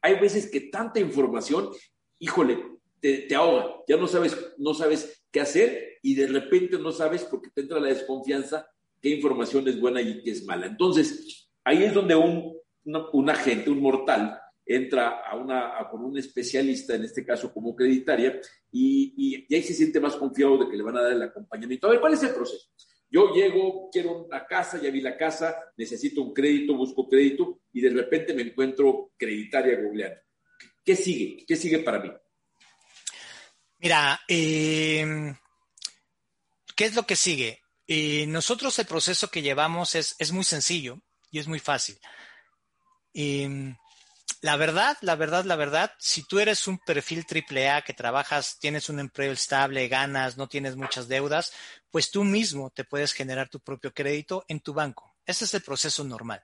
Hay 0.02 0.20
veces 0.20 0.52
que 0.52 0.60
tanta 0.60 1.00
información, 1.00 1.70
híjole, 2.20 2.64
te, 3.00 3.20
te, 3.20 3.36
ahoga, 3.36 3.78
ya 3.88 3.98
no 3.98 4.08
sabes, 4.08 4.38
no 4.58 4.74
sabes 4.74 5.26
qué 5.32 5.40
hacer 5.40 5.98
y 6.02 6.16
de 6.16 6.28
repente 6.28 6.78
no 6.78 6.92
sabes 6.92 7.24
porque 7.24 7.50
te 7.50 7.62
entra 7.62 7.80
la 7.80 7.88
desconfianza 7.88 8.68
qué 9.02 9.10
información 9.10 9.68
es 9.68 9.80
buena 9.80 10.02
y 10.02 10.22
qué 10.22 10.32
es 10.32 10.46
mala. 10.46 10.68
Entonces, 10.68 11.50
ahí 11.64 11.84
es 11.84 11.94
donde 11.94 12.16
un, 12.16 12.56
un 12.86 13.30
agente, 13.30 13.70
un 13.70 13.82
mortal, 13.82 14.40
entra 14.66 15.22
a 15.22 15.36
una, 15.36 15.78
a 15.78 15.92
un 15.94 16.18
especialista, 16.18 16.96
en 16.96 17.04
este 17.04 17.26
caso 17.26 17.54
como 17.54 17.76
creditaria, 17.76 18.40
y, 18.72 19.14
y, 19.48 19.56
ahí 19.56 19.64
se 19.64 19.74
siente 19.74 20.00
más 20.00 20.16
confiado 20.16 20.58
de 20.58 20.70
que 20.70 20.78
le 20.78 20.84
van 20.84 20.98
a 20.98 21.04
dar 21.04 21.14
el 21.14 21.22
acompañamiento. 21.22 21.88
A 21.88 21.92
ver, 21.92 22.00
¿cuál 22.00 22.14
es 22.14 22.24
el 22.24 22.34
proceso? 22.34 22.70
Yo 23.10 23.32
llego, 23.32 23.90
quiero 23.92 24.24
una 24.24 24.46
casa, 24.48 24.82
ya 24.82 24.90
vi 24.90 25.00
la 25.00 25.16
casa, 25.16 25.56
necesito 25.78 26.24
un 26.24 26.34
crédito, 26.34 26.76
busco 26.76 27.08
crédito 27.08 27.62
y 27.72 27.82
de 27.82 27.92
repente 27.92 28.34
me 28.34 28.42
encuentro 28.42 29.12
creditaria 29.16 29.80
googleando. 29.80 30.20
¿Qué 30.84 30.96
sigue? 30.96 31.46
¿Qué 31.48 31.56
sigue 31.56 31.80
para 31.80 32.00
mí? 32.00 32.12
Mira, 33.78 34.20
eh, 34.28 35.06
¿qué 36.76 36.86
es 36.86 36.96
lo 36.96 37.04
que 37.04 37.16
sigue? 37.16 37.62
Eh, 37.86 38.26
nosotros 38.26 38.80
el 38.80 38.88
proceso 38.88 39.30
que 39.30 39.44
llevamos 39.44 39.94
es, 39.94 40.16
es, 40.18 40.32
muy 40.32 40.44
sencillo 40.44 41.00
y 41.30 41.38
es 41.38 41.48
muy 41.48 41.60
fácil. 41.60 42.00
Eh, 43.14 43.76
la 44.44 44.58
verdad, 44.58 44.98
la 45.00 45.16
verdad, 45.16 45.46
la 45.46 45.56
verdad, 45.56 45.94
si 46.00 46.24
tú 46.24 46.38
eres 46.38 46.68
un 46.68 46.78
perfil 46.78 47.26
AAA 47.26 47.84
que 47.84 47.94
trabajas, 47.94 48.60
tienes 48.60 48.90
un 48.90 49.00
empleo 49.00 49.32
estable, 49.32 49.88
ganas, 49.88 50.36
no 50.36 50.50
tienes 50.50 50.76
muchas 50.76 51.08
deudas, 51.08 51.54
pues 51.90 52.12
tú 52.12 52.26
mismo 52.26 52.70
te 52.70 52.84
puedes 52.84 53.14
generar 53.14 53.48
tu 53.48 53.62
propio 53.62 53.94
crédito 53.94 54.44
en 54.50 54.60
tu 54.60 54.74
banco. 54.74 55.16
Ese 55.26 55.46
es 55.46 55.54
el 55.54 55.62
proceso 55.62 56.04
normal. 56.04 56.44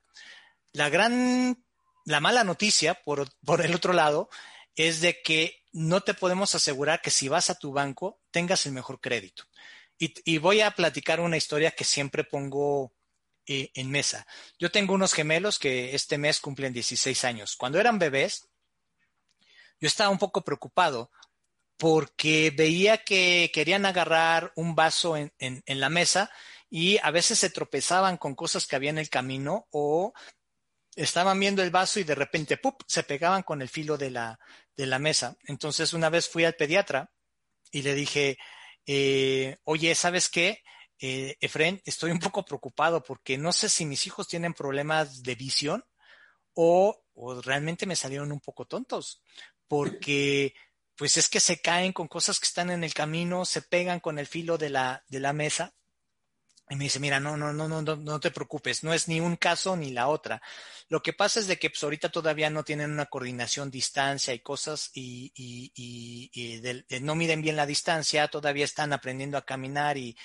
La 0.72 0.88
gran, 0.88 1.62
la 2.06 2.22
mala 2.22 2.45
noticia, 2.45 2.93
por, 2.93 3.28
por 3.43 3.66
el 3.66 3.76
otro 3.76 3.91
lado, 3.91 4.30
es 4.76 5.02
de 5.02 5.22
que 5.22 5.58
no 5.74 6.00
te 6.00 6.14
podemos 6.14 6.56
asegurar 6.56 7.02
que 7.02 7.12
si 7.12 7.28
vas 7.28 7.50
a 7.50 7.60
tu 7.60 7.74
banco 7.74 8.22
tengas 8.32 8.66
el 8.66 8.72
mejor 8.72 9.02
crédito. 9.02 9.43
Y, 9.97 10.14
y 10.24 10.38
voy 10.38 10.62
a 10.62 10.72
platicar 10.72 11.20
una 11.20 11.36
historia 11.36 11.72
que 11.72 11.84
siempre 11.84 12.24
pongo 12.24 12.93
eh, 13.46 13.72
en 13.74 13.92
mesa. 13.92 14.26
Yo 14.58 14.72
tengo 14.72 14.94
unos 14.94 15.14
gemelos 15.14 15.60
que 15.60 15.96
este 15.96 16.18
mes 16.18 16.40
cumplen 16.40 16.74
16 16.74 17.24
años. 17.26 17.56
Cuando 17.56 17.80
eran 17.80 18.00
bebés, 18.00 18.50
yo 19.80 19.88
estaba 19.88 20.10
un 20.10 20.18
poco 20.18 20.44
preocupado 20.44 21.12
porque 21.78 22.52
veía 22.56 22.98
que 22.98 23.52
querían 23.54 23.86
agarrar 23.86 24.52
un 24.56 24.76
vaso 24.76 25.16
en, 25.16 25.32
en, 25.40 25.80
la 25.80 25.90
mesa 25.90 26.30
y 26.70 26.98
a 27.02 27.10
veces 27.10 27.40
se 27.40 27.50
tropezaban 27.50 28.18
con 28.18 28.36
cosas 28.36 28.68
que 28.68 28.76
había 28.76 28.90
en 28.90 28.98
el 28.98 29.10
camino 29.10 29.66
o 29.72 30.12
estaban 30.96 31.40
viendo 31.40 31.64
el 31.64 31.72
vaso 31.72 32.02
y 32.02 32.04
de 32.04 32.16
repente 32.16 32.58
¡pup! 32.58 32.84
se 32.86 33.04
pegaban 33.04 33.44
con 33.44 33.62
el 33.62 33.70
filo 33.70 33.98
de 33.98 34.12
la, 34.12 34.40
de 34.76 34.88
la 34.88 35.00
mesa. 35.00 35.38
Entonces 35.46 35.94
una 35.94 36.10
vez 36.10 36.28
fui 36.28 36.44
al 36.44 36.56
pediatra 36.56 37.12
y 37.72 37.82
le 37.82 37.96
dije, 37.96 38.38
eh, 38.86 39.58
oye, 39.64 39.96
¿sabes 39.96 40.30
qué? 40.30 40.64
Eh, 41.00 41.38
Efren, 41.39 41.82
estoy 41.86 42.12
un 42.12 42.20
poco 42.20 42.43
preocupado 42.43 43.02
porque 43.02 43.38
no 43.38 43.54
sé 43.54 43.70
si 43.70 43.86
mis 43.86 44.06
hijos 44.06 44.28
tienen 44.28 44.54
problemas 44.54 45.24
de 45.24 45.36
visión 45.36 45.86
o, 46.54 47.02
realmente 47.43 47.86
me 47.86 47.95
salieron 47.95 48.32
un 48.32 48.41
poco 48.41 48.66
tontos, 48.66 49.22
porque 49.68 50.54
pues 50.95 51.16
es 51.16 51.30
que 51.30 51.39
se 51.39 51.62
caen 51.62 51.93
con 51.93 52.08
cosas 52.08 52.39
que 52.39 52.45
están 52.45 52.70
en 52.70 52.84
el 52.84 52.93
camino, 52.93 53.45
se 53.45 53.62
pegan 53.62 54.02
con 54.02 54.20
el 54.20 54.28
filo 54.28 54.58
de 54.58 54.70
la, 54.70 55.04
de 55.08 55.22
la 55.22 55.32
mesa. 55.32 55.74
Y 56.72 56.76
me 56.76 56.84
dice, 56.84 57.00
mira, 57.00 57.20
no, 57.20 57.36
no, 57.36 57.52
no, 57.52 57.68
no, 57.68 57.82
no 57.82 58.20
te 58.20 58.30
preocupes, 58.30 58.84
no 58.84 58.93
es 58.93 59.08
ni 59.08 59.20
un 59.20 59.38
caso 59.38 59.76
ni 59.76 59.91
la 59.91 60.08
otra. 60.08 60.41
Lo 60.89 61.02
que 61.02 61.14
pasa 61.14 61.39
es 61.39 61.47
de 61.47 61.58
que 61.58 61.70
pues, 61.70 61.82
ahorita 61.84 62.10
todavía 62.10 62.50
no 62.50 62.64
tienen 62.64 62.91
una 62.91 63.08
coordinación 63.08 63.72
distancia 63.72 64.34
y 64.34 64.39
cosas 64.39 64.91
y, 64.93 65.32
y, 65.34 65.72
y, 65.74 66.30
y 66.34 66.60
de, 66.60 66.86
no 67.00 67.16
miden 67.16 67.41
bien 67.41 67.56
la 67.56 67.66
distancia, 67.66 68.28
todavía 68.28 68.66
están 68.66 68.93
aprendiendo 68.93 69.38
a 69.38 69.45
caminar 69.45 69.97
y, 69.97 70.16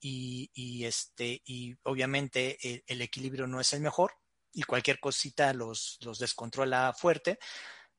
y, 0.00 0.84
este, 0.84 1.42
y 1.44 1.74
obviamente 1.82 2.58
el, 2.62 2.84
el, 2.86 3.02
equilibrio 3.02 3.46
no 3.46 3.60
es 3.60 3.72
el 3.72 3.80
mejor 3.80 4.12
y 4.52 4.62
cualquier 4.62 5.00
cosita 5.00 5.52
los, 5.52 5.98
los 6.02 6.18
descontrola 6.18 6.92
fuerte. 6.92 7.38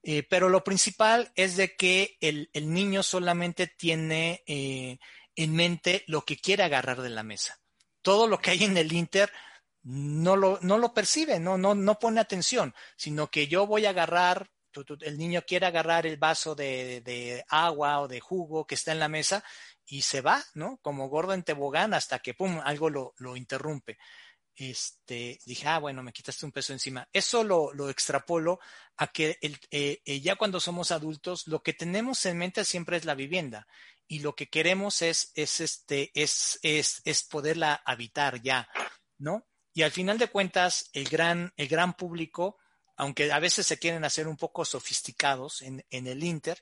Eh, 0.02 0.24
pero 0.24 0.48
lo 0.50 0.64
principal 0.64 1.32
es 1.36 1.58
de 1.58 1.76
que 1.76 2.18
el, 2.22 2.50
el 2.54 2.74
niño 2.74 3.04
solamente 3.04 3.68
tiene 3.68 4.44
eh, 4.48 4.98
en 5.36 5.56
mente 5.56 6.04
lo 6.08 6.24
que 6.24 6.38
quiere 6.38 6.64
agarrar 6.64 7.02
de 7.02 7.10
la 7.10 7.24
mesa. 7.24 7.60
Todo 8.02 8.28
lo 8.28 8.40
que 8.40 8.52
hay 8.52 8.64
en 8.64 8.78
el 8.78 8.94
Inter 8.94 9.32
no 9.84 10.36
lo, 10.36 10.60
no 10.62 10.78
lo 10.78 10.94
percibe, 10.94 11.40
no, 11.40 11.58
no, 11.58 11.76
no 11.76 12.00
pone 12.00 12.22
atención, 12.22 12.74
sino 12.96 13.30
que 13.30 13.48
yo 13.48 13.68
voy 13.68 13.86
a 13.86 13.90
agarrar 13.90 14.50
el 15.02 15.18
niño 15.18 15.44
quiere 15.46 15.66
agarrar 15.66 16.06
el 16.06 16.18
vaso 16.18 16.56
de, 16.56 17.02
de, 17.02 17.44
agua 17.50 18.02
o 18.02 18.08
de 18.08 18.20
jugo 18.20 18.66
que 18.66 18.76
está 18.76 18.92
en 18.92 19.00
la 19.00 19.08
mesa 19.08 19.44
y 19.86 20.02
se 20.02 20.22
va, 20.22 20.44
¿no? 20.54 20.78
Como 20.82 21.10
gordo 21.10 21.34
en 21.34 21.44
tebogán 21.44 21.94
hasta 21.94 22.20
que, 22.20 22.34
pum, 22.34 22.60
algo 22.64 22.90
lo, 22.90 23.14
lo 23.18 23.36
interrumpe. 23.36 23.98
Este, 24.56 25.40
dije, 25.46 25.68
ah, 25.68 25.80
bueno, 25.80 26.04
me 26.04 26.12
quitaste 26.12 26.46
un 26.46 26.52
peso 26.52 26.74
encima. 26.74 27.08
Eso 27.14 27.44
lo, 27.44 27.74
lo 27.74 27.90
extrapolo 27.90 28.60
a 28.98 29.08
que 29.08 29.38
el, 29.42 29.58
eh, 29.72 30.02
eh, 30.04 30.20
ya 30.20 30.36
cuando 30.36 30.60
somos 30.60 30.92
adultos, 30.92 31.48
lo 31.48 31.64
que 31.64 31.74
tenemos 31.74 32.26
en 32.26 32.38
mente 32.38 32.66
siempre 32.66 32.98
es 32.98 33.06
la 33.06 33.16
vivienda 33.16 33.68
y 34.06 34.20
lo 34.20 34.36
que 34.36 34.50
queremos 34.50 35.02
es, 35.02 35.32
es, 35.36 35.62
este, 35.62 36.12
es, 36.14 36.60
es, 36.62 37.02
es 37.06 37.24
poderla 37.24 37.82
habitar 37.86 38.42
ya, 38.42 38.68
¿no? 39.18 39.48
Y 39.74 39.84
al 39.84 39.92
final 39.92 40.18
de 40.18 40.28
cuentas, 40.28 40.90
el 40.92 41.08
gran, 41.08 41.54
el 41.56 41.68
gran 41.70 41.94
público, 41.94 42.58
aunque 43.00 43.32
a 43.32 43.40
veces 43.40 43.66
se 43.66 43.80
quieren 43.80 44.04
hacer 44.04 44.28
un 44.28 44.36
poco 44.36 44.66
sofisticados 44.66 45.62
en, 45.62 45.86
el 45.90 46.22
Inter, 46.22 46.62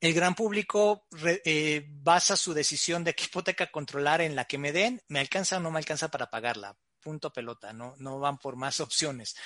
el 0.00 0.14
gran 0.14 0.34
público 0.34 1.06
eh, 1.44 1.84
basa 1.90 2.36
su 2.36 2.54
decisión 2.54 3.04
de 3.04 3.14
qué 3.14 3.24
hipoteca 3.24 3.70
controlar 3.70 4.22
en 4.22 4.34
la 4.34 4.46
que 4.46 4.56
me 4.56 4.72
den, 4.72 5.02
me 5.08 5.20
alcanza 5.20 5.58
o 5.58 5.60
no 5.60 5.70
me 5.70 5.78
alcanza 5.78 6.10
para 6.10 6.30
pagarla. 6.30 6.78
Punto 7.00 7.30
pelota, 7.34 7.74
no, 7.74 8.18
van 8.18 8.38
por 8.38 8.56
más 8.56 8.80
opciones. 8.80 9.36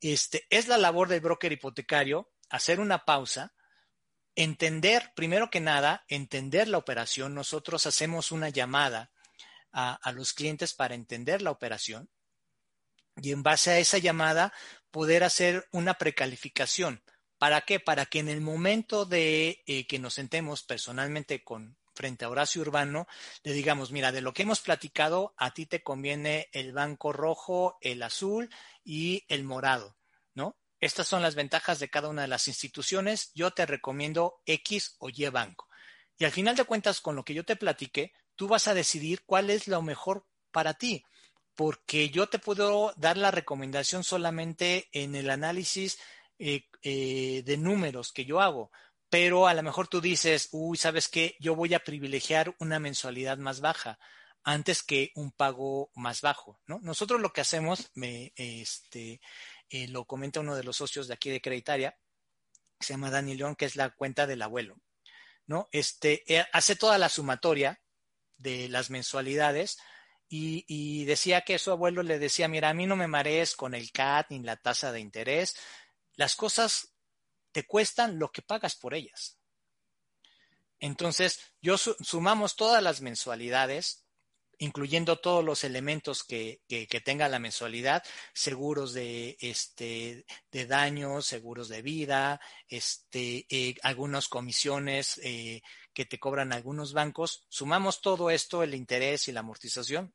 Este, 0.00 0.46
es 0.50 0.68
la 0.68 0.78
labor 0.78 1.08
del 1.08 1.20
broker 1.20 1.50
hipotecario 1.50 2.30
hacer 2.48 2.78
una 2.78 3.04
pausa, 3.04 3.54
entender, 4.36 5.10
primero 5.16 5.50
que 5.50 5.58
nada, 5.58 6.04
entender 6.06 6.68
la 6.68 6.78
operación. 6.78 7.34
Nosotros 7.34 7.86
hacemos 7.86 8.30
una 8.30 8.50
llamada 8.50 9.10
a 9.72 10.12
los 10.12 10.32
clientes 10.32 10.74
para 10.74 10.94
entender 10.94 11.42
la 11.42 11.50
operación 11.50 12.08
y 13.16 13.32
en 13.32 13.42
base 13.42 13.70
a 13.70 13.78
esa 13.78 13.98
llamada 13.98 14.52
poder 14.92 15.24
hacer 15.24 15.68
una 15.72 15.94
precalificación 15.94 17.02
¿Para 17.42 17.62
qué? 17.62 17.80
Para 17.80 18.06
que 18.06 18.20
en 18.20 18.28
el 18.28 18.40
momento 18.40 19.04
de 19.04 19.64
eh, 19.66 19.84
que 19.88 19.98
nos 19.98 20.14
sentemos 20.14 20.62
personalmente 20.62 21.42
con 21.42 21.76
frente 21.92 22.24
a 22.24 22.28
Horacio 22.28 22.62
Urbano, 22.62 23.08
le 23.42 23.52
digamos, 23.52 23.90
mira, 23.90 24.12
de 24.12 24.20
lo 24.20 24.32
que 24.32 24.42
hemos 24.42 24.60
platicado, 24.60 25.34
a 25.36 25.52
ti 25.52 25.66
te 25.66 25.82
conviene 25.82 26.50
el 26.52 26.72
banco 26.72 27.12
rojo, 27.12 27.78
el 27.80 28.04
azul 28.04 28.48
y 28.84 29.24
el 29.26 29.42
morado, 29.42 29.96
¿no? 30.34 30.56
Estas 30.78 31.08
son 31.08 31.20
las 31.20 31.34
ventajas 31.34 31.80
de 31.80 31.90
cada 31.90 32.10
una 32.10 32.22
de 32.22 32.28
las 32.28 32.46
instituciones. 32.46 33.32
Yo 33.34 33.50
te 33.50 33.66
recomiendo 33.66 34.40
X 34.46 34.94
o 35.00 35.08
Y 35.08 35.28
banco. 35.28 35.66
Y 36.18 36.24
al 36.24 36.30
final 36.30 36.54
de 36.54 36.62
cuentas, 36.62 37.00
con 37.00 37.16
lo 37.16 37.24
que 37.24 37.34
yo 37.34 37.44
te 37.44 37.56
platiqué, 37.56 38.12
tú 38.36 38.46
vas 38.46 38.68
a 38.68 38.74
decidir 38.74 39.24
cuál 39.26 39.50
es 39.50 39.66
lo 39.66 39.82
mejor 39.82 40.28
para 40.52 40.74
ti, 40.74 41.02
porque 41.62 42.10
yo 42.10 42.28
te 42.28 42.40
puedo 42.40 42.92
dar 42.96 43.16
la 43.16 43.30
recomendación 43.30 44.02
solamente 44.02 44.88
en 44.90 45.14
el 45.14 45.30
análisis 45.30 45.96
eh, 46.40 46.64
eh, 46.82 47.44
de 47.46 47.56
números 47.56 48.10
que 48.10 48.24
yo 48.24 48.40
hago, 48.40 48.72
pero 49.08 49.46
a 49.46 49.54
lo 49.54 49.62
mejor 49.62 49.86
tú 49.86 50.00
dices, 50.00 50.48
uy, 50.50 50.76
¿sabes 50.76 51.06
qué? 51.06 51.36
Yo 51.38 51.54
voy 51.54 51.72
a 51.74 51.84
privilegiar 51.84 52.52
una 52.58 52.80
mensualidad 52.80 53.38
más 53.38 53.60
baja 53.60 54.00
antes 54.42 54.82
que 54.82 55.12
un 55.14 55.30
pago 55.30 55.92
más 55.94 56.20
bajo, 56.20 56.60
¿no? 56.66 56.80
Nosotros 56.82 57.20
lo 57.20 57.32
que 57.32 57.42
hacemos, 57.42 57.92
me, 57.94 58.32
este, 58.34 59.20
eh, 59.70 59.86
lo 59.86 60.04
comenta 60.04 60.40
uno 60.40 60.56
de 60.56 60.64
los 60.64 60.78
socios 60.78 61.06
de 61.06 61.14
aquí 61.14 61.30
de 61.30 61.40
Creditaria, 61.40 61.96
que 62.76 62.86
se 62.86 62.94
llama 62.94 63.12
Dani 63.12 63.36
León, 63.36 63.54
que 63.54 63.66
es 63.66 63.76
la 63.76 63.90
cuenta 63.90 64.26
del 64.26 64.42
abuelo, 64.42 64.80
¿no? 65.46 65.68
Este, 65.70 66.24
hace 66.52 66.74
toda 66.74 66.98
la 66.98 67.08
sumatoria 67.08 67.80
de 68.36 68.68
las 68.68 68.90
mensualidades 68.90 69.78
y, 70.34 70.64
y, 70.66 71.04
decía 71.04 71.42
que 71.42 71.58
su 71.58 71.70
abuelo 71.70 72.02
le 72.02 72.18
decía, 72.18 72.48
mira, 72.48 72.70
a 72.70 72.74
mí 72.74 72.86
no 72.86 72.96
me 72.96 73.06
marees 73.06 73.54
con 73.54 73.74
el 73.74 73.92
CAT 73.92 74.30
ni 74.30 74.40
la 74.40 74.56
tasa 74.56 74.90
de 74.90 74.98
interés, 74.98 75.54
las 76.14 76.36
cosas 76.36 76.94
te 77.52 77.66
cuestan 77.66 78.18
lo 78.18 78.32
que 78.32 78.40
pagas 78.40 78.74
por 78.74 78.94
ellas. 78.94 79.38
Entonces, 80.80 81.38
yo 81.60 81.76
sumamos 81.76 82.56
todas 82.56 82.82
las 82.82 83.02
mensualidades, 83.02 84.06
incluyendo 84.56 85.18
todos 85.18 85.44
los 85.44 85.64
elementos 85.64 86.24
que, 86.24 86.62
que, 86.66 87.00
tenga 87.04 87.28
la 87.28 87.38
mensualidad, 87.38 88.02
seguros 88.32 88.94
de, 88.94 89.36
este, 89.38 90.24
de 90.50 90.66
daños, 90.66 91.26
seguros 91.26 91.68
de 91.68 91.82
vida, 91.82 92.40
este, 92.68 93.46
eh, 93.50 93.74
algunas 93.82 94.28
comisiones 94.28 95.20
eh, 95.22 95.60
que 95.92 96.06
te 96.06 96.18
cobran 96.18 96.54
algunos 96.54 96.94
bancos, 96.94 97.44
sumamos 97.50 98.00
todo 98.00 98.30
esto, 98.30 98.62
el 98.62 98.74
interés 98.74 99.28
y 99.28 99.32
la 99.32 99.40
amortización, 99.40 100.14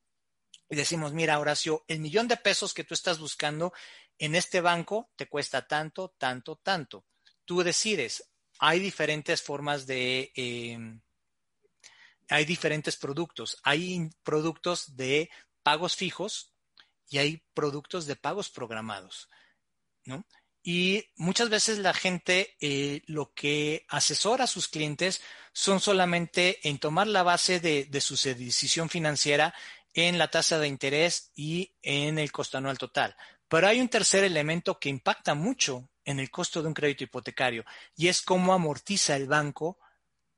y 0.70 0.76
decimos, 0.76 1.14
mira, 1.14 1.40
Horacio, 1.40 1.84
el 1.88 2.00
millón 2.00 2.28
de 2.28 2.38
pesos 2.38 2.74
que 2.74 2.84
tú 2.84 2.94
estás 2.94 3.20
buscando 3.20 3.74
en 4.18 4.36
este 4.36 4.62
banco 4.62 5.12
te 5.16 5.28
cuesta 5.28 5.68
tanto, 5.68 6.14
tanto, 6.18 6.58
tanto. 6.58 7.06
Tú 7.46 7.64
decides, 7.64 8.30
hay 8.60 8.80
diferentes 8.80 9.42
formas 9.42 9.86
de, 9.86 10.32
eh, 10.36 10.78
hay 12.30 12.46
diferentes 12.46 12.98
productos. 12.98 13.58
Hay 13.64 14.10
productos 14.24 14.96
de 14.96 15.30
pagos 15.64 15.96
fijos 15.96 16.54
y 17.10 17.20
hay 17.20 17.44
productos 17.54 18.06
de 18.06 18.16
pagos 18.16 18.50
programados, 18.50 19.30
¿no? 20.06 20.26
Y 20.64 21.06
muchas 21.16 21.50
veces 21.50 21.78
la 21.78 21.94
gente 21.94 22.58
eh, 22.60 23.02
lo 23.06 23.34
que 23.34 23.86
asesora 23.88 24.44
a 24.44 24.48
sus 24.48 24.68
clientes 24.68 25.22
son 25.54 25.80
solamente 25.80 26.68
en 26.68 26.78
tomar 26.78 27.08
la 27.08 27.24
base 27.24 27.62
de, 27.62 27.86
de, 27.86 28.02
su 28.02 28.16
decisión 28.16 28.90
financiera 28.90 29.54
en 30.06 30.18
la 30.18 30.30
tasa 30.30 30.60
de 30.60 30.68
interés 30.68 31.32
y 31.36 31.74
en 31.82 32.20
el 32.20 32.32
costo 32.32 32.58
anual 32.58 32.78
total. 32.78 33.16
Pero 33.48 33.68
hay 33.68 33.80
un 33.80 33.90
tercer 33.90 34.24
elemento 34.24 34.80
que 34.80 34.90
impacta 34.90 35.34
mucho 35.34 35.90
en 36.06 36.20
el 36.20 36.30
costo 36.30 36.62
de 36.62 36.68
un 36.68 36.74
crédito 36.74 37.04
hipotecario 37.04 37.66
y 37.96 38.08
es 38.08 38.22
cómo 38.22 38.54
amortiza 38.54 39.16
el 39.16 39.28
banco 39.28 39.80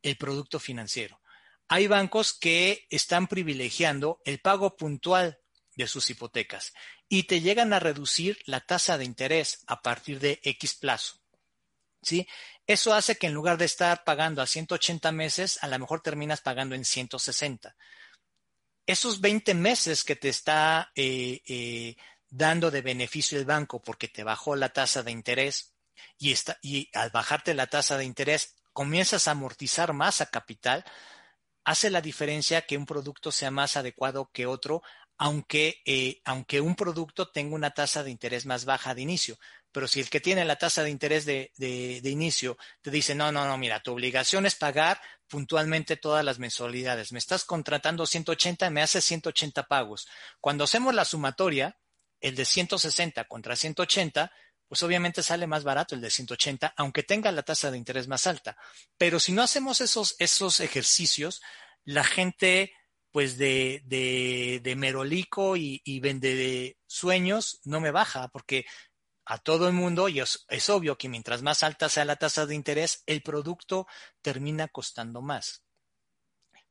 el 0.01 0.18
producto 0.18 0.60
financiero. 0.60 1.22
Hay 1.68 1.88
bancos 1.88 2.34
que 2.34 2.88
están 2.89 3.28
privilegiando 3.28 4.22
el 4.26 4.39
pago 4.39 4.76
puntual 4.76 5.39
de 5.76 5.88
sus 5.88 6.10
hipotecas 6.10 6.74
y 7.07 7.24
te 7.24 7.41
llegan 7.41 7.74
a 7.74 7.80
reducir 7.80 8.39
la 8.45 8.62
tasa 8.62 8.97
de 8.97 9.05
interés 9.05 9.64
a 9.68 9.82
partir 9.82 10.20
de 10.20 10.39
X 10.43 10.76
plazo. 10.76 11.20
¿Sí? 12.01 12.28
Eso 12.66 12.93
hace 12.93 13.18
que 13.18 13.28
en 13.28 13.34
lugar 13.34 13.57
de 13.57 13.66
estar 13.66 14.03
pagando 14.03 14.41
a 14.41 14.47
180 14.47 15.12
meses, 15.12 15.60
a 15.62 15.68
lo 15.68 15.78
mejor 15.80 16.01
terminas 16.01 16.39
pagando 16.39 16.76
en 16.76 16.86
160. 16.86 17.76
Esos 18.90 19.22
20 19.22 19.54
meses 19.54 20.04
que 20.04 20.16
te 20.16 20.30
está 20.30 20.92
eh, 20.96 21.44
eh, 21.48 21.96
dando 22.28 22.72
de 22.72 22.82
beneficio 22.82 23.38
el 23.38 23.46
banco 23.46 23.84
porque 23.84 24.08
te 24.08 24.24
bajó 24.24 24.56
la 24.56 24.70
tasa 24.70 25.04
de 25.04 25.12
interés 25.12 25.76
y, 26.18 26.32
está, 26.32 26.58
y 26.64 26.90
al 26.96 27.12
bajarte 27.12 27.54
la 27.54 27.68
tasa 27.68 28.00
de 28.00 28.06
interés 28.06 28.56
comienzas 28.74 29.28
a 29.28 29.32
amortizar 29.32 29.94
más 29.94 30.22
a 30.22 30.32
capital, 30.32 30.84
hace 31.64 31.92
la 31.92 32.02
diferencia 32.02 32.64
que 32.64 32.78
un 32.78 32.88
producto 32.88 33.32
sea 33.32 33.52
más 33.52 33.78
adecuado 33.78 34.32
que 34.34 34.48
otro 34.48 34.82
aunque, 35.20 35.84
eh, 35.86 36.20
aunque 36.26 36.60
un 36.60 36.76
producto 36.76 37.30
tenga 37.30 37.54
una 37.54 37.72
tasa 37.72 38.04
de 38.04 38.10
interés 38.10 38.48
más 38.48 38.66
baja 38.66 38.96
de 38.96 39.04
inicio. 39.04 39.38
Pero 39.72 39.88
si 39.88 40.00
el 40.00 40.10
que 40.10 40.20
tiene 40.20 40.46
la 40.46 40.56
tasa 40.56 40.82
de 40.82 40.90
interés 40.90 41.26
de, 41.26 41.52
de, 41.58 42.00
de, 42.02 42.10
inicio 42.10 42.58
te 42.82 42.90
dice, 42.90 43.14
no, 43.14 43.32
no, 43.32 43.46
no, 43.46 43.58
mira, 43.58 43.82
tu 43.82 43.92
obligación 43.92 44.48
es 44.48 44.56
pagar 44.56 45.00
puntualmente 45.30 45.96
todas 45.96 46.26
las 46.26 46.40
mensualidades. 46.40 47.12
Me 47.12 47.20
estás 47.20 47.46
contratando 47.46 48.06
180, 48.06 48.70
me 48.70 48.82
haces 48.82 49.06
180 49.06 49.64
pagos. 49.64 50.08
Cuando 50.42 50.66
hacemos 50.66 50.94
la 50.94 51.06
sumatoria, 51.06 51.78
el 52.20 52.36
de 52.36 52.46
160 52.46 53.24
contra 53.26 53.56
180, 53.56 54.32
pues 54.68 54.84
obviamente 54.84 55.24
sale 55.24 55.48
más 55.48 55.64
barato 55.64 55.96
el 55.96 56.02
de 56.02 56.10
180, 56.10 56.74
aunque 56.76 57.04
tenga 57.04 57.32
la 57.32 57.44
tasa 57.44 57.72
de 57.72 57.78
interés 57.78 58.08
más 58.08 58.28
alta. 58.28 58.58
Pero 58.98 59.20
si 59.20 59.32
no 59.32 59.42
hacemos 59.42 59.82
esos, 59.82 60.16
esos 60.20 60.60
ejercicios, 60.60 61.42
la 61.86 62.04
gente 62.04 62.74
pues 63.12 63.38
de, 63.38 63.82
de, 63.86 64.60
de 64.62 64.76
merolico 64.76 65.58
y, 65.58 65.82
y, 65.84 66.00
vende 66.00 66.36
de 66.36 66.78
sueños 66.86 67.60
no 67.64 67.82
me 67.82 67.90
baja, 67.90 68.28
porque 68.28 68.66
a 69.30 69.38
todo 69.38 69.68
el 69.68 69.74
mundo, 69.74 70.10
y 70.10 70.20
es, 70.22 70.70
obvio 70.70 70.98
que 70.98 71.08
mientras 71.08 71.44
más 71.44 71.62
alta 71.62 71.88
sea 71.88 72.04
la 72.04 72.16
tasa 72.16 72.48
de 72.48 72.56
interés, 72.56 73.04
el 73.06 73.22
producto 73.22 73.86
termina 74.24 74.68
costando 74.70 75.22
más. 75.22 75.62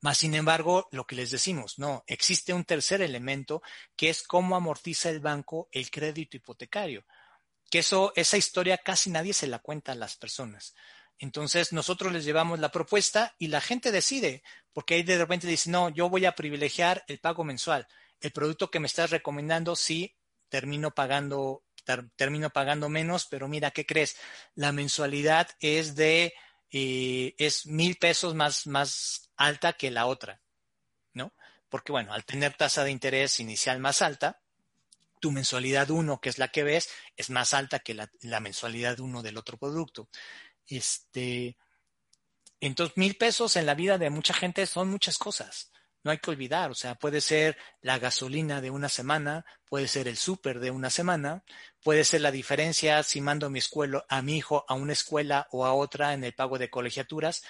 Más 0.01 0.19
sin 0.19 0.35
embargo, 0.35 0.89
lo 0.91 1.07
que 1.07 1.15
les 1.15 1.31
decimos, 1.31 1.79
no, 1.79 2.03
existe 2.09 2.53
un 2.53 2.65
tercer 2.65 3.01
elemento 3.01 3.63
que 3.95 4.09
es 4.09 4.25
cómo 4.25 4.57
amortiza 4.57 5.09
el 5.09 5.21
banco 5.21 5.69
el 5.71 5.89
crédito 5.89 6.37
hipotecario. 6.37 7.07
Que 7.71 7.79
eso, 7.79 8.13
esa 8.17 8.37
historia 8.37 8.77
casi 8.79 9.11
nadie 9.11 9.35
se 9.35 9.47
la 9.47 9.61
cuenta 9.61 9.93
a 9.93 9.95
las 9.95 10.17
personas. 10.17 10.75
Entonces 11.17 11.73
nosotros 11.73 12.13
les 12.13 12.25
llevamos 12.25 12.59
la 12.59 12.73
propuesta 12.73 13.37
y 13.39 13.49
la 13.49 13.61
gente 13.61 13.93
decide, 13.93 14.43
porque 14.73 14.95
ahí 14.95 15.05
de 15.05 15.19
repente 15.19 15.47
dice, 15.47 15.71
no, 15.71 15.91
yo 15.91 16.09
voy 16.09 16.27
a 16.27 16.35
privilegiar 16.35 17.05
el 17.07 17.21
pago 17.21 17.45
mensual. 17.45 17.87
El 18.21 18.33
producto 18.33 18.69
que 18.69 18.81
me 18.81 18.89
estás 18.89 19.11
recomendando, 19.11 19.77
sí, 19.77 20.17
termino 20.49 20.93
pagando, 20.93 21.63
termino 22.17 22.51
pagando 22.51 22.89
menos, 22.89 23.27
pero 23.27 23.49
mira, 23.49 23.71
¿qué 23.71 23.87
crees? 23.87 24.17
La 24.55 24.73
mensualidad 24.73 25.49
es 25.61 25.95
de, 25.95 26.35
eh, 26.71 27.35
es 27.39 27.67
mil 27.67 27.97
pesos 27.97 28.35
más, 28.35 28.67
más 28.67 29.31
alta 29.37 29.73
que 29.73 29.91
la 29.91 30.07
otra, 30.07 30.41
¿no? 31.13 31.33
Porque 31.69 31.93
bueno, 31.93 32.13
al 32.13 32.25
tener 32.25 32.55
tasa 32.55 32.85
de 32.85 32.91
interés 32.91 33.41
inicial 33.41 33.79
más 33.81 34.03
alta, 34.03 34.41
tu 35.21 35.31
mensualidad 35.31 35.91
1, 35.91 36.21
que 36.21 36.29
es 36.29 36.39
la 36.39 36.49
que 36.49 36.63
ves, 36.63 36.89
es 37.17 37.31
más 37.31 37.55
alta 37.55 37.81
que 37.81 37.95
la, 37.95 38.41
mensualidad 38.41 39.01
1 39.01 39.23
del 39.23 39.37
otro 39.37 39.59
producto. 39.59 40.09
Este, 40.67 41.57
entonces, 42.61 42.97
mil 42.97 43.17
pesos 43.17 43.57
en 43.57 43.67
la 43.67 43.75
vida 43.75 43.99
de 43.99 44.11
mucha 44.11 44.35
gente 44.35 44.67
son 44.67 44.89
muchas 44.89 45.19
cosas. 45.19 45.73
No 46.05 46.11
hay 46.11 46.19
que 46.19 46.31
olvidar, 46.31 46.71
o 46.71 46.75
sea, 46.75 46.95
puede 46.95 47.21
ser 47.21 47.57
la 47.83 47.99
gasolina 47.99 48.61
de 48.61 48.71
una 48.71 48.89
semana, 48.89 49.45
puede 49.69 49.89
ser 49.89 50.09
el 50.09 50.17
súper 50.17 50.61
de 50.61 50.71
una 50.71 50.91
semana, 50.91 51.45
puede 51.83 52.05
ser 52.05 52.21
la 52.21 52.31
diferencia 52.31 53.03
si 53.03 53.21
mando 53.21 53.51
mi, 53.51 53.59
escuela, 53.59 54.05
a 54.09 54.23
mi 54.23 54.37
hijo 54.37 54.65
a 54.69 54.75
una 54.75 54.93
escuela 54.93 55.49
o 55.51 55.67
a 55.67 55.75
otra 55.75 56.15
en 56.15 56.25
el 56.25 56.35
pago 56.35 56.59
de 56.59 56.71
colegiaturas. 56.71 57.43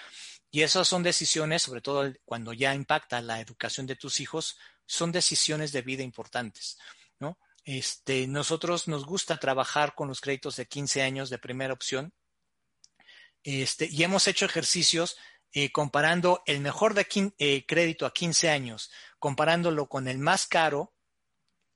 Y 0.50 0.62
esas 0.62 0.88
son 0.88 1.02
decisiones, 1.02 1.62
sobre 1.62 1.82
todo 1.82 2.10
cuando 2.24 2.52
ya 2.54 2.74
impacta 2.74 3.20
la 3.20 3.40
educación 3.40 3.86
de 3.86 3.96
tus 3.96 4.20
hijos, 4.20 4.58
son 4.86 5.12
decisiones 5.12 5.72
de 5.72 5.82
vida 5.82 6.02
importantes, 6.02 6.78
¿no? 7.18 7.38
Este, 7.64 8.26
nosotros 8.26 8.88
nos 8.88 9.04
gusta 9.04 9.36
trabajar 9.36 9.94
con 9.94 10.08
los 10.08 10.22
créditos 10.22 10.56
de 10.56 10.66
15 10.66 11.02
años 11.02 11.28
de 11.28 11.38
primera 11.38 11.74
opción 11.74 12.14
este, 13.42 13.88
y 13.90 14.02
hemos 14.02 14.26
hecho 14.28 14.44
ejercicios 14.44 15.16
eh, 15.52 15.72
comparando 15.72 16.42
el 16.46 16.60
mejor 16.60 16.94
de 16.94 17.06
eh, 17.38 17.64
crédito 17.66 18.06
a 18.06 18.12
15 18.12 18.50
años, 18.50 18.90
comparándolo 19.18 19.88
con 19.88 20.06
el 20.06 20.18
más 20.18 20.46
caro 20.46 20.94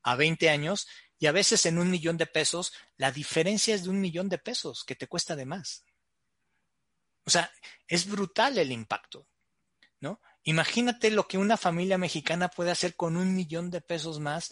a 0.03 0.15
20 0.17 0.51
años, 0.51 0.89
y 1.19 1.27
a 1.27 1.33
veces 1.33 1.65
en 1.67 1.79
un 1.79 1.91
millón 1.91 2.17
de 2.17 2.27
pesos, 2.27 2.73
la 2.97 3.13
diferencia 3.13 3.75
es 3.75 3.85
de 3.85 3.91
un 3.91 4.01
millón 4.01 4.29
de 4.29 4.39
pesos 4.39 4.85
que 4.85 4.97
te 4.97 5.07
cuesta 5.07 5.37
de 5.37 5.47
más. 5.47 5.85
O 7.25 7.31
sea, 7.31 7.53
es 7.87 8.07
brutal 8.07 8.59
el 8.59 8.73
impacto, 8.73 9.27
¿no? 10.01 10.21
Imagínate 10.43 11.11
lo 11.11 11.29
que 11.29 11.39
una 11.39 11.57
familia 11.57 11.97
mexicana 11.97 12.49
puede 12.49 12.73
hacer 12.73 12.97
con 12.97 13.17
un 13.17 13.35
millón 13.35 13.71
de 13.71 13.81
pesos 13.81 14.19
más 14.19 14.51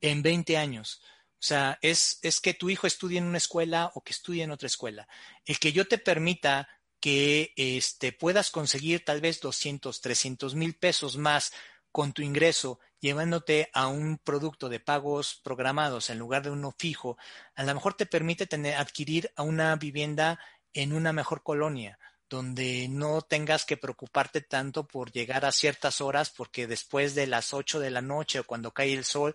en 0.00 0.22
20 0.22 0.58
años. 0.58 1.00
O 1.32 1.46
sea, 1.46 1.78
es, 1.80 2.18
es 2.22 2.40
que 2.40 2.54
tu 2.54 2.68
hijo 2.70 2.86
estudie 2.86 3.18
en 3.18 3.24
una 3.24 3.38
escuela 3.38 3.90
o 3.94 4.02
que 4.02 4.12
estudie 4.12 4.42
en 4.42 4.50
otra 4.50 4.66
escuela. 4.66 5.08
El 5.44 5.58
que 5.58 5.72
yo 5.72 5.88
te 5.88 5.98
permita 5.98 6.68
que 7.04 7.52
este, 7.56 8.12
puedas 8.12 8.50
conseguir 8.50 9.04
tal 9.04 9.20
vez 9.20 9.38
200, 9.42 10.00
300 10.00 10.54
mil 10.54 10.74
pesos 10.74 11.18
más 11.18 11.52
con 11.92 12.14
tu 12.14 12.22
ingreso, 12.22 12.80
llevándote 12.98 13.68
a 13.74 13.88
un 13.88 14.16
producto 14.16 14.70
de 14.70 14.80
pagos 14.80 15.38
programados 15.44 16.08
en 16.08 16.18
lugar 16.18 16.44
de 16.44 16.50
uno 16.50 16.74
fijo, 16.78 17.18
a 17.56 17.62
lo 17.62 17.74
mejor 17.74 17.92
te 17.92 18.06
permite 18.06 18.46
tener, 18.46 18.76
adquirir 18.76 19.30
a 19.36 19.42
una 19.42 19.76
vivienda 19.76 20.40
en 20.72 20.94
una 20.94 21.12
mejor 21.12 21.42
colonia, 21.42 21.98
donde 22.30 22.88
no 22.88 23.20
tengas 23.20 23.66
que 23.66 23.76
preocuparte 23.76 24.40
tanto 24.40 24.88
por 24.88 25.12
llegar 25.12 25.44
a 25.44 25.52
ciertas 25.52 26.00
horas, 26.00 26.30
porque 26.30 26.66
después 26.66 27.14
de 27.14 27.26
las 27.26 27.52
8 27.52 27.80
de 27.80 27.90
la 27.90 28.00
noche 28.00 28.40
o 28.40 28.44
cuando 28.44 28.72
cae 28.72 28.94
el 28.94 29.04
sol, 29.04 29.34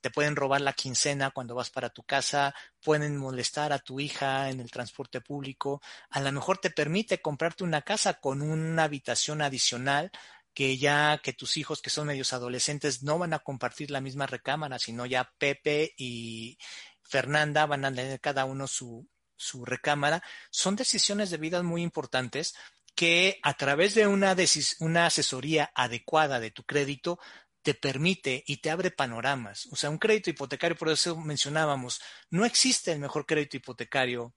te 0.00 0.10
pueden 0.10 0.36
robar 0.36 0.60
la 0.60 0.72
quincena 0.72 1.30
cuando 1.30 1.54
vas 1.54 1.70
para 1.70 1.90
tu 1.90 2.02
casa, 2.02 2.54
pueden 2.82 3.16
molestar 3.16 3.72
a 3.72 3.78
tu 3.78 4.00
hija 4.00 4.50
en 4.50 4.60
el 4.60 4.70
transporte 4.70 5.20
público, 5.20 5.80
a 6.10 6.20
lo 6.20 6.30
mejor 6.32 6.58
te 6.58 6.70
permite 6.70 7.20
comprarte 7.20 7.64
una 7.64 7.82
casa 7.82 8.14
con 8.14 8.42
una 8.42 8.84
habitación 8.84 9.42
adicional 9.42 10.10
que 10.54 10.76
ya 10.76 11.18
que 11.22 11.32
tus 11.32 11.56
hijos 11.56 11.80
que 11.80 11.90
son 11.90 12.06
medios 12.08 12.32
adolescentes 12.32 13.02
no 13.02 13.18
van 13.18 13.32
a 13.32 13.38
compartir 13.38 13.90
la 13.90 14.00
misma 14.00 14.26
recámara, 14.26 14.78
sino 14.78 15.06
ya 15.06 15.32
Pepe 15.38 15.94
y 15.96 16.58
Fernanda 17.02 17.66
van 17.66 17.84
a 17.84 17.92
tener 17.92 18.20
cada 18.20 18.44
uno 18.44 18.66
su, 18.66 19.08
su 19.36 19.64
recámara, 19.64 20.22
son 20.50 20.76
decisiones 20.76 21.30
de 21.30 21.38
vida 21.38 21.62
muy 21.62 21.82
importantes 21.82 22.54
que 22.94 23.38
a 23.42 23.54
través 23.54 23.94
de 23.94 24.06
una, 24.06 24.36
una 24.80 25.06
asesoría 25.06 25.70
adecuada 25.74 26.40
de 26.40 26.50
tu 26.50 26.64
crédito 26.64 27.18
te 27.62 27.74
permite 27.74 28.42
y 28.46 28.58
te 28.58 28.70
abre 28.70 28.90
panoramas. 28.90 29.66
O 29.70 29.76
sea, 29.76 29.90
un 29.90 29.98
crédito 29.98 30.30
hipotecario, 30.30 30.76
por 30.76 30.88
eso 30.88 31.16
mencionábamos, 31.16 32.00
no 32.30 32.44
existe 32.44 32.92
el 32.92 32.98
mejor 32.98 33.24
crédito 33.24 33.56
hipotecario 33.56 34.34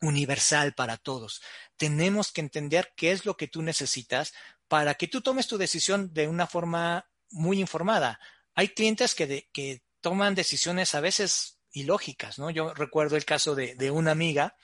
universal 0.00 0.74
para 0.74 0.96
todos. 0.96 1.42
Tenemos 1.76 2.32
que 2.32 2.40
entender 2.40 2.92
qué 2.96 3.12
es 3.12 3.24
lo 3.24 3.36
que 3.36 3.48
tú 3.48 3.62
necesitas 3.62 4.32
para 4.68 4.94
que 4.94 5.08
tú 5.08 5.20
tomes 5.20 5.46
tu 5.46 5.58
decisión 5.58 6.12
de 6.12 6.28
una 6.28 6.46
forma 6.46 7.08
muy 7.30 7.60
informada. 7.60 8.20
Hay 8.54 8.68
clientes 8.68 9.14
que, 9.14 9.26
de, 9.26 9.48
que 9.52 9.82
toman 10.00 10.34
decisiones 10.34 10.94
a 10.94 11.00
veces 11.00 11.60
ilógicas, 11.72 12.38
¿no? 12.38 12.50
Yo 12.50 12.74
recuerdo 12.74 13.16
el 13.16 13.24
caso 13.24 13.54
de, 13.54 13.74
de 13.76 13.90
una 13.90 14.10
amiga 14.10 14.56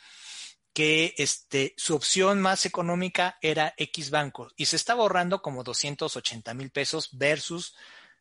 que 0.73 1.15
este, 1.19 1.75
su 1.77 1.95
opción 1.95 2.41
más 2.41 2.67
económica 2.67 3.39
era 3.43 3.75
X 3.77 4.11
banco 4.11 4.49
y 4.57 4.67
se 4.67 4.77
estaba 4.77 5.03
ahorrando 5.03 5.43
como 5.43 5.65
280 5.65 6.55
mil 6.55 6.71
pesos 6.71 7.11
versus 7.13 7.75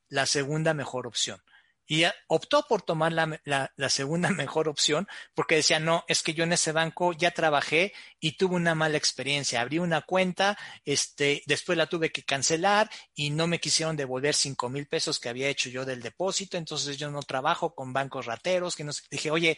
la 0.09 0.25
segunda 0.25 0.73
mejor 0.73 1.07
opción. 1.07 1.41
Y 1.89 2.03
optó 2.27 2.65
por 2.67 2.81
tomar 2.81 3.13
la, 3.13 3.89
segunda 3.89 4.29
mejor 4.31 4.67
opción 4.67 5.07
porque 5.33 5.55
decía, 5.55 5.79
no, 5.79 6.03
es 6.09 6.21
que 6.21 6.33
yo 6.33 6.43
en 6.43 6.51
ese 6.51 6.73
banco 6.73 7.13
ya 7.13 7.31
trabajé 7.31 7.93
y 8.19 8.33
tuve 8.33 8.55
una 8.55 8.75
mala 8.75 8.97
experiencia. 8.97 9.61
Abrí 9.61 9.79
una 9.79 10.01
cuenta, 10.01 10.57
este, 10.83 11.43
después 11.45 11.77
la 11.77 11.87
tuve 11.87 12.11
que 12.11 12.23
cancelar 12.23 12.89
y 13.15 13.29
no 13.29 13.47
me 13.47 13.61
quisieron 13.61 13.95
devolver 13.95 14.35
cinco 14.35 14.67
mil 14.67 14.85
pesos 14.85 15.19
que 15.19 15.29
había 15.29 15.47
hecho 15.47 15.69
yo 15.69 15.85
del 15.85 16.01
depósito. 16.01 16.57
Entonces 16.57 16.97
yo 16.97 17.09
no 17.09 17.21
trabajo 17.21 17.73
con 17.73 17.93
bancos 17.93 18.25
rateros. 18.25 18.75
Que 18.75 18.83
no 18.83 18.91
Dije, 19.09 19.31
oye, 19.31 19.57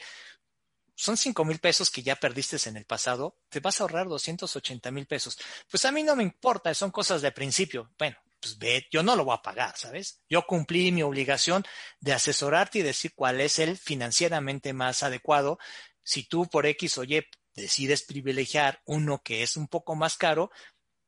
son 1.00 1.16
cinco 1.16 1.45
mil 1.45 1.60
pesos 1.60 1.89
que 1.89 2.04
ya 2.04 2.18
perdiste 2.18 2.58
en 2.68 2.76
el 2.76 2.84
pasado, 2.84 3.38
te 3.47 3.62
vas 3.62 3.80
a 3.80 3.84
ahorrar 3.84 4.10
280 4.10 4.91
mil 4.91 5.06
pesos. 5.06 5.38
Pues 5.72 5.86
a 5.86 5.93
mí 5.93 6.04
no 6.04 6.14
me 6.14 6.24
importa, 6.24 6.74
son 6.74 6.91
cosas 6.91 7.22
de 7.22 7.32
principio. 7.32 7.89
Bueno, 7.97 8.18
pues 8.41 8.58
ve, 8.58 8.86
yo 8.91 9.02
no 9.02 9.16
lo 9.16 9.24
voy 9.24 9.34
a 9.34 9.41
pagar, 9.41 9.78
¿sabes? 9.78 10.22
Yo 10.30 10.45
cumplí 10.45 10.91
mi 10.91 11.02
obligación 11.02 11.64
de 12.02 12.12
asesorarte 12.12 12.80
y 12.80 12.82
decir 12.82 13.14
cuál 13.16 13.39
es 13.39 13.60
el 13.60 13.78
financieramente 13.78 14.74
más 14.74 15.02
adecuado. 15.02 15.58
Si 16.04 16.24
tú 16.24 16.47
por 16.47 16.66
X 16.66 16.97
o 16.97 17.06
Y 17.06 17.26
decides 17.56 18.04
privilegiar 18.04 18.82
uno 18.84 19.22
que 19.24 19.41
es 19.41 19.56
un 19.56 19.70
poco 19.70 19.95
más 19.95 20.18
caro, 20.18 20.52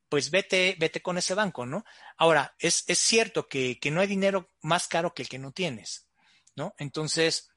pues 0.08 0.32
vete, 0.32 0.78
vete 0.80 1.02
con 1.02 1.18
ese 1.18 1.34
banco, 1.34 1.66
¿no? 1.66 1.84
Ahora, 2.16 2.56
es, 2.60 2.86
es 2.88 3.00
cierto 3.00 3.50
que, 3.50 3.78
que 3.78 3.92
no 3.92 4.00
hay 4.00 4.08
dinero 4.08 4.50
más 4.62 4.88
caro 4.88 5.14
que 5.14 5.24
el 5.24 5.30
que 5.30 5.40
no 5.40 5.52
tienes, 5.52 6.08
¿no? 6.56 6.74
Entonces, 6.78 7.51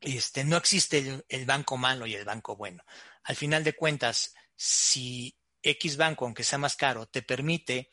este, 0.00 0.44
no 0.44 0.56
existe 0.56 1.22
el, 1.28 1.44
banco 1.44 1.76
malo 1.76 2.06
y 2.06 2.14
el 2.14 2.24
banco 2.24 2.56
bueno. 2.56 2.84
Al 3.24 3.36
final 3.36 3.64
de 3.64 3.74
cuentas, 3.74 4.34
si 4.56 5.36
X 5.62 5.96
banco, 5.96 6.24
aunque 6.24 6.44
sea 6.44 6.58
más 6.58 6.76
caro, 6.76 7.06
te 7.06 7.22
permite 7.22 7.90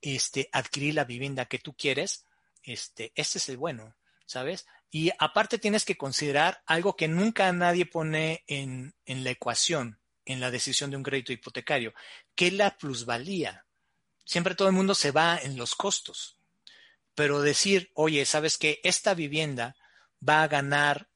este, 0.00 0.48
adquirir 0.52 0.94
la 0.94 1.04
vivienda 1.04 1.46
que 1.46 1.58
tú 1.58 1.74
quieres, 1.74 2.26
este, 2.62 3.12
este 3.14 3.38
es 3.38 3.48
el 3.48 3.56
bueno, 3.56 3.96
¿sabes? 4.26 4.66
Y 4.90 5.10
aparte 5.18 5.58
tienes 5.58 5.84
que 5.84 5.96
considerar 5.96 6.62
algo 6.66 6.96
que 6.96 7.08
nunca 7.08 7.52
nadie 7.52 7.86
pone 7.86 8.44
en, 8.46 8.94
en 9.04 9.24
la 9.24 9.30
ecuación, 9.30 10.00
en 10.24 10.40
la 10.40 10.50
decisión 10.50 10.90
de 10.90 10.96
un 10.96 11.02
crédito 11.02 11.32
hipotecario, 11.32 11.92
que 12.34 12.48
es 12.48 12.52
la 12.52 12.76
plusvalía. 12.78 13.66
Siempre 14.24 14.54
todo 14.54 14.68
el 14.68 14.74
mundo 14.74 14.94
se 14.94 15.10
va 15.10 15.38
en 15.42 15.56
los 15.56 15.74
costos. 15.74 16.38
Pero 17.14 17.40
decir, 17.40 17.90
oye, 17.94 18.24
¿sabes 18.24 18.58
que 18.58 18.80
Esta 18.84 19.14
vivienda 19.14 19.74
va 20.26 20.42
a 20.42 20.48
ganar 20.48 21.08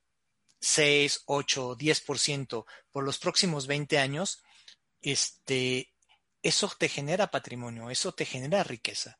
6, 0.62 1.24
8, 1.26 1.76
10% 1.76 2.64
por 2.92 3.04
los 3.04 3.18
próximos 3.18 3.66
20 3.66 3.98
años, 3.98 4.42
este, 5.00 5.92
eso 6.40 6.70
te 6.78 6.88
genera 6.88 7.32
patrimonio, 7.32 7.90
eso 7.90 8.12
te 8.12 8.24
genera 8.24 8.62
riqueza, 8.62 9.18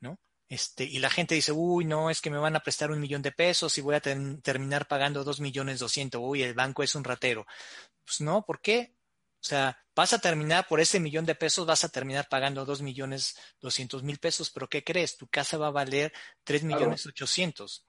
¿no? 0.00 0.18
Este, 0.48 0.84
y 0.84 0.98
la 0.98 1.10
gente 1.10 1.34
dice, 1.34 1.52
uy, 1.52 1.84
no, 1.84 2.08
es 2.08 2.22
que 2.22 2.30
me 2.30 2.38
van 2.38 2.56
a 2.56 2.60
prestar 2.60 2.90
un 2.90 3.00
millón 3.00 3.20
de 3.20 3.32
pesos 3.32 3.76
y 3.76 3.82
voy 3.82 3.96
a 3.96 4.00
terminar 4.00 4.88
pagando 4.88 5.24
dos 5.24 5.40
millones 5.40 5.78
doscientos, 5.78 6.22
uy, 6.24 6.42
el 6.42 6.54
banco 6.54 6.82
es 6.82 6.94
un 6.94 7.04
ratero. 7.04 7.46
Pues 8.04 8.22
no, 8.22 8.44
¿por 8.46 8.62
qué? 8.62 8.94
O 9.40 9.44
sea, 9.44 9.78
vas 9.94 10.14
a 10.14 10.20
terminar 10.20 10.66
por 10.66 10.80
ese 10.80 11.00
millón 11.00 11.26
de 11.26 11.34
pesos, 11.34 11.66
vas 11.66 11.84
a 11.84 11.90
terminar 11.90 12.28
pagando 12.30 12.64
dos 12.64 12.80
millones 12.80 13.36
doscientos 13.60 14.02
mil 14.02 14.18
pesos, 14.18 14.50
pero 14.50 14.68
¿qué 14.68 14.82
crees? 14.82 15.18
Tu 15.18 15.28
casa 15.28 15.58
va 15.58 15.68
a 15.68 15.70
valer 15.70 16.14
tres 16.44 16.62
millones 16.62 17.04
ochocientos. 17.06 17.87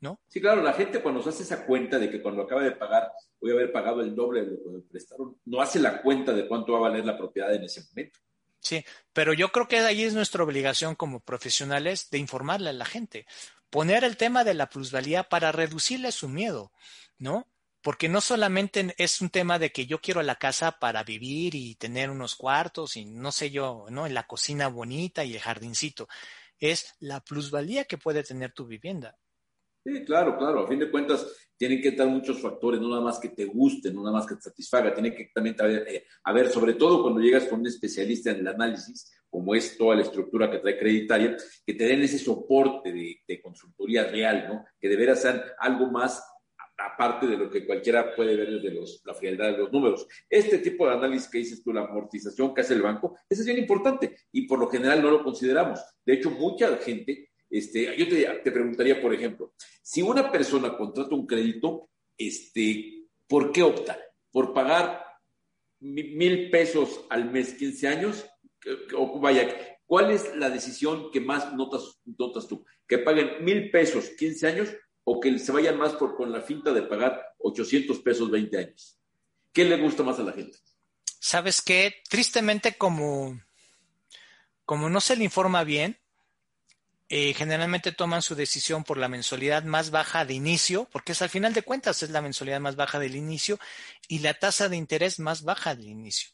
¿No? 0.00 0.18
Sí, 0.28 0.40
claro, 0.40 0.62
la 0.62 0.72
gente 0.72 1.02
cuando 1.02 1.22
se 1.22 1.28
hace 1.28 1.42
esa 1.42 1.66
cuenta 1.66 1.98
de 1.98 2.10
que 2.10 2.22
cuando 2.22 2.42
acaba 2.42 2.62
de 2.62 2.72
pagar 2.72 3.12
voy 3.38 3.50
a 3.50 3.54
haber 3.54 3.70
pagado 3.70 4.00
el 4.00 4.14
doble 4.14 4.42
de 4.42 4.52
lo 4.52 4.62
que 4.62 4.70
me 4.70 4.80
prestaron, 4.80 5.36
no 5.44 5.60
hace 5.60 5.78
la 5.78 6.00
cuenta 6.00 6.32
de 6.32 6.48
cuánto 6.48 6.72
va 6.72 6.78
a 6.78 6.90
valer 6.90 7.04
la 7.04 7.18
propiedad 7.18 7.54
en 7.54 7.64
ese 7.64 7.84
momento. 7.90 8.18
Sí, 8.60 8.84
pero 9.12 9.32
yo 9.32 9.48
creo 9.50 9.68
que 9.68 9.78
ahí 9.78 10.04
es 10.04 10.14
nuestra 10.14 10.44
obligación 10.44 10.94
como 10.94 11.20
profesionales 11.20 12.10
de 12.10 12.18
informarle 12.18 12.70
a 12.70 12.74
la 12.74 12.84
gente, 12.84 13.26
poner 13.70 14.04
el 14.04 14.16
tema 14.16 14.44
de 14.44 14.54
la 14.54 14.68
plusvalía 14.68 15.24
para 15.24 15.50
reducirle 15.50 16.12
su 16.12 16.28
miedo, 16.28 16.72
¿no? 17.18 17.46
Porque 17.82 18.10
no 18.10 18.20
solamente 18.20 18.94
es 18.98 19.22
un 19.22 19.30
tema 19.30 19.58
de 19.58 19.72
que 19.72 19.86
yo 19.86 20.02
quiero 20.02 20.22
la 20.22 20.34
casa 20.34 20.78
para 20.78 21.02
vivir 21.02 21.54
y 21.54 21.76
tener 21.76 22.10
unos 22.10 22.36
cuartos 22.36 22.96
y 22.96 23.06
no 23.06 23.32
sé 23.32 23.50
yo, 23.50 23.86
¿no? 23.88 24.06
En 24.06 24.12
la 24.12 24.26
cocina 24.26 24.68
bonita 24.68 25.24
y 25.24 25.34
el 25.34 25.40
jardincito. 25.40 26.06
Es 26.58 26.94
la 27.00 27.20
plusvalía 27.20 27.86
que 27.86 27.96
puede 27.96 28.22
tener 28.22 28.52
tu 28.52 28.66
vivienda. 28.66 29.16
Sí, 29.84 30.04
claro, 30.04 30.36
claro. 30.36 30.60
A 30.60 30.68
fin 30.68 30.78
de 30.78 30.90
cuentas, 30.90 31.26
tienen 31.56 31.80
que 31.80 31.88
estar 31.88 32.06
muchos 32.06 32.40
factores, 32.40 32.80
no 32.80 32.88
nada 32.88 33.00
más 33.00 33.18
que 33.18 33.30
te 33.30 33.44
gusten, 33.46 33.94
no 33.94 34.02
nada 34.02 34.16
más 34.16 34.26
que 34.26 34.34
te 34.34 34.42
satisfaga. 34.42 34.92
Tiene 34.92 35.14
que 35.14 35.30
también 35.34 35.56
eh, 35.60 36.04
a 36.24 36.32
ver, 36.32 36.48
sobre 36.48 36.74
todo 36.74 37.02
cuando 37.02 37.20
llegas 37.20 37.44
con 37.44 37.60
un 37.60 37.66
especialista 37.66 38.30
en 38.30 38.40
el 38.40 38.48
análisis, 38.48 39.10
como 39.28 39.54
es 39.54 39.76
toda 39.78 39.96
la 39.96 40.02
estructura 40.02 40.50
que 40.50 40.58
trae 40.58 40.78
creditaria, 40.78 41.36
que 41.64 41.74
te 41.74 41.84
den 41.84 42.02
ese 42.02 42.18
soporte 42.18 42.92
de, 42.92 43.40
consultoría 43.42 44.04
real, 44.04 44.46
¿no? 44.48 44.64
Que 44.78 44.88
de 44.88 44.96
veras 44.96 45.26
algo 45.58 45.90
más 45.90 46.22
aparte 46.76 47.26
de 47.26 47.36
lo 47.36 47.50
que 47.50 47.66
cualquiera 47.66 48.14
puede 48.14 48.36
ver 48.36 48.50
desde 48.50 48.70
los, 48.70 49.02
la 49.04 49.14
frialdad 49.14 49.52
de 49.52 49.58
los 49.58 49.72
números. 49.72 50.06
Este 50.28 50.58
tipo 50.58 50.86
de 50.86 50.94
análisis 50.94 51.28
que 51.28 51.38
dices 51.38 51.62
tú, 51.62 51.72
la 51.72 51.82
amortización 51.82 52.54
que 52.54 52.62
hace 52.62 52.74
el 52.74 52.82
banco, 52.82 53.18
ese 53.28 53.42
es 53.42 53.46
bien 53.46 53.58
importante 53.58 54.16
y 54.32 54.46
por 54.46 54.58
lo 54.58 54.68
general 54.68 55.02
no 55.02 55.10
lo 55.10 55.22
consideramos. 55.22 55.80
De 56.04 56.14
hecho, 56.14 56.30
mucha 56.30 56.74
gente 56.78 57.29
este, 57.50 57.96
yo 57.96 58.08
te, 58.08 58.52
preguntaría, 58.52 59.00
por 59.00 59.12
ejemplo, 59.12 59.54
si 59.82 60.02
una 60.02 60.30
persona 60.30 60.76
contrata 60.76 61.14
un 61.14 61.26
crédito, 61.26 61.90
este, 62.16 63.06
¿por 63.26 63.50
qué 63.50 63.62
opta? 63.62 63.98
¿Por 64.30 64.54
pagar 64.54 65.04
mil 65.80 66.50
pesos 66.50 67.06
al 67.10 67.30
mes, 67.30 67.54
15 67.54 67.88
años? 67.88 68.24
O 68.96 69.18
vaya, 69.18 69.78
¿cuál 69.84 70.12
es 70.12 70.36
la 70.36 70.48
decisión 70.48 71.10
que 71.10 71.20
más 71.20 71.52
notas, 71.54 72.00
notas 72.04 72.46
tú? 72.46 72.64
¿Que 72.86 72.98
paguen 72.98 73.44
mil 73.44 73.70
pesos, 73.70 74.10
15 74.16 74.46
años 74.46 74.68
o 75.02 75.18
que 75.18 75.36
se 75.38 75.50
vayan 75.50 75.76
más 75.76 75.94
por, 75.94 76.14
con 76.14 76.30
la 76.30 76.42
finta 76.42 76.72
de 76.72 76.82
pagar 76.82 77.20
800 77.38 77.98
pesos, 77.98 78.30
20 78.30 78.58
años? 78.58 78.96
¿Qué 79.52 79.64
le 79.64 79.76
gusta 79.76 80.04
más 80.04 80.20
a 80.20 80.22
la 80.22 80.32
gente? 80.32 80.56
¿Sabes 81.18 81.62
qué? 81.62 81.94
Tristemente, 82.08 82.74
como, 82.74 83.40
como 84.64 84.88
no 84.88 85.00
se 85.00 85.16
le 85.16 85.24
informa 85.24 85.64
bien, 85.64 85.98
eh, 87.12 87.34
generalmente 87.34 87.90
toman 87.90 88.22
su 88.22 88.36
decisión 88.36 88.84
por 88.84 88.96
la 88.96 89.08
mensualidad 89.08 89.64
más 89.64 89.90
baja 89.90 90.24
de 90.24 90.34
inicio, 90.34 90.88
porque 90.92 91.10
es 91.10 91.22
al 91.22 91.28
final 91.28 91.52
de 91.52 91.62
cuentas 91.62 92.04
es 92.04 92.10
la 92.10 92.22
mensualidad 92.22 92.60
más 92.60 92.76
baja 92.76 93.00
del 93.00 93.16
inicio 93.16 93.58
y 94.06 94.20
la 94.20 94.34
tasa 94.34 94.68
de 94.68 94.76
interés 94.76 95.18
más 95.18 95.42
baja 95.42 95.74
del 95.74 95.88
inicio. 95.88 96.30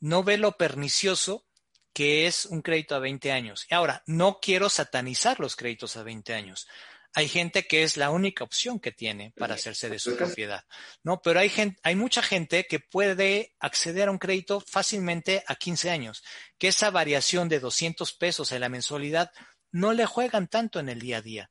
No 0.00 0.24
ve 0.24 0.36
lo 0.36 0.56
pernicioso 0.56 1.46
que 1.92 2.26
es 2.26 2.44
un 2.44 2.60
crédito 2.60 2.96
a 2.96 2.98
20 2.98 3.30
años. 3.30 3.66
Y 3.70 3.74
ahora, 3.74 4.02
no 4.06 4.40
quiero 4.42 4.68
satanizar 4.68 5.38
los 5.38 5.54
créditos 5.54 5.96
a 5.96 6.02
20 6.02 6.34
años. 6.34 6.66
Hay 7.14 7.28
gente 7.28 7.68
que 7.68 7.84
es 7.84 7.96
la 7.96 8.10
única 8.10 8.42
opción 8.42 8.80
que 8.80 8.90
tiene 8.90 9.32
para 9.38 9.54
hacerse 9.54 9.88
de 9.88 10.00
su 10.00 10.16
propiedad, 10.16 10.64
¿no? 11.04 11.22
Pero 11.22 11.38
hay 11.38 11.48
gente, 11.48 11.80
hay 11.84 11.94
mucha 11.94 12.20
gente 12.20 12.66
que 12.66 12.80
puede 12.80 13.54
acceder 13.60 14.08
a 14.08 14.10
un 14.10 14.18
crédito 14.18 14.60
fácilmente 14.60 15.44
a 15.46 15.54
15 15.54 15.90
años, 15.90 16.24
que 16.58 16.68
esa 16.68 16.90
variación 16.90 17.48
de 17.48 17.60
200 17.60 18.12
pesos 18.12 18.52
en 18.52 18.60
la 18.60 18.68
mensualidad 18.68 19.30
no 19.76 19.92
le 19.92 20.06
juegan 20.06 20.48
tanto 20.48 20.80
en 20.80 20.88
el 20.88 21.00
día 21.00 21.18
a 21.18 21.22
día, 21.22 21.50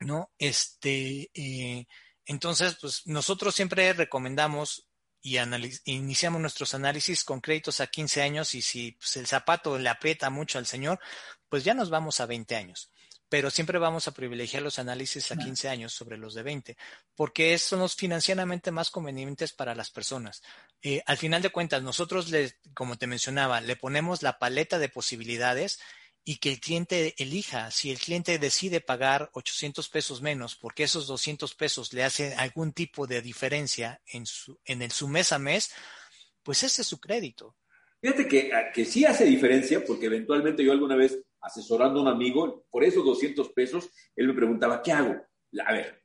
¿no? 0.00 0.32
Este, 0.38 1.30
eh, 1.34 1.86
entonces, 2.26 2.76
pues 2.80 3.06
nosotros 3.06 3.54
siempre 3.54 3.92
recomendamos 3.92 4.88
y 5.20 5.38
iniciamos 5.84 6.40
nuestros 6.40 6.74
análisis 6.74 7.22
con 7.22 7.40
créditos 7.40 7.80
a 7.80 7.86
15 7.86 8.22
años 8.22 8.54
y 8.54 8.62
si 8.62 8.92
pues, 8.92 9.16
el 9.16 9.26
zapato 9.26 9.78
le 9.78 9.88
aprieta 9.88 10.30
mucho 10.30 10.58
al 10.58 10.66
señor, 10.66 10.98
pues 11.48 11.62
ya 11.62 11.74
nos 11.74 11.90
vamos 11.90 12.20
a 12.20 12.26
20 12.26 12.56
años. 12.56 12.90
Pero 13.28 13.50
siempre 13.50 13.78
vamos 13.78 14.08
a 14.08 14.12
privilegiar 14.12 14.62
los 14.62 14.78
análisis 14.78 15.30
a 15.30 15.36
15 15.36 15.68
años 15.68 15.92
sobre 15.92 16.16
los 16.16 16.34
de 16.34 16.42
20, 16.42 16.76
porque 17.14 17.56
son 17.58 17.80
los 17.80 17.94
financieramente 17.94 18.70
más 18.70 18.90
convenientes 18.90 19.52
para 19.52 19.74
las 19.74 19.90
personas. 19.90 20.42
Eh, 20.80 21.02
al 21.04 21.18
final 21.18 21.42
de 21.42 21.50
cuentas, 21.50 21.82
nosotros, 21.82 22.30
le, 22.30 22.58
como 22.74 22.96
te 22.96 23.06
mencionaba, 23.06 23.60
le 23.60 23.76
ponemos 23.76 24.22
la 24.22 24.38
paleta 24.38 24.78
de 24.78 24.88
posibilidades 24.88 25.78
y 26.28 26.36
que 26.36 26.50
el 26.50 26.60
cliente 26.60 27.14
elija. 27.16 27.70
Si 27.70 27.90
el 27.90 27.96
cliente 27.96 28.38
decide 28.38 28.82
pagar 28.82 29.30
800 29.32 29.88
pesos 29.88 30.20
menos 30.20 30.56
porque 30.56 30.82
esos 30.82 31.06
200 31.06 31.54
pesos 31.54 31.94
le 31.94 32.04
hacen 32.04 32.38
algún 32.38 32.74
tipo 32.74 33.06
de 33.06 33.22
diferencia 33.22 34.02
en 34.12 34.26
su, 34.26 34.60
en 34.66 34.82
el, 34.82 34.90
su 34.90 35.08
mes 35.08 35.32
a 35.32 35.38
mes, 35.38 35.72
pues 36.42 36.62
ese 36.64 36.82
es 36.82 36.86
su 36.86 37.00
crédito. 37.00 37.56
Fíjate 38.02 38.28
que, 38.28 38.52
ah, 38.52 38.70
que 38.74 38.84
sí 38.84 39.06
hace 39.06 39.24
diferencia 39.24 39.82
porque 39.82 40.04
eventualmente 40.04 40.62
yo 40.62 40.72
alguna 40.72 40.96
vez 40.96 41.18
asesorando 41.40 42.00
a 42.00 42.02
un 42.02 42.08
amigo, 42.08 42.66
por 42.70 42.84
esos 42.84 43.06
200 43.06 43.48
pesos, 43.52 43.88
él 44.14 44.28
me 44.28 44.34
preguntaba, 44.34 44.82
¿qué 44.82 44.92
hago? 44.92 45.16
A 45.64 45.72
ver, 45.72 46.04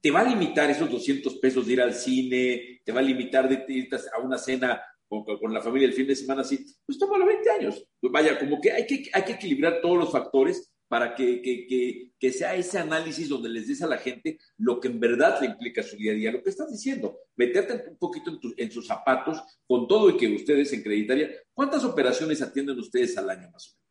¿te 0.00 0.10
va 0.10 0.22
a 0.22 0.28
limitar 0.28 0.70
esos 0.70 0.90
200 0.90 1.36
pesos 1.36 1.68
de 1.68 1.72
ir 1.74 1.82
al 1.82 1.94
cine? 1.94 2.80
¿Te 2.84 2.90
va 2.90 2.98
a 2.98 3.04
limitar 3.04 3.48
de 3.48 3.64
irte 3.72 3.96
a 4.12 4.18
una 4.18 4.38
cena 4.38 4.82
con, 5.20 5.52
la 5.52 5.60
familia 5.60 5.88
el 5.88 5.94
fin 5.94 6.06
de 6.06 6.16
semana 6.16 6.40
así, 6.40 6.64
pues 6.86 6.98
tómalo 6.98 7.26
20 7.26 7.50
años. 7.50 7.86
Vaya, 8.00 8.38
como 8.38 8.60
que 8.60 8.72
hay 8.72 8.86
que, 8.86 9.10
hay 9.12 9.24
que 9.24 9.32
equilibrar 9.32 9.80
todos 9.82 9.98
los 9.98 10.10
factores 10.10 10.72
para 10.88 11.14
que, 11.14 11.40
que, 11.40 12.12
que, 12.18 12.32
sea 12.32 12.54
ese 12.54 12.78
análisis 12.78 13.28
donde 13.28 13.48
les 13.48 13.66
des 13.66 13.82
a 13.82 13.86
la 13.86 13.96
gente 13.96 14.38
lo 14.58 14.78
que 14.78 14.88
en 14.88 15.00
verdad 15.00 15.40
le 15.40 15.46
implica 15.46 15.82
su 15.82 15.96
día 15.96 16.12
a 16.12 16.14
día. 16.14 16.32
Lo 16.32 16.42
que 16.42 16.50
estás 16.50 16.70
diciendo, 16.70 17.18
meterte 17.36 17.88
un 17.88 17.96
poquito 17.96 18.30
en, 18.30 18.38
en 18.56 18.70
sus 18.70 18.86
zapatos 18.86 19.42
con 19.66 19.88
todo 19.88 20.10
y 20.10 20.16
que 20.16 20.34
ustedes 20.34 20.72
en 20.72 20.82
Creditaria, 20.82 21.30
¿cuántas 21.54 21.84
operaciones 21.84 22.42
atienden 22.42 22.78
ustedes 22.78 23.16
al 23.16 23.30
año 23.30 23.50
más 23.50 23.68
o 23.68 23.76
menos? 23.76 23.82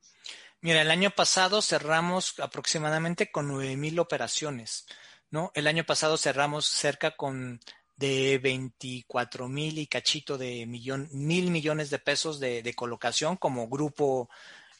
Mira, 0.61 0.81
el 0.83 0.91
año 0.91 1.09
pasado 1.09 1.61
cerramos 1.63 2.39
aproximadamente 2.39 3.31
con 3.31 3.47
9 3.47 3.77
mil 3.77 3.97
operaciones. 3.97 4.85
¿no? 5.31 5.51
El 5.55 5.65
año 5.65 5.85
pasado 5.85 6.17
cerramos 6.17 6.65
cerca 6.67 7.15
con 7.15 7.59
de 7.95 8.39
24 8.39 9.47
mil 9.47 9.77
y 9.77 9.87
cachito 9.87 10.37
de 10.37 10.65
millón, 10.65 11.09
mil 11.11 11.51
millones 11.51 11.89
de 11.89 11.99
pesos 11.99 12.39
de, 12.39 12.73
colocación 12.75 13.37
como 13.37 13.67
grupo 13.67 14.29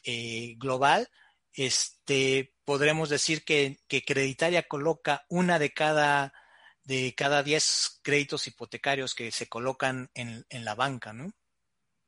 eh, 0.04 0.54
global. 0.58 1.08
Este, 1.54 2.54
podremos 2.64 3.08
decir 3.08 3.44
que, 3.44 3.78
que, 3.88 4.02
Creditaria 4.02 4.66
coloca 4.66 5.24
una 5.28 5.58
de 5.58 5.72
cada 5.72 6.32
de 6.84 7.14
cada 7.16 7.44
10 7.44 8.00
créditos 8.02 8.48
hipotecarios 8.48 9.14
que 9.14 9.30
se 9.30 9.48
colocan 9.48 10.10
en, 10.14 10.44
en 10.48 10.64
la 10.64 10.74
banca, 10.74 11.12
¿no? 11.12 11.32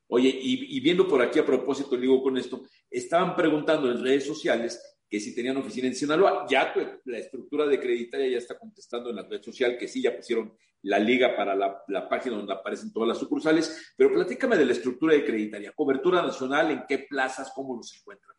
Oye, 0.08 0.28
y, 0.40 0.80
viendo 0.80 1.08
por 1.08 1.22
aquí 1.22 1.38
a 1.38 1.46
propósito, 1.46 1.96
digo 1.96 2.22
con 2.22 2.36
esto, 2.36 2.62
estaban 2.90 3.34
preguntando 3.34 3.90
en 3.90 4.02
redes 4.02 4.26
sociales 4.26 4.80
que 5.08 5.18
si 5.18 5.34
tenían 5.34 5.56
oficina 5.56 5.88
en 5.88 5.94
Sinaloa, 5.94 6.46
ya 6.48 6.72
la 7.04 7.18
estructura 7.18 7.66
de 7.66 7.80
creditaria 7.80 8.28
ya 8.28 8.38
está 8.38 8.58
contestando 8.58 9.10
en 9.10 9.16
la 9.16 9.26
red 9.26 9.42
social 9.42 9.76
que 9.78 9.88
sí, 9.88 10.02
ya 10.02 10.14
pusieron 10.14 10.56
la 10.84 10.98
liga 10.98 11.34
para 11.34 11.54
la, 11.54 12.08
página 12.08 12.36
donde 12.36 12.52
aparecen 12.52 12.92
todas 12.92 13.08
las 13.08 13.18
sucursales, 13.18 13.92
pero 13.96 14.12
platícame 14.12 14.56
de 14.56 14.66
la 14.66 14.72
estructura 14.72 15.14
de 15.14 15.24
creditaria, 15.24 15.72
cobertura 15.72 16.22
nacional, 16.22 16.70
en 16.70 16.84
qué 16.86 16.98
plazas, 16.98 17.52
cómo 17.54 17.76
los 17.76 17.94
encuentran. 17.96 18.36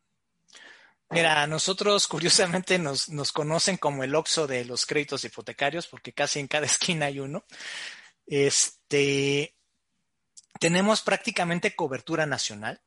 Mira, 1.10 1.46
nosotros 1.46 2.06
curiosamente 2.08 2.78
nos, 2.78 3.08
nos 3.08 3.32
conocen 3.32 3.76
como 3.76 4.04
el 4.04 4.14
OXO 4.14 4.46
de 4.46 4.64
los 4.64 4.86
créditos 4.86 5.24
hipotecarios, 5.24 5.86
porque 5.88 6.12
casi 6.12 6.38
en 6.40 6.48
cada 6.48 6.66
esquina 6.66 7.06
hay 7.06 7.20
uno. 7.20 7.44
Este, 8.26 9.56
tenemos 10.60 11.02
prácticamente 11.02 11.74
cobertura 11.74 12.26
nacional. 12.26 12.80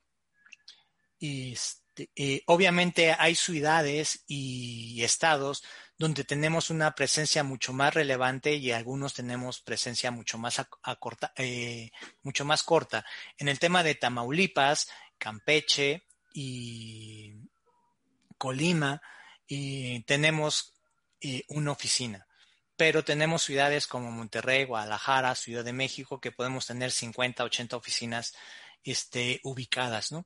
Este, 1.19 2.11
eh, 2.15 2.43
obviamente 2.45 3.13
hay 3.17 3.35
ciudades 3.35 4.23
y 4.25 5.01
estados 5.03 5.63
donde 5.99 6.23
tenemos 6.23 6.69
una 6.69 6.95
presencia 6.95 7.43
mucho 7.43 7.73
más 7.73 7.93
relevante 7.93 8.55
y 8.55 8.71
algunos 8.71 9.13
tenemos 9.13 9.59
presencia 9.59 10.09
mucho 10.09 10.37
más, 10.37 10.65
corta, 10.97 11.33
eh, 11.35 11.91
mucho 12.23 12.45
más 12.45 12.63
corta. 12.63 13.05
En 13.37 13.49
el 13.49 13.59
tema 13.59 13.83
de 13.83 13.95
Tamaulipas, 13.95 14.89
Campeche 15.17 16.07
y 16.33 17.35
Colima, 18.37 19.01
y 19.45 20.01
tenemos 20.03 20.73
eh, 21.21 21.43
una 21.49 21.71
oficina 21.71 22.25
pero 22.77 23.03
tenemos 23.03 23.43
ciudades 23.43 23.87
como 23.87 24.09
Monterrey, 24.09 24.63
Guadalajara, 24.63 25.35
Ciudad 25.35 25.65
de 25.65 25.73
México, 25.73 26.21
que 26.21 26.31
podemos 26.31 26.65
tener 26.65 26.91
50, 26.91 27.43
80 27.43 27.75
oficinas 27.75 28.33
este, 28.85 29.41
ubicadas, 29.43 30.13
¿no? 30.13 30.25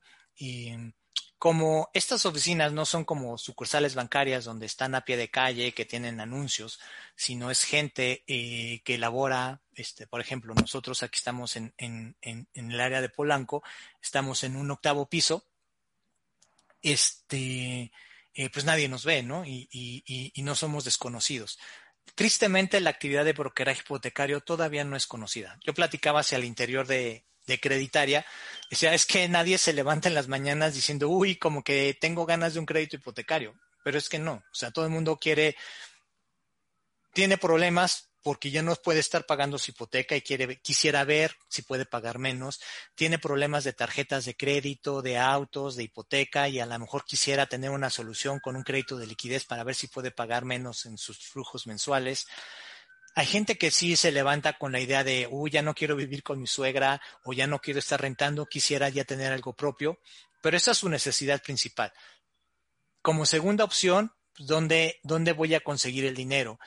Como 1.43 1.89
estas 1.93 2.25
oficinas 2.25 2.71
no 2.71 2.85
son 2.85 3.03
como 3.03 3.37
sucursales 3.37 3.95
bancarias 3.95 4.45
donde 4.45 4.65
están 4.65 4.95
a 4.95 5.03
pie 5.03 5.17
de 5.17 5.29
calle, 5.29 5.73
que 5.73 5.83
tienen 5.83 6.21
anuncios, 6.21 6.79
sino 7.17 7.51
es 7.51 7.65
gente 7.65 8.23
eh, 8.27 8.79
que 8.85 8.95
elabora, 8.95 9.61
este, 9.75 10.07
por 10.07 10.21
ejemplo, 10.21 10.53
nosotros 10.53 11.03
aquí 11.03 11.17
estamos 11.17 11.57
en, 11.57 11.73
el 12.21 12.79
área 12.79 13.01
de 13.01 13.09
Polanco, 13.09 13.61
estamos 14.01 14.45
en 14.45 14.55
un 14.55 14.71
octavo 14.71 15.09
piso, 15.09 15.45
este, 16.81 17.91
eh, 18.35 18.49
pues 18.49 18.63
nadie 18.63 18.87
nos 18.87 19.03
ve, 19.03 19.21
¿no? 19.21 19.43
Y 19.45 20.31
no 20.37 20.55
somos 20.55 20.85
desconocidos. 20.85 21.59
Tristemente, 22.15 22.79
la 22.79 22.91
actividad 22.91 23.25
de 23.25 23.33
brokeraje 23.33 23.81
hipotecario 23.81 24.39
todavía 24.39 24.85
no 24.85 24.95
es 24.95 25.07
conocida. 25.07 25.59
Yo 25.65 25.73
platicaba 25.73 26.21
hacia 26.21 26.37
el 26.37 26.45
interior 26.45 26.87
de, 26.87 27.25
de 27.45 27.59
Creditaria, 27.59 28.25
decía, 28.69 28.93
es 28.93 29.05
que 29.05 29.27
nadie 29.27 29.57
se 29.57 29.73
levanta 29.73 30.07
en 30.07 30.15
las 30.15 30.27
mañanas 30.27 30.73
diciendo, 30.73 31.09
uy, 31.09 31.35
como 31.35 31.63
que 31.63 31.97
tengo 31.99 32.25
ganas 32.25 32.53
de 32.53 32.59
un 32.59 32.65
crédito 32.65 32.95
hipotecario, 32.95 33.55
pero 33.83 33.97
es 33.97 34.09
que 34.09 34.19
no, 34.19 34.33
o 34.33 34.55
sea, 34.55 34.71
todo 34.71 34.85
el 34.85 34.91
mundo 34.91 35.17
quiere, 35.17 35.55
tiene 37.13 37.37
problemas, 37.37 38.13
porque 38.23 38.51
ya 38.51 38.63
no 38.63 38.73
puede 38.75 38.99
estar 38.99 39.25
pagando 39.25 39.59
su 39.59 39.71
hipoteca 39.71 40.15
y 40.15 40.21
quiere, 40.21 40.59
quisiera 40.61 41.03
ver 41.03 41.35
si 41.49 41.61
puede 41.61 41.85
pagar 41.85 42.19
menos. 42.19 42.61
Tiene 42.95 43.19
problemas 43.19 43.65
de 43.65 43.73
tarjetas 43.73 44.23
de 44.25 44.35
crédito, 44.35 45.01
de 45.01 45.17
autos, 45.17 45.75
de 45.75 45.83
hipoteca 45.83 46.47
y 46.47 46.59
a 46.59 46.65
lo 46.65 46.79
mejor 46.79 47.03
quisiera 47.03 47.45
tener 47.47 47.69
una 47.69 47.89
solución 47.89 48.39
con 48.39 48.55
un 48.55 48.63
crédito 48.63 48.97
de 48.97 49.07
liquidez 49.07 49.43
para 49.43 49.65
ver 49.65 49.75
si 49.75 49.87
puede 49.87 50.09
pagar 50.09 50.45
menos 50.45 50.85
en 50.85 50.97
sus 50.97 51.19
flujos 51.19 51.67
mensuales. 51.67 52.25
Hay 53.15 53.27
gente 53.27 53.57
que 53.57 53.69
sí 53.69 53.95
se 53.95 54.11
levanta 54.11 54.57
con 54.57 54.71
la 54.71 54.79
idea 54.79 55.03
de, 55.03 55.27
uy, 55.29 55.51
ya 55.51 55.61
no 55.61 55.75
quiero 55.75 55.95
vivir 55.95 56.23
con 56.23 56.41
mi 56.41 56.47
suegra 56.47 56.99
o 57.23 57.33
ya 57.33 57.45
no 57.45 57.59
quiero 57.59 57.79
estar 57.79 58.01
rentando, 58.01 58.47
quisiera 58.47 58.89
ya 58.89 59.03
tener 59.03 59.31
algo 59.31 59.53
propio, 59.53 59.99
pero 60.41 60.57
esa 60.57 60.71
es 60.71 60.79
su 60.79 60.89
necesidad 60.89 61.41
principal. 61.43 61.93
Como 63.03 63.27
segunda 63.27 63.65
opción, 63.65 64.13
¿dónde, 64.37 64.99
dónde 65.03 65.33
voy 65.33 65.53
a 65.53 65.59
conseguir 65.59 66.05
el 66.05 66.15
dinero? 66.15 66.59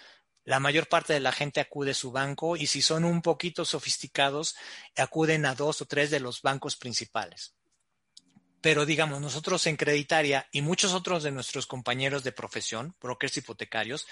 La 0.45 0.61
mayor 0.61 0.89
parte 0.89 1.13
de 1.13 1.19
la 1.21 1.33
gente 1.33 1.61
acude 1.61 1.91
a 1.91 1.95
su 1.95 2.13
banco 2.13 2.57
y 2.57 2.69
si 2.69 2.81
son 2.81 3.05
un 3.05 3.23
poquito 3.23 3.65
sofisticados, 3.65 4.55
acuden 4.97 5.47
a 5.47 5.57
dos 5.57 5.83
o 5.83 5.87
tres 5.87 6.13
de 6.13 6.21
los 6.21 6.43
bancos 6.43 6.77
principales. 6.77 7.56
Pero 8.67 8.85
digamos, 8.85 9.21
nosotros 9.21 9.65
en 9.69 9.77
Creditaria 9.77 10.49
y 10.51 10.61
muchos 10.61 10.93
otros 10.93 11.23
de 11.23 11.31
nuestros 11.31 11.69
compañeros 11.69 12.25
de 12.25 12.33
profesión, 12.33 12.97
brokers 13.01 13.37
hipotecarios, 13.37 14.09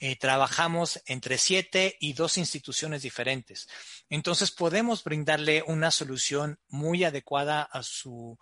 eh, 0.00 0.16
trabajamos 0.16 1.00
entre 1.06 1.38
siete 1.38 1.98
y 2.00 2.12
dos 2.12 2.36
instituciones 2.36 3.02
diferentes. 3.02 3.68
Entonces 4.10 4.50
podemos 4.50 5.04
brindarle 5.04 5.62
una 5.68 5.92
solución 5.92 6.58
muy 6.66 7.04
adecuada 7.04 7.62
a 7.62 7.84
su, 7.84 8.36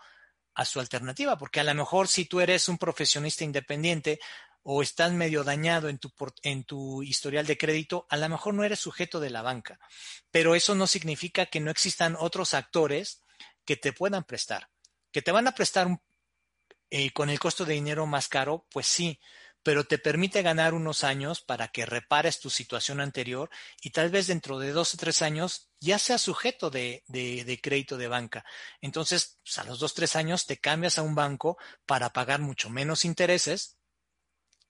a 0.54 0.64
su 0.64 0.80
alternativa, 0.80 1.36
porque 1.36 1.60
a 1.60 1.64
lo 1.64 1.74
mejor 1.74 2.08
si 2.08 2.24
tú 2.24 2.40
eres 2.40 2.66
un 2.70 2.78
profesionista 2.78 3.44
independiente, 3.44 4.18
o 4.62 4.80
estás 4.80 5.12
medio 5.12 5.44
dañado 5.44 5.90
en 5.90 5.98
tu, 5.98 6.10
en 6.42 6.64
tu 6.64 7.02
historial 7.02 7.44
de 7.46 7.58
crédito, 7.58 8.06
a 8.08 8.16
lo 8.16 8.30
mejor 8.30 8.54
no 8.54 8.64
eres 8.64 8.80
sujeto 8.80 9.20
de 9.20 9.28
la 9.28 9.42
banca. 9.42 9.78
Pero 10.30 10.54
eso 10.54 10.74
no 10.74 10.86
significa 10.86 11.44
que 11.44 11.60
no 11.60 11.70
existan 11.70 12.16
otros 12.18 12.54
actores 12.54 13.22
que 13.66 13.76
te 13.76 13.92
puedan 13.92 14.24
prestar. 14.24 14.70
Que 15.12 15.22
te 15.22 15.32
van 15.32 15.48
a 15.48 15.52
prestar 15.52 15.88
eh, 16.90 17.10
con 17.12 17.30
el 17.30 17.38
costo 17.38 17.64
de 17.64 17.74
dinero 17.74 18.06
más 18.06 18.28
caro, 18.28 18.66
pues 18.70 18.86
sí, 18.86 19.20
pero 19.62 19.84
te 19.84 19.98
permite 19.98 20.42
ganar 20.42 20.74
unos 20.74 21.04
años 21.04 21.40
para 21.40 21.68
que 21.68 21.86
repares 21.86 22.40
tu 22.40 22.50
situación 22.50 23.00
anterior 23.00 23.50
y 23.82 23.90
tal 23.90 24.10
vez 24.10 24.26
dentro 24.26 24.58
de 24.58 24.72
dos 24.72 24.94
o 24.94 24.96
tres 24.96 25.22
años 25.22 25.70
ya 25.80 25.98
seas 25.98 26.22
sujeto 26.22 26.70
de, 26.70 27.04
de, 27.08 27.60
crédito 27.62 27.96
de 27.96 28.08
banca. 28.08 28.44
Entonces, 28.80 29.38
pues, 29.44 29.58
a 29.58 29.64
los 29.64 29.78
dos 29.78 29.92
o 29.92 29.94
tres 29.94 30.16
años 30.16 30.46
te 30.46 30.58
cambias 30.58 30.98
a 30.98 31.02
un 31.02 31.14
banco 31.14 31.58
para 31.86 32.12
pagar 32.12 32.40
mucho 32.40 32.70
menos 32.70 33.04
intereses 33.04 33.76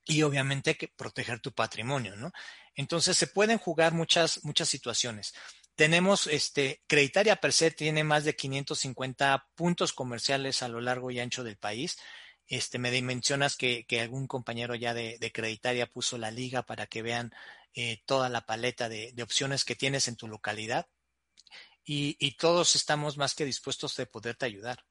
y 0.05 0.22
obviamente 0.22 0.76
que 0.76 0.88
proteger 0.88 1.41
tu 1.41 1.53
patrimonio, 1.53 2.16
¿no? 2.16 2.32
Entonces 2.74 3.16
se 3.16 3.26
pueden 3.26 3.59
jugar 3.59 3.93
muchas, 3.93 4.45
muchas 4.45 4.68
situaciones. 4.68 5.34
Tenemos, 5.81 6.26
este, 6.26 6.83
Creditaria 6.87 7.37
per 7.37 7.55
se 7.55 7.70
tiene 7.70 8.05
más 8.05 8.24
de 8.24 8.37
550 8.37 9.49
puntos 9.55 9.95
comerciales 9.95 10.62
a 10.62 10.68
lo 10.68 10.83
largo 10.83 11.11
y 11.11 11.20
ancho 11.20 11.43
del 11.43 11.57
país. 11.57 11.97
Este, 12.47 12.78
me 12.78 12.91
mencionas 13.01 13.57
que, 13.57 13.87
algún 13.99 14.26
compañero 14.26 14.74
ya 14.74 14.93
de, 14.93 15.33
Creditaria 15.33 15.87
puso 15.87 16.18
la 16.18 16.31
liga 16.31 16.66
para 16.66 16.87
que 16.87 17.01
vean 17.01 17.33
eh, 17.72 18.03
toda 18.05 18.28
la 18.28 18.45
paleta 18.45 18.91
de, 18.91 19.14
opciones 19.22 19.64
que 19.64 19.74
tienes 19.74 20.07
en 20.07 20.16
tu 20.16 20.28
localidad. 20.28 20.87
Y, 21.83 22.37
todos 22.37 22.76
estamos 22.76 23.16
más 23.16 23.35
que 23.35 23.47
dispuestos 23.47 23.97
de 23.97 24.05
poderte 24.05 24.45
ayudar. 24.45 24.85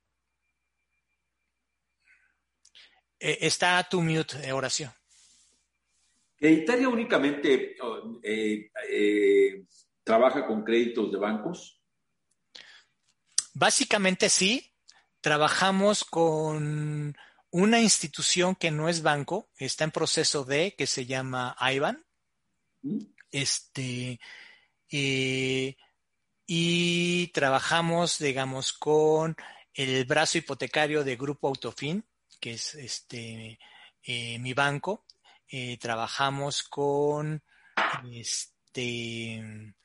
Eh, 3.20 3.38
está 3.42 3.88
tu 3.88 4.02
mute, 4.02 4.38
eh, 4.44 4.54
oración. 4.54 4.92
¿Creditaria 6.40 6.88
únicamente 6.88 7.76
eh, 8.24 8.72
eh, 8.90 9.64
trabaja 10.10 10.48
con 10.48 10.64
créditos 10.64 11.12
de 11.12 11.20
bancos? 11.20 11.80
Básicamente 13.54 14.28
sí. 14.28 14.74
Trabajamos 15.22 16.04
con 16.04 17.16
una 17.52 17.80
institución 17.80 18.56
que 18.56 18.72
no 18.72 18.90
es 18.90 19.04
banco, 19.04 19.52
está 19.58 19.84
en 19.84 19.92
proceso 19.92 20.46
de, 20.46 20.74
que 20.76 20.88
se 20.88 21.06
llama 21.06 21.56
IBAN. 21.60 22.04
¿Mm? 22.82 23.00
Este, 23.30 24.20
eh, 24.92 25.78
y 26.48 27.28
trabajamos, 27.28 28.18
digamos, 28.18 28.74
con 28.74 29.36
el 29.76 30.06
brazo 30.06 30.40
hipotecario 30.40 31.04
de 31.04 31.18
Grupo 31.18 31.50
Autofin, 31.50 32.04
que 32.40 32.54
es 32.54 32.74
este, 32.74 33.60
mi 34.40 34.54
banco, 34.54 35.06
eh, 35.48 35.78
trabajamos 35.78 36.64
con 36.64 37.44
este, 38.12 39.76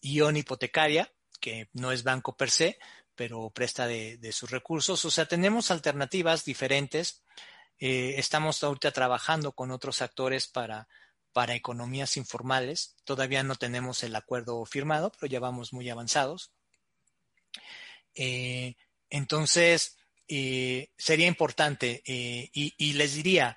Ion 0.00 0.36
Hipotecaria, 0.36 1.12
que 1.40 1.68
no 1.72 1.92
es 1.92 2.02
banco 2.02 2.36
per 2.36 2.50
se, 2.50 2.78
pero 3.14 3.50
presta 3.50 3.86
de, 3.86 4.32
sus 4.32 4.50
recursos. 4.50 5.04
O 5.04 5.10
sea, 5.10 5.26
tenemos 5.26 5.70
alternativas 5.70 6.44
diferentes. 6.44 7.22
Eh, 7.78 8.14
estamos 8.16 8.62
ahorita 8.62 8.92
trabajando 8.92 9.52
con 9.52 9.70
otros 9.70 10.02
actores 10.02 10.46
para, 10.46 10.88
para 11.32 11.54
economías 11.54 12.16
informales. 12.16 12.96
Todavía 13.04 13.42
no 13.42 13.56
tenemos 13.56 14.02
el 14.02 14.14
acuerdo 14.16 14.64
firmado, 14.64 15.12
pero 15.12 15.30
ya 15.30 15.40
vamos 15.40 15.72
muy 15.72 15.90
avanzados. 15.90 16.52
Eh, 18.14 18.76
entonces, 19.10 19.96
sería 20.26 21.26
importante 21.26 22.02
y, 22.06 22.74
y, 22.78 22.92
les 22.94 23.14
diría, 23.14 23.56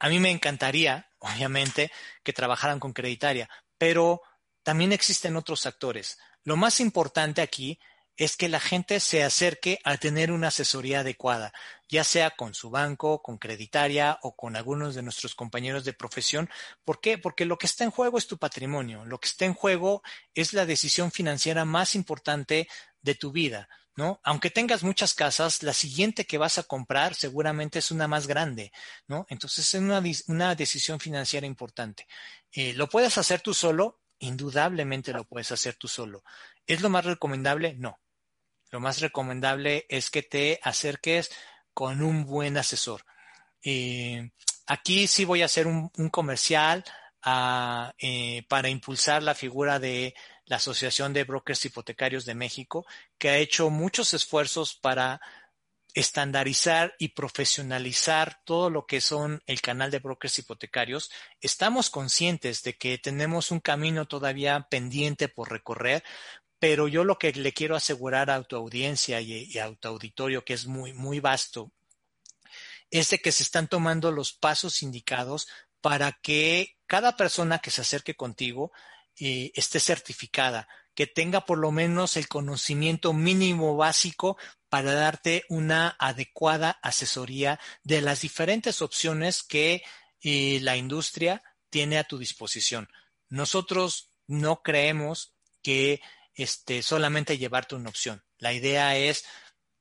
a 0.00 0.08
mí 0.08 0.18
me 0.18 0.30
encantaría, 0.30 1.08
obviamente, 1.18 1.92
que 2.24 2.32
trabajaran 2.32 2.80
con 2.80 2.92
Creditaria, 2.92 3.48
pero 3.76 4.22
también 4.68 4.92
existen 4.92 5.34
otros 5.34 5.64
actores. 5.64 6.18
Lo 6.44 6.54
más 6.58 6.80
importante 6.80 7.40
aquí 7.40 7.80
es 8.18 8.36
que 8.36 8.50
la 8.50 8.60
gente 8.60 9.00
se 9.00 9.24
acerque 9.24 9.78
a 9.82 9.96
tener 9.96 10.30
una 10.30 10.48
asesoría 10.48 11.00
adecuada, 11.00 11.54
ya 11.88 12.04
sea 12.04 12.32
con 12.32 12.52
su 12.52 12.68
banco, 12.68 13.22
con 13.22 13.38
creditaria 13.38 14.18
o 14.20 14.36
con 14.36 14.56
algunos 14.56 14.94
de 14.94 15.00
nuestros 15.00 15.34
compañeros 15.34 15.86
de 15.86 15.94
profesión. 15.94 16.50
¿Por 16.84 17.00
qué? 17.00 17.16
Porque 17.16 17.46
lo 17.46 17.56
que 17.56 17.64
está 17.64 17.84
en 17.84 17.90
juego 17.90 18.18
es 18.18 18.26
tu 18.26 18.36
patrimonio, 18.36 19.06
lo 19.06 19.18
que 19.18 19.28
está 19.28 19.46
en 19.46 19.54
juego 19.54 20.02
es 20.34 20.52
la 20.52 20.66
decisión 20.66 21.12
financiera 21.12 21.64
más 21.64 21.94
importante 21.94 22.68
de 23.00 23.14
tu 23.14 23.32
vida. 23.32 23.70
¿No? 23.96 24.20
Aunque 24.22 24.50
tengas 24.50 24.82
muchas 24.84 25.14
casas, 25.14 25.62
la 25.62 25.72
siguiente 25.72 26.26
que 26.26 26.38
vas 26.38 26.58
a 26.58 26.62
comprar 26.62 27.14
seguramente 27.14 27.78
es 27.78 27.90
una 27.90 28.06
más 28.06 28.28
grande, 28.28 28.70
¿no? 29.08 29.26
Entonces 29.28 29.74
es 29.74 29.80
una, 30.28 30.54
decisión 30.54 31.00
financiera 31.00 31.46
importante. 31.46 32.06
Eh, 32.52 32.74
¿Lo 32.74 32.88
puedes 32.88 33.18
hacer 33.18 33.40
tú 33.40 33.54
solo? 33.54 33.98
Indudablemente 34.20 35.12
lo 35.12 35.24
puedes 35.24 35.52
hacer 35.52 35.76
tú 35.76 35.88
solo. 35.88 36.24
¿Es 36.66 36.80
lo 36.80 36.88
más 36.88 37.04
recomendable? 37.04 37.74
No. 37.74 38.00
Lo 38.70 38.80
más 38.80 39.00
recomendable 39.00 39.86
es 39.88 40.10
que 40.10 40.22
te 40.22 40.60
acerques 40.62 41.30
con 41.72 42.02
un 42.02 42.24
buen 42.24 42.56
asesor. 42.56 43.04
Eh, 43.62 44.30
aquí 44.66 45.06
sí 45.06 45.24
voy 45.24 45.42
a 45.42 45.46
hacer 45.46 45.66
un, 45.66 45.90
comercial 46.10 46.84
ah, 47.22 47.94
eh, 47.98 48.44
para 48.48 48.68
impulsar 48.68 49.22
la 49.22 49.34
figura 49.34 49.78
de 49.78 50.14
la 50.46 50.56
Asociación 50.56 51.12
de 51.12 51.24
Brokers 51.24 51.64
Hipotecarios 51.64 52.24
de 52.24 52.34
México, 52.34 52.86
que 53.18 53.28
ha 53.28 53.38
hecho 53.38 53.70
muchos 53.70 54.14
esfuerzos 54.14 54.74
para 54.74 55.20
estandarizar 55.94 56.94
y 56.98 57.08
profesionalizar 57.08 58.40
todo 58.44 58.70
lo 58.70 58.86
que 58.86 59.00
son 59.00 59.42
el 59.46 59.60
canal 59.60 59.90
de 59.90 59.98
brokers 59.98 60.38
hipotecarios. 60.38 61.10
Estamos 61.40 61.90
conscientes 61.90 62.62
de 62.62 62.76
que 62.76 62.98
tenemos 62.98 63.50
un 63.50 63.60
camino 63.60 64.06
todavía 64.06 64.66
pendiente 64.70 65.28
por 65.28 65.50
recorrer, 65.50 66.04
pero 66.58 66.88
yo 66.88 67.04
lo 67.04 67.18
que 67.18 67.32
le 67.32 67.52
quiero 67.52 67.76
asegurar 67.76 68.30
a 68.30 68.42
tu 68.42 68.56
audiencia 68.56 69.20
y, 69.20 69.58
a 69.58 69.74
tu 69.74 69.88
auditorio, 69.88 70.44
que 70.44 70.54
es 70.54 70.66
muy, 70.66 70.92
muy 70.92 71.20
vasto, 71.20 71.72
es 72.90 73.10
de 73.10 73.18
que 73.18 73.32
se 73.32 73.42
están 73.42 73.68
tomando 73.68 74.12
los 74.12 74.32
pasos 74.32 74.82
indicados 74.82 75.48
para 75.80 76.12
que 76.12 76.76
cada 76.86 77.16
persona 77.16 77.58
que 77.58 77.70
se 77.70 77.82
acerque 77.82 78.14
contigo 78.14 78.72
eh, 79.20 79.52
esté 79.54 79.78
certificada, 79.78 80.68
que 80.94 81.06
tenga 81.06 81.44
por 81.44 81.58
lo 81.58 81.70
menos 81.70 82.16
el 82.16 82.28
conocimiento 82.28 83.12
mínimo 83.12 83.76
básico 83.76 84.36
para 84.68 84.94
darte 84.94 85.44
una 85.48 85.96
adecuada 85.98 86.78
asesoría 86.82 87.58
de 87.82 88.00
las 88.00 88.20
diferentes 88.20 88.82
opciones 88.82 89.42
que 89.42 89.82
eh, 90.22 90.58
la 90.62 90.76
industria 90.76 91.42
tiene 91.70 91.98
a 91.98 92.04
tu 92.04 92.18
disposición. 92.18 92.88
Nosotros 93.28 94.10
no 94.26 94.62
creemos 94.62 95.34
que 95.62 96.00
este, 96.34 96.82
solamente 96.82 97.38
llevarte 97.38 97.74
una 97.74 97.90
opción. 97.90 98.22
La 98.38 98.52
idea 98.52 98.96
es, 98.96 99.24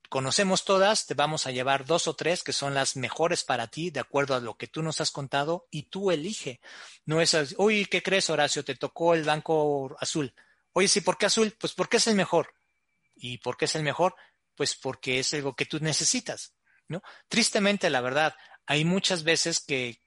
conocemos 0.09 0.65
todas, 0.65 1.05
te 1.05 1.13
vamos 1.13 1.47
a 1.47 1.51
llevar 1.51 1.85
dos 1.85 2.07
o 2.07 2.15
tres 2.15 2.43
que 2.43 2.53
son 2.53 2.73
las 2.73 2.95
mejores 2.95 3.43
para 3.43 3.67
ti, 3.67 3.89
de 3.89 3.99
acuerdo 3.99 4.35
a 4.35 4.39
lo 4.39 4.57
que 4.57 4.67
tú 4.67 4.81
nos 4.81 5.01
has 5.01 5.11
contado, 5.11 5.67
y 5.69 5.83
tú 5.83 6.11
elige. 6.11 6.59
No 7.05 7.21
es, 7.21 7.35
uy, 7.57 7.85
¿qué 7.85 8.01
crees, 8.01 8.29
Horacio? 8.29 8.63
Te 8.63 8.75
tocó 8.75 9.13
el 9.13 9.23
banco 9.23 9.95
azul. 9.99 10.33
Oye, 10.73 10.87
sí, 10.87 11.01
¿por 11.01 11.17
qué 11.17 11.27
azul? 11.27 11.55
Pues 11.59 11.73
porque 11.73 11.97
es 11.97 12.07
el 12.07 12.15
mejor. 12.15 12.53
¿Y 13.15 13.39
por 13.39 13.57
qué 13.57 13.65
es 13.65 13.75
el 13.75 13.83
mejor? 13.83 14.15
Pues 14.57 14.75
porque 14.75 15.19
es 15.19 15.33
algo 15.33 15.55
que 15.55 15.65
tú 15.65 15.79
necesitas, 15.79 16.55
¿no? 16.89 17.01
Tristemente, 17.29 17.89
la 17.89 18.01
verdad, 18.01 18.35
hay 18.65 18.83
muchas 18.83 19.23
veces 19.23 19.61
que, 19.61 20.01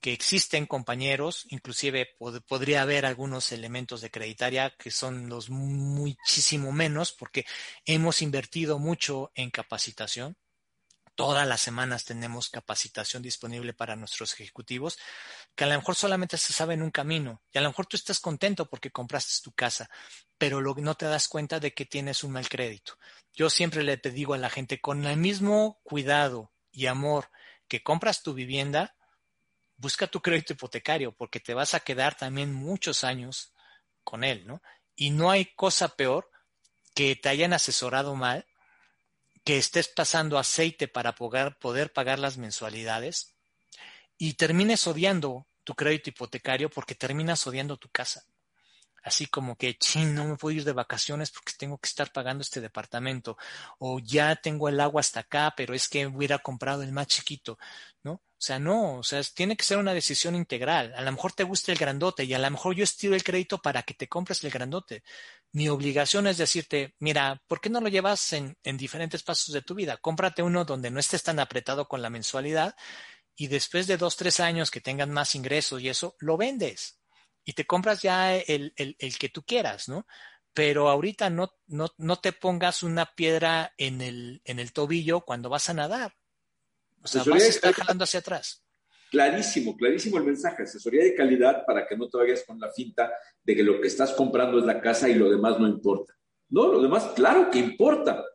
que 0.00 0.12
existen 0.12 0.66
compañeros, 0.66 1.44
inclusive 1.48 2.16
podría 2.46 2.82
haber 2.82 3.04
algunos 3.04 3.50
elementos 3.52 4.00
de 4.00 4.10
creditaria 4.10 4.74
que 4.78 4.90
son 4.90 5.28
los 5.28 5.50
muchísimo 5.50 6.70
menos 6.72 7.12
porque 7.12 7.44
hemos 7.84 8.22
invertido 8.22 8.78
mucho 8.78 9.32
en 9.34 9.50
capacitación. 9.50 10.36
Todas 11.16 11.48
las 11.48 11.60
semanas 11.60 12.04
tenemos 12.04 12.48
capacitación 12.48 13.22
disponible 13.24 13.74
para 13.74 13.96
nuestros 13.96 14.34
ejecutivos, 14.34 14.98
que 15.56 15.64
a 15.64 15.66
lo 15.66 15.74
mejor 15.74 15.96
solamente 15.96 16.38
se 16.38 16.52
sabe 16.52 16.74
en 16.74 16.82
un 16.82 16.92
camino. 16.92 17.42
Y 17.52 17.58
a 17.58 17.60
lo 17.60 17.70
mejor 17.70 17.86
tú 17.86 17.96
estás 17.96 18.20
contento 18.20 18.70
porque 18.70 18.92
compraste 18.92 19.42
tu 19.42 19.50
casa, 19.50 19.90
pero 20.38 20.60
no 20.60 20.94
te 20.94 21.06
das 21.06 21.28
cuenta 21.28 21.58
de 21.60 21.74
que 21.74 21.84
tienes 21.84 22.22
un 22.22 22.32
mal 22.32 22.48
crédito. 22.48 22.98
Yo 23.34 23.50
siempre 23.50 23.82
le 23.82 23.96
digo 23.96 24.34
a 24.34 24.38
la 24.38 24.50
gente, 24.50 24.80
con 24.80 25.04
el 25.04 25.16
mismo 25.16 25.80
cuidado 25.82 26.52
y 26.72 26.86
amor 26.86 27.30
que 27.66 27.82
compras 27.82 28.22
tu 28.22 28.34
vivienda, 28.34 28.96
busca 29.76 30.06
tu 30.06 30.22
crédito 30.22 30.52
hipotecario 30.52 31.12
porque 31.12 31.40
te 31.40 31.54
vas 31.54 31.74
a 31.74 31.80
quedar 31.80 32.16
también 32.16 32.54
muchos 32.54 33.04
años 33.04 33.52
con 34.04 34.24
él, 34.24 34.46
¿no? 34.46 34.62
Y 34.96 35.10
no 35.10 35.30
hay 35.30 35.46
cosa 35.54 35.96
peor 35.96 36.30
que 36.94 37.14
te 37.16 37.28
hayan 37.28 37.52
asesorado 37.52 38.14
mal, 38.14 38.46
que 39.44 39.58
estés 39.58 39.88
pasando 39.88 40.38
aceite 40.38 40.88
para 40.88 41.14
poder 41.14 41.92
pagar 41.92 42.18
las 42.18 42.36
mensualidades 42.38 43.34
y 44.16 44.34
termines 44.34 44.86
odiando 44.86 45.46
tu 45.64 45.74
crédito 45.74 46.10
hipotecario 46.10 46.70
porque 46.70 46.94
terminas 46.94 47.46
odiando 47.46 47.76
tu 47.76 47.88
casa 47.88 48.24
así 49.08 49.26
como 49.26 49.56
que, 49.56 49.76
ching, 49.76 50.14
no 50.14 50.24
me 50.26 50.36
puedo 50.36 50.56
ir 50.56 50.64
de 50.64 50.72
vacaciones 50.72 51.30
porque 51.30 51.52
tengo 51.58 51.78
que 51.78 51.88
estar 51.88 52.12
pagando 52.12 52.42
este 52.42 52.60
departamento, 52.60 53.36
o 53.78 53.98
ya 53.98 54.36
tengo 54.36 54.68
el 54.68 54.80
agua 54.80 55.00
hasta 55.00 55.20
acá, 55.20 55.54
pero 55.56 55.74
es 55.74 55.88
que 55.88 56.06
hubiera 56.06 56.38
comprado 56.38 56.82
el 56.82 56.92
más 56.92 57.08
chiquito, 57.08 57.58
¿no? 58.02 58.12
O 58.12 58.40
sea, 58.40 58.60
no, 58.60 58.98
o 58.98 59.02
sea, 59.02 59.20
tiene 59.34 59.56
que 59.56 59.64
ser 59.64 59.78
una 59.78 59.92
decisión 59.92 60.36
integral. 60.36 60.94
A 60.96 61.02
lo 61.02 61.10
mejor 61.10 61.32
te 61.32 61.42
gusta 61.42 61.72
el 61.72 61.78
grandote 61.78 62.22
y 62.24 62.34
a 62.34 62.38
lo 62.38 62.48
mejor 62.50 62.74
yo 62.76 62.84
estiro 62.84 63.16
el 63.16 63.24
crédito 63.24 63.60
para 63.60 63.82
que 63.82 63.94
te 63.94 64.08
compres 64.08 64.44
el 64.44 64.50
grandote. 64.50 65.02
Mi 65.52 65.68
obligación 65.68 66.28
es 66.28 66.38
decirte, 66.38 66.94
mira, 67.00 67.42
¿por 67.48 67.60
qué 67.60 67.68
no 67.68 67.80
lo 67.80 67.88
llevas 67.88 68.32
en, 68.34 68.56
en 68.62 68.76
diferentes 68.76 69.24
pasos 69.24 69.52
de 69.52 69.62
tu 69.62 69.74
vida? 69.74 69.96
Cómprate 69.96 70.42
uno 70.42 70.64
donde 70.64 70.90
no 70.90 71.00
estés 71.00 71.24
tan 71.24 71.40
apretado 71.40 71.88
con 71.88 72.00
la 72.00 72.10
mensualidad 72.10 72.76
y 73.34 73.48
después 73.48 73.86
de 73.88 73.96
dos, 73.96 74.16
tres 74.16 74.40
años 74.40 74.70
que 74.70 74.80
tengan 74.80 75.10
más 75.10 75.34
ingresos 75.34 75.80
y 75.82 75.88
eso, 75.88 76.16
lo 76.20 76.36
vendes 76.36 76.97
y 77.48 77.54
te 77.54 77.64
compras 77.64 78.02
ya 78.02 78.36
el, 78.36 78.74
que 79.18 79.30
tú 79.30 79.42
quieras, 79.42 79.88
¿no? 79.88 80.06
Pero 80.52 80.90
ahorita 80.90 81.30
no, 81.30 81.54
no, 81.66 81.88
no 81.96 82.16
te 82.16 82.34
pongas 82.34 82.82
una 82.82 83.06
piedra 83.06 83.72
en 83.78 84.02
el, 84.02 84.42
en 84.44 84.58
el 84.58 84.74
tobillo 84.74 85.22
cuando 85.22 85.48
vas 85.48 85.70
a 85.70 85.72
nadar. 85.72 86.12
O 87.02 87.08
sea, 87.08 87.22
vas 87.24 87.42
a 87.44 87.46
estar 87.46 87.72
jalando 87.72 88.04
hacia 88.04 88.20
atrás. 88.20 88.62
Clarísimo, 89.10 89.78
clarísimo 89.78 90.18
el 90.18 90.24
mensaje. 90.24 90.64
Asesoría 90.64 91.02
de 91.02 91.14
calidad 91.14 91.64
para 91.64 91.86
que 91.86 91.96
no 91.96 92.06
te 92.10 92.18
vayas 92.18 92.44
con 92.46 92.60
la 92.60 92.70
finta 92.70 93.10
de 93.42 93.56
que 93.56 93.62
lo 93.62 93.80
que 93.80 93.88
estás 93.88 94.12
comprando 94.12 94.58
es 94.58 94.66
la 94.66 94.82
casa 94.82 95.08
y 95.08 95.14
lo 95.14 95.30
demás 95.30 95.58
no 95.58 95.66
importa. 95.66 96.12
No, 96.50 96.70
lo 96.70 96.82
demás, 96.82 97.12
claro 97.16 97.50
que 97.50 97.60
importa. 97.60 98.26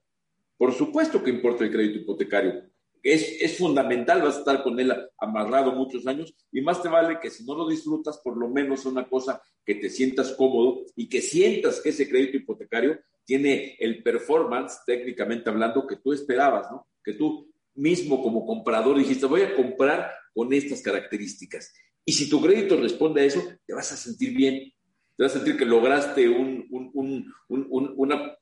Por 0.58 0.74
supuesto 0.74 1.24
que 1.24 1.30
importa 1.30 1.66
el 1.66 1.72
crédito 1.72 2.00
hipotecario 2.00 2.64
es, 3.04 3.42
es 3.42 3.58
fundamental, 3.58 4.22
vas 4.22 4.38
a 4.38 4.40
estar 4.40 4.64
con 4.64 4.80
él 4.80 4.94
amarrado 5.18 5.74
muchos 5.74 6.08
años 6.08 6.34
y 6.52 6.62
más 6.62 6.82
te 6.82 6.88
vale 6.88 7.20
que 7.20 7.30
si 7.30 7.44
no 7.44 7.54
lo 7.54 7.68
disfrutas, 7.68 8.20
por 8.24 8.38
lo 8.38 8.50
menos 8.50 8.86
una 8.86 9.08
cosa 9.08 9.42
que 9.66 9.76
te 9.76 9.90
sientas 9.90 10.32
cómodo 10.32 10.86
y 10.96 11.10
que 11.10 11.22
sientas 11.22 11.82
que 11.82 11.90
ese 11.90 12.10
crédito 12.10 12.38
hipotecario 12.38 13.00
tiene 13.26 13.76
el 13.80 14.02
performance, 14.02 14.80
técnicamente 14.86 15.50
hablando, 15.50 15.86
que 15.86 15.98
tú 15.98 16.14
esperabas, 16.14 16.72
¿no? 16.72 16.88
Que 17.04 17.14
tú 17.14 17.52
mismo 17.76 18.22
como 18.22 18.46
comprador 18.46 18.98
dijiste, 18.98 19.26
voy 19.26 19.42
a 19.42 19.56
comprar 19.56 20.12
con 20.34 20.54
estas 20.54 20.82
características. 20.82 21.74
Y 22.06 22.14
si 22.14 22.30
tu 22.30 22.42
crédito 22.42 22.76
responde 22.78 23.22
a 23.22 23.26
eso, 23.26 23.42
te 23.66 23.74
vas 23.74 23.92
a 23.92 23.98
sentir 23.98 24.36
bien, 24.36 24.74
te 25.16 25.24
vas 25.24 25.32
a 25.32 25.36
sentir 25.36 25.58
que 25.58 25.66
lograste 25.66 26.28
un, 26.28 26.66
un, 26.72 27.34
un, 27.48 27.94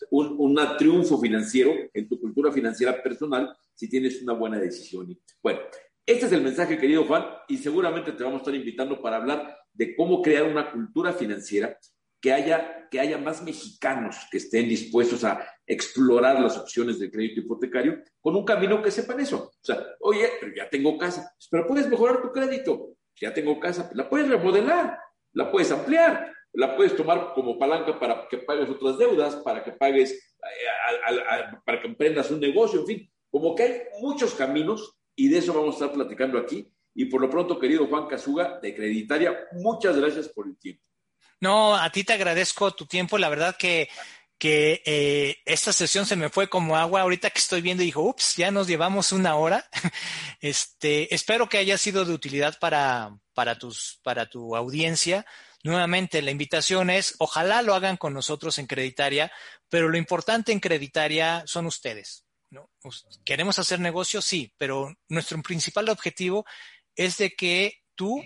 una, 0.07 0.77
triunfo 0.77 1.19
financiero 1.19 1.73
en 1.93 2.07
tu 2.07 2.19
cultura 2.19 2.51
financiera 2.51 3.01
personal 3.03 3.53
si 3.75 3.89
tienes 3.89 4.21
una 4.21 4.33
buena 4.33 4.57
decisión. 4.57 5.17
Bueno, 5.43 5.59
este 6.05 6.25
es 6.27 6.31
el 6.31 6.41
mensaje, 6.41 6.77
querido 6.77 7.03
Juan, 7.05 7.25
y 7.47 7.57
seguramente 7.57 8.13
te 8.13 8.23
vamos 8.23 8.39
a 8.39 8.41
estar 8.43 8.55
invitando 8.55 9.01
para 9.01 9.17
hablar 9.17 9.57
de 9.73 9.95
cómo 9.95 10.21
crear 10.21 10.43
una 10.43 10.71
cultura 10.71 11.13
financiera 11.13 11.77
que 12.21 12.31
haya, 12.31 12.87
que 12.89 12.99
haya 12.99 13.17
más 13.17 13.43
mexicanos 13.43 14.15
que 14.31 14.37
estén 14.37 14.69
dispuestos 14.69 15.23
a 15.23 15.45
explorar 15.65 16.39
las 16.39 16.57
opciones 16.57 16.99
del 16.99 17.11
crédito 17.11 17.41
hipotecario 17.41 18.01
con 18.19 18.35
un 18.35 18.45
camino 18.45 18.81
que 18.81 18.91
sepan 18.91 19.19
eso. 19.19 19.51
O 19.53 19.63
sea, 19.63 19.83
oye, 20.01 20.29
pero 20.39 20.53
ya 20.55 20.69
tengo 20.69 20.97
casa, 20.97 21.33
pero 21.49 21.67
puedes 21.67 21.89
mejorar 21.89 22.21
tu 22.21 22.31
crédito. 22.31 22.95
Ya 23.19 23.33
tengo 23.33 23.59
casa, 23.59 23.89
la 23.93 24.09
puedes 24.09 24.29
remodelar, 24.29 24.97
la 25.33 25.51
puedes 25.51 25.71
ampliar 25.71 26.31
la 26.53 26.75
puedes 26.75 26.95
tomar 26.95 27.33
como 27.33 27.57
palanca 27.57 27.97
para 27.99 28.27
que 28.27 28.37
pagues 28.39 28.69
otras 28.69 28.97
deudas, 28.97 29.35
para 29.37 29.63
que 29.63 29.71
pagues, 29.71 30.11
eh, 30.11 31.17
para 31.65 31.81
que 31.81 31.87
emprendas 31.87 32.31
un 32.31 32.39
negocio, 32.39 32.81
en 32.81 32.85
fin, 32.85 33.11
como 33.29 33.55
que 33.55 33.63
hay 33.63 33.81
muchos 34.01 34.33
caminos 34.33 34.97
y 35.15 35.29
de 35.29 35.37
eso 35.37 35.53
vamos 35.53 35.75
a 35.75 35.85
estar 35.85 35.93
platicando 35.93 36.37
aquí. 36.37 36.71
Y 36.93 37.05
por 37.05 37.21
lo 37.21 37.29
pronto, 37.29 37.57
querido 37.57 37.87
Juan 37.87 38.07
Casuga, 38.07 38.59
de 38.61 38.75
Creditaria, 38.75 39.47
muchas 39.53 39.95
gracias 39.95 40.27
por 40.27 40.47
el 40.47 40.57
tiempo. 40.57 40.83
No, 41.39 41.75
a 41.75 41.89
ti 41.89 42.03
te 42.03 42.13
agradezco 42.13 42.71
tu 42.71 42.85
tiempo. 42.85 43.17
La 43.17 43.29
verdad 43.29 43.55
que, 43.57 43.89
que 44.37 44.81
eh, 44.85 45.37
esta 45.45 45.71
sesión 45.71 46.05
se 46.05 46.17
me 46.17 46.29
fue 46.29 46.49
como 46.49 46.75
agua. 46.75 47.01
Ahorita 47.01 47.29
que 47.29 47.39
estoy 47.39 47.61
viendo, 47.61 47.83
dijo, 47.83 48.01
ups, 48.01 48.35
ya 48.35 48.51
nos 48.51 48.67
llevamos 48.67 49.11
una 49.11 49.35
hora. 49.35 49.69
Este, 50.43 51.13
espero 51.13 51.47
que 51.47 51.59
haya 51.59 51.77
sido 51.77 52.03
de 52.03 52.13
utilidad 52.13 52.57
para, 52.59 53.15
para, 53.35 53.59
tus, 53.59 53.99
para 54.01 54.27
tu 54.27 54.55
audiencia. 54.55 55.23
Nuevamente, 55.63 56.21
la 56.21 56.31
invitación 56.31 56.89
es, 56.89 57.15
ojalá 57.19 57.61
lo 57.61 57.75
hagan 57.75 57.97
con 57.97 58.13
nosotros 58.13 58.57
en 58.57 58.67
Creditaria, 58.67 59.31
pero 59.69 59.89
lo 59.89 59.97
importante 59.97 60.51
en 60.51 60.59
Creditaria 60.59 61.43
son 61.45 61.65
ustedes. 61.65 62.25
¿no? 62.49 62.69
¿Queremos 63.23 63.59
hacer 63.59 63.79
negocio? 63.79 64.21
Sí, 64.21 64.53
pero 64.57 64.93
nuestro 65.07 65.41
principal 65.41 65.89
objetivo 65.89 66.45
es 66.95 67.17
de 67.17 67.31
que 67.31 67.79
tú 67.95 68.21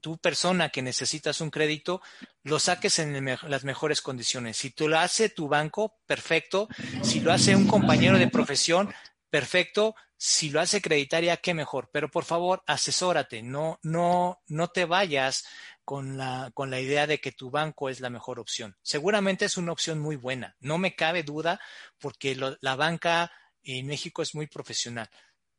tu 0.00 0.18
persona 0.18 0.70
que 0.70 0.82
necesitas 0.82 1.40
un 1.40 1.50
crédito, 1.50 2.00
lo 2.42 2.58
saques 2.58 2.98
en 2.98 3.24
las 3.24 3.64
mejores 3.64 4.00
condiciones. 4.00 4.56
Si 4.56 4.70
tú 4.70 4.88
lo 4.88 4.98
hace 4.98 5.28
tu 5.28 5.48
banco, 5.48 5.98
perfecto. 6.06 6.68
Si 7.02 7.20
lo 7.20 7.32
hace 7.32 7.54
un 7.54 7.66
compañero 7.66 8.18
de 8.18 8.28
profesión, 8.28 8.92
perfecto. 9.28 9.94
Si 10.16 10.50
lo 10.50 10.60
hace 10.60 10.80
creditaria, 10.80 11.36
qué 11.36 11.52
mejor. 11.52 11.90
Pero 11.92 12.10
por 12.10 12.24
favor, 12.24 12.62
asesórate. 12.66 13.42
No, 13.42 13.78
no, 13.82 14.40
no 14.46 14.68
te 14.68 14.86
vayas 14.86 15.44
con 15.90 16.16
la, 16.16 16.52
con 16.54 16.70
la 16.70 16.78
idea 16.78 17.08
de 17.08 17.18
que 17.18 17.32
tu 17.32 17.50
banco 17.50 17.88
es 17.88 17.98
la 17.98 18.10
mejor 18.10 18.38
opción. 18.38 18.76
Seguramente 18.80 19.44
es 19.44 19.56
una 19.56 19.72
opción 19.72 19.98
muy 19.98 20.14
buena. 20.14 20.54
No 20.60 20.78
me 20.78 20.94
cabe 20.94 21.24
duda 21.24 21.60
porque 21.98 22.36
la 22.60 22.76
banca 22.76 23.32
en 23.64 23.88
México 23.88 24.22
es 24.22 24.32
muy 24.36 24.46
profesional. 24.46 25.10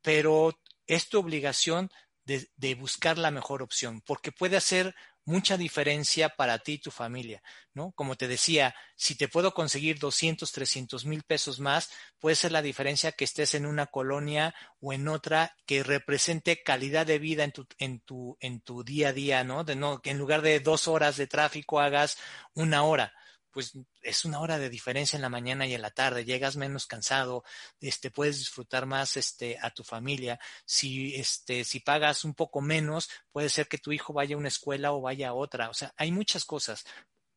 Pero 0.02 0.58
es 0.88 1.10
tu 1.10 1.20
obligación 1.20 1.92
de, 2.26 2.76
buscar 2.76 3.18
la 3.18 3.32
mejor 3.32 3.62
opción, 3.62 4.02
porque 4.06 4.32
puede 4.32 4.58
hacer 4.58 4.96
mucha 5.24 5.58
diferencia 5.58 6.30
para 6.30 6.60
ti 6.60 6.74
y 6.74 6.78
tu 6.80 6.90
familia, 6.90 7.44
¿no? 7.74 7.92
Como 7.92 8.16
te 8.16 8.28
decía, 8.28 8.74
si 8.96 9.16
te 9.16 9.28
puedo 9.28 9.54
conseguir 9.54 10.00
200, 10.00 10.52
300 10.52 11.06
mil 11.06 11.24
pesos 11.24 11.60
más, 11.60 11.92
puede 12.20 12.36
ser 12.36 12.52
la 12.52 12.62
diferencia 12.62 13.12
que 13.12 13.26
estés 13.26 13.54
en 13.54 13.66
una 13.66 13.88
colonia 13.88 14.56
o 14.80 14.94
en 14.94 15.08
otra 15.08 15.56
que 15.66 15.84
represente 15.84 16.64
calidad 16.64 17.06
de 17.06 17.20
vida 17.20 17.44
en 17.44 17.52
tu, 17.52 17.68
en 17.78 18.00
tu, 18.00 18.38
en 18.40 18.62
tu 18.62 18.84
día 18.84 19.10
a 19.10 19.14
día, 19.14 19.44
¿no? 19.44 19.64
De 19.64 19.76
no, 19.76 20.02
que 20.02 20.10
en 20.10 20.18
lugar 20.18 20.42
de 20.42 20.60
dos 20.60 20.88
horas 20.88 21.18
de 21.18 21.28
tráfico 21.28 21.80
hagas 21.80 22.18
una 22.56 22.84
hora 22.84 23.14
pues 23.52 23.74
es 24.02 24.26
una 24.26 24.40
hora 24.40 24.58
de 24.58 24.70
diferencia 24.70 25.18
en 25.18 25.22
la 25.22 25.30
mañana 25.30 25.68
y 25.68 25.74
en 25.74 25.82
la 25.82 25.92
tarde, 25.92 26.26
llegas 26.26 26.56
menos 26.56 26.88
cansado, 26.88 27.44
este, 27.80 28.10
puedes 28.10 28.40
disfrutar 28.40 28.86
más 28.86 29.18
este, 29.18 29.58
a 29.62 29.70
tu 29.72 29.84
familia. 29.84 30.40
Si, 30.66 31.16
este, 31.16 31.64
si 31.64 31.80
pagas 31.80 32.24
un 32.24 32.34
poco 32.34 32.62
menos, 32.62 33.10
puede 33.32 33.50
ser 33.50 33.68
que 33.68 33.78
tu 33.78 33.92
hijo 33.92 34.14
vaya 34.14 34.36
a 34.36 34.40
una 34.40 34.48
escuela 34.48 34.94
o 34.94 35.02
vaya 35.02 35.30
a 35.30 35.34
otra. 35.34 35.70
O 35.70 35.74
sea, 35.74 35.94
hay 35.98 36.12
muchas 36.12 36.46
cosas. 36.46 36.86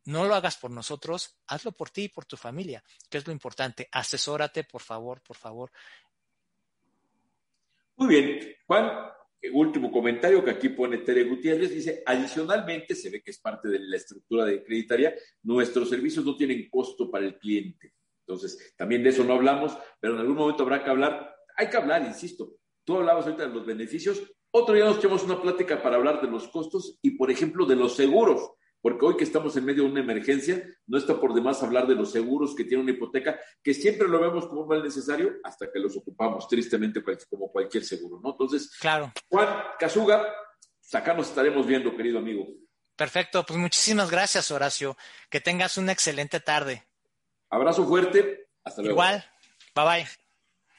No 0.05 0.25
lo 0.25 0.35
hagas 0.35 0.57
por 0.57 0.71
nosotros, 0.71 1.37
hazlo 1.47 1.73
por 1.73 1.91
ti 1.91 2.05
y 2.05 2.09
por 2.09 2.27
tu 2.27 2.37
familia, 2.37 2.85
que 3.09 3.19
es 3.19 3.27
lo 3.27 3.33
importante. 3.33 3.89
Asesórate, 3.91 4.65
por 4.65 4.83
favor, 4.83 5.23
por 5.23 5.37
favor. 5.37 5.73
Muy 7.97 8.09
bien, 8.09 8.57
Juan, 8.67 8.91
último 9.53 9.91
comentario 9.91 10.45
que 10.45 10.51
aquí 10.51 10.69
pone 10.71 10.99
Tere 10.99 11.25
Gutiérrez, 11.25 11.71
dice, 11.71 12.03
adicionalmente, 12.07 12.95
se 12.95 13.11
ve 13.11 13.23
que 13.23 13.31
es 13.31 13.39
parte 13.39 13.69
de 13.69 13.79
la 13.81 13.97
estructura 13.97 14.45
de 14.45 14.63
creditaria, 14.65 15.15
nuestros 15.43 15.89
servicios 15.89 16.25
no 16.25 16.37
tienen 16.37 16.69
costo 16.71 17.11
para 17.11 17.27
el 17.27 17.39
cliente. 17.39 17.93
Entonces, 18.27 18.75
también 18.77 19.03
de 19.03 19.11
eso 19.11 19.25
no 19.25 19.35
hablamos, 19.35 19.77
pero 20.01 20.15
en 20.15 20.21
algún 20.21 20.37
momento 20.37 20.63
habrá 20.63 20.83
que 20.83 20.91
hablar, 20.91 21.35
hay 21.57 21.69
que 21.69 21.77
hablar, 21.77 22.03
insisto. 22.07 22.55
Tú 22.85 22.97
hablabas 22.97 23.27
ahorita 23.27 23.47
de 23.47 23.55
los 23.55 23.67
beneficios, 23.67 24.23
otro 24.51 24.75
día 24.75 24.85
nos 24.85 24.99
echamos 24.99 25.25
una 25.25 25.43
plática 25.43 25.83
para 25.83 25.97
hablar 25.97 26.21
de 26.21 26.31
los 26.31 26.49
costos 26.49 26.99
y, 27.03 27.13
por 27.13 27.31
ejemplo, 27.31 27.67
de 27.67 27.77
los 27.77 27.97
seguros 27.97 28.53
porque 28.85 29.07
hoy 29.07 29.17
que 29.17 29.25
estamos 29.25 29.57
en 29.57 29.65
medio 29.65 29.85
de 29.85 29.89
una 29.93 30.01
emergencia, 30.01 30.63
no 30.87 30.99
está 30.99 31.19
por 31.19 31.33
demás 31.33 31.63
hablar 31.63 31.87
de 31.87 31.95
los 31.95 32.13
seguros 32.13 32.55
que 32.55 32.65
tiene 32.65 32.83
una 32.83 32.93
hipoteca, 32.93 33.41
que 33.63 33.73
siempre 33.73 34.07
lo 34.07 34.21
vemos 34.21 34.47
como 34.47 34.61
un 34.61 34.69
mal 34.69 34.83
necesario 34.83 35.37
hasta 35.43 35.73
que 35.73 35.79
los 35.79 35.97
ocupamos, 35.97 36.47
tristemente, 36.47 37.03
como 37.31 37.51
cualquier 37.51 37.83
seguro, 37.83 38.21
¿no? 38.23 38.33
Entonces, 38.33 38.77
claro. 38.79 39.11
Juan 39.31 39.49
Casuga, 39.79 40.23
acá 40.93 41.15
nos 41.15 41.31
estaremos 41.31 41.67
viendo, 41.67 41.97
querido 41.97 42.19
amigo. 42.19 42.47
Perfecto, 42.95 43.47
pues 43.47 43.59
muchísimas 43.59 44.11
gracias, 44.11 44.51
Horacio. 44.51 44.99
Que 45.31 45.41
tengas 45.41 45.79
una 45.79 45.93
excelente 45.93 46.41
tarde. 46.41 46.87
Abrazo 47.49 47.87
fuerte, 47.87 48.49
hasta 48.65 48.83
luego. 48.83 48.97
Igual, 48.97 49.25
bye 49.75 49.85
bye. 49.87 50.24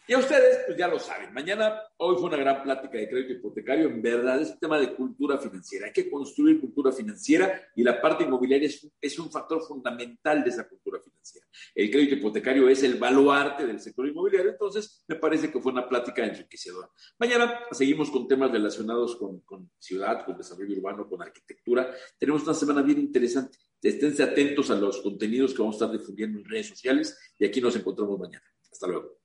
Y 0.07 0.13
a 0.13 0.19
ustedes, 0.19 0.59
pues 0.67 0.77
ya 0.77 0.87
lo 0.87 0.99
saben, 0.99 1.33
mañana, 1.33 1.81
hoy 1.97 2.15
fue 2.17 2.25
una 2.25 2.37
gran 2.37 2.61
plática 2.61 2.95
de 2.95 3.09
crédito 3.09 3.33
hipotecario, 3.33 3.87
en 3.87 4.03
verdad 4.03 4.39
es 4.39 4.51
un 4.51 4.59
tema 4.59 4.79
de 4.79 4.93
cultura 4.93 5.39
financiera, 5.39 5.87
hay 5.87 5.93
que 5.93 6.11
construir 6.11 6.59
cultura 6.59 6.91
financiera 6.91 7.59
y 7.75 7.81
la 7.81 7.99
parte 7.99 8.23
inmobiliaria 8.23 8.69
es, 9.01 9.19
un 9.19 9.31
factor 9.31 9.63
fundamental 9.63 10.43
de 10.43 10.49
esa 10.51 10.67
cultura 10.67 10.99
financiera. 10.99 11.47
El 11.73 11.89
crédito 11.89 12.15
hipotecario 12.15 12.69
es 12.69 12.83
el 12.83 12.99
baluarte 12.99 13.65
del 13.65 13.79
sector 13.79 14.07
inmobiliario, 14.07 14.51
entonces 14.51 15.03
me 15.07 15.15
parece 15.15 15.51
que 15.51 15.59
fue 15.59 15.71
una 15.71 15.89
plática 15.89 16.23
enriquecedora. 16.23 16.87
Mañana 17.17 17.61
seguimos 17.71 18.11
con 18.11 18.27
temas 18.27 18.51
relacionados 18.51 19.15
con, 19.15 19.39
con 19.39 19.71
ciudad, 19.79 20.23
con 20.23 20.37
desarrollo 20.37 20.77
urbano, 20.77 21.09
con 21.09 21.23
arquitectura. 21.23 21.89
Tenemos 22.19 22.43
una 22.43 22.53
semana 22.53 22.83
bien 22.83 22.99
interesante. 22.99 23.57
Esténse 23.81 24.21
atentos 24.21 24.69
a 24.69 24.75
los 24.75 25.01
contenidos 25.01 25.53
que 25.53 25.63
vamos 25.63 25.81
a 25.81 25.85
estar 25.85 25.97
difundiendo 25.99 26.39
en 26.39 26.45
redes 26.45 26.67
sociales 26.67 27.17
y 27.39 27.45
aquí 27.45 27.59
nos 27.59 27.75
encontramos 27.75 28.19
mañana. 28.19 28.45
Hasta 28.71 28.87
luego. 28.87 29.24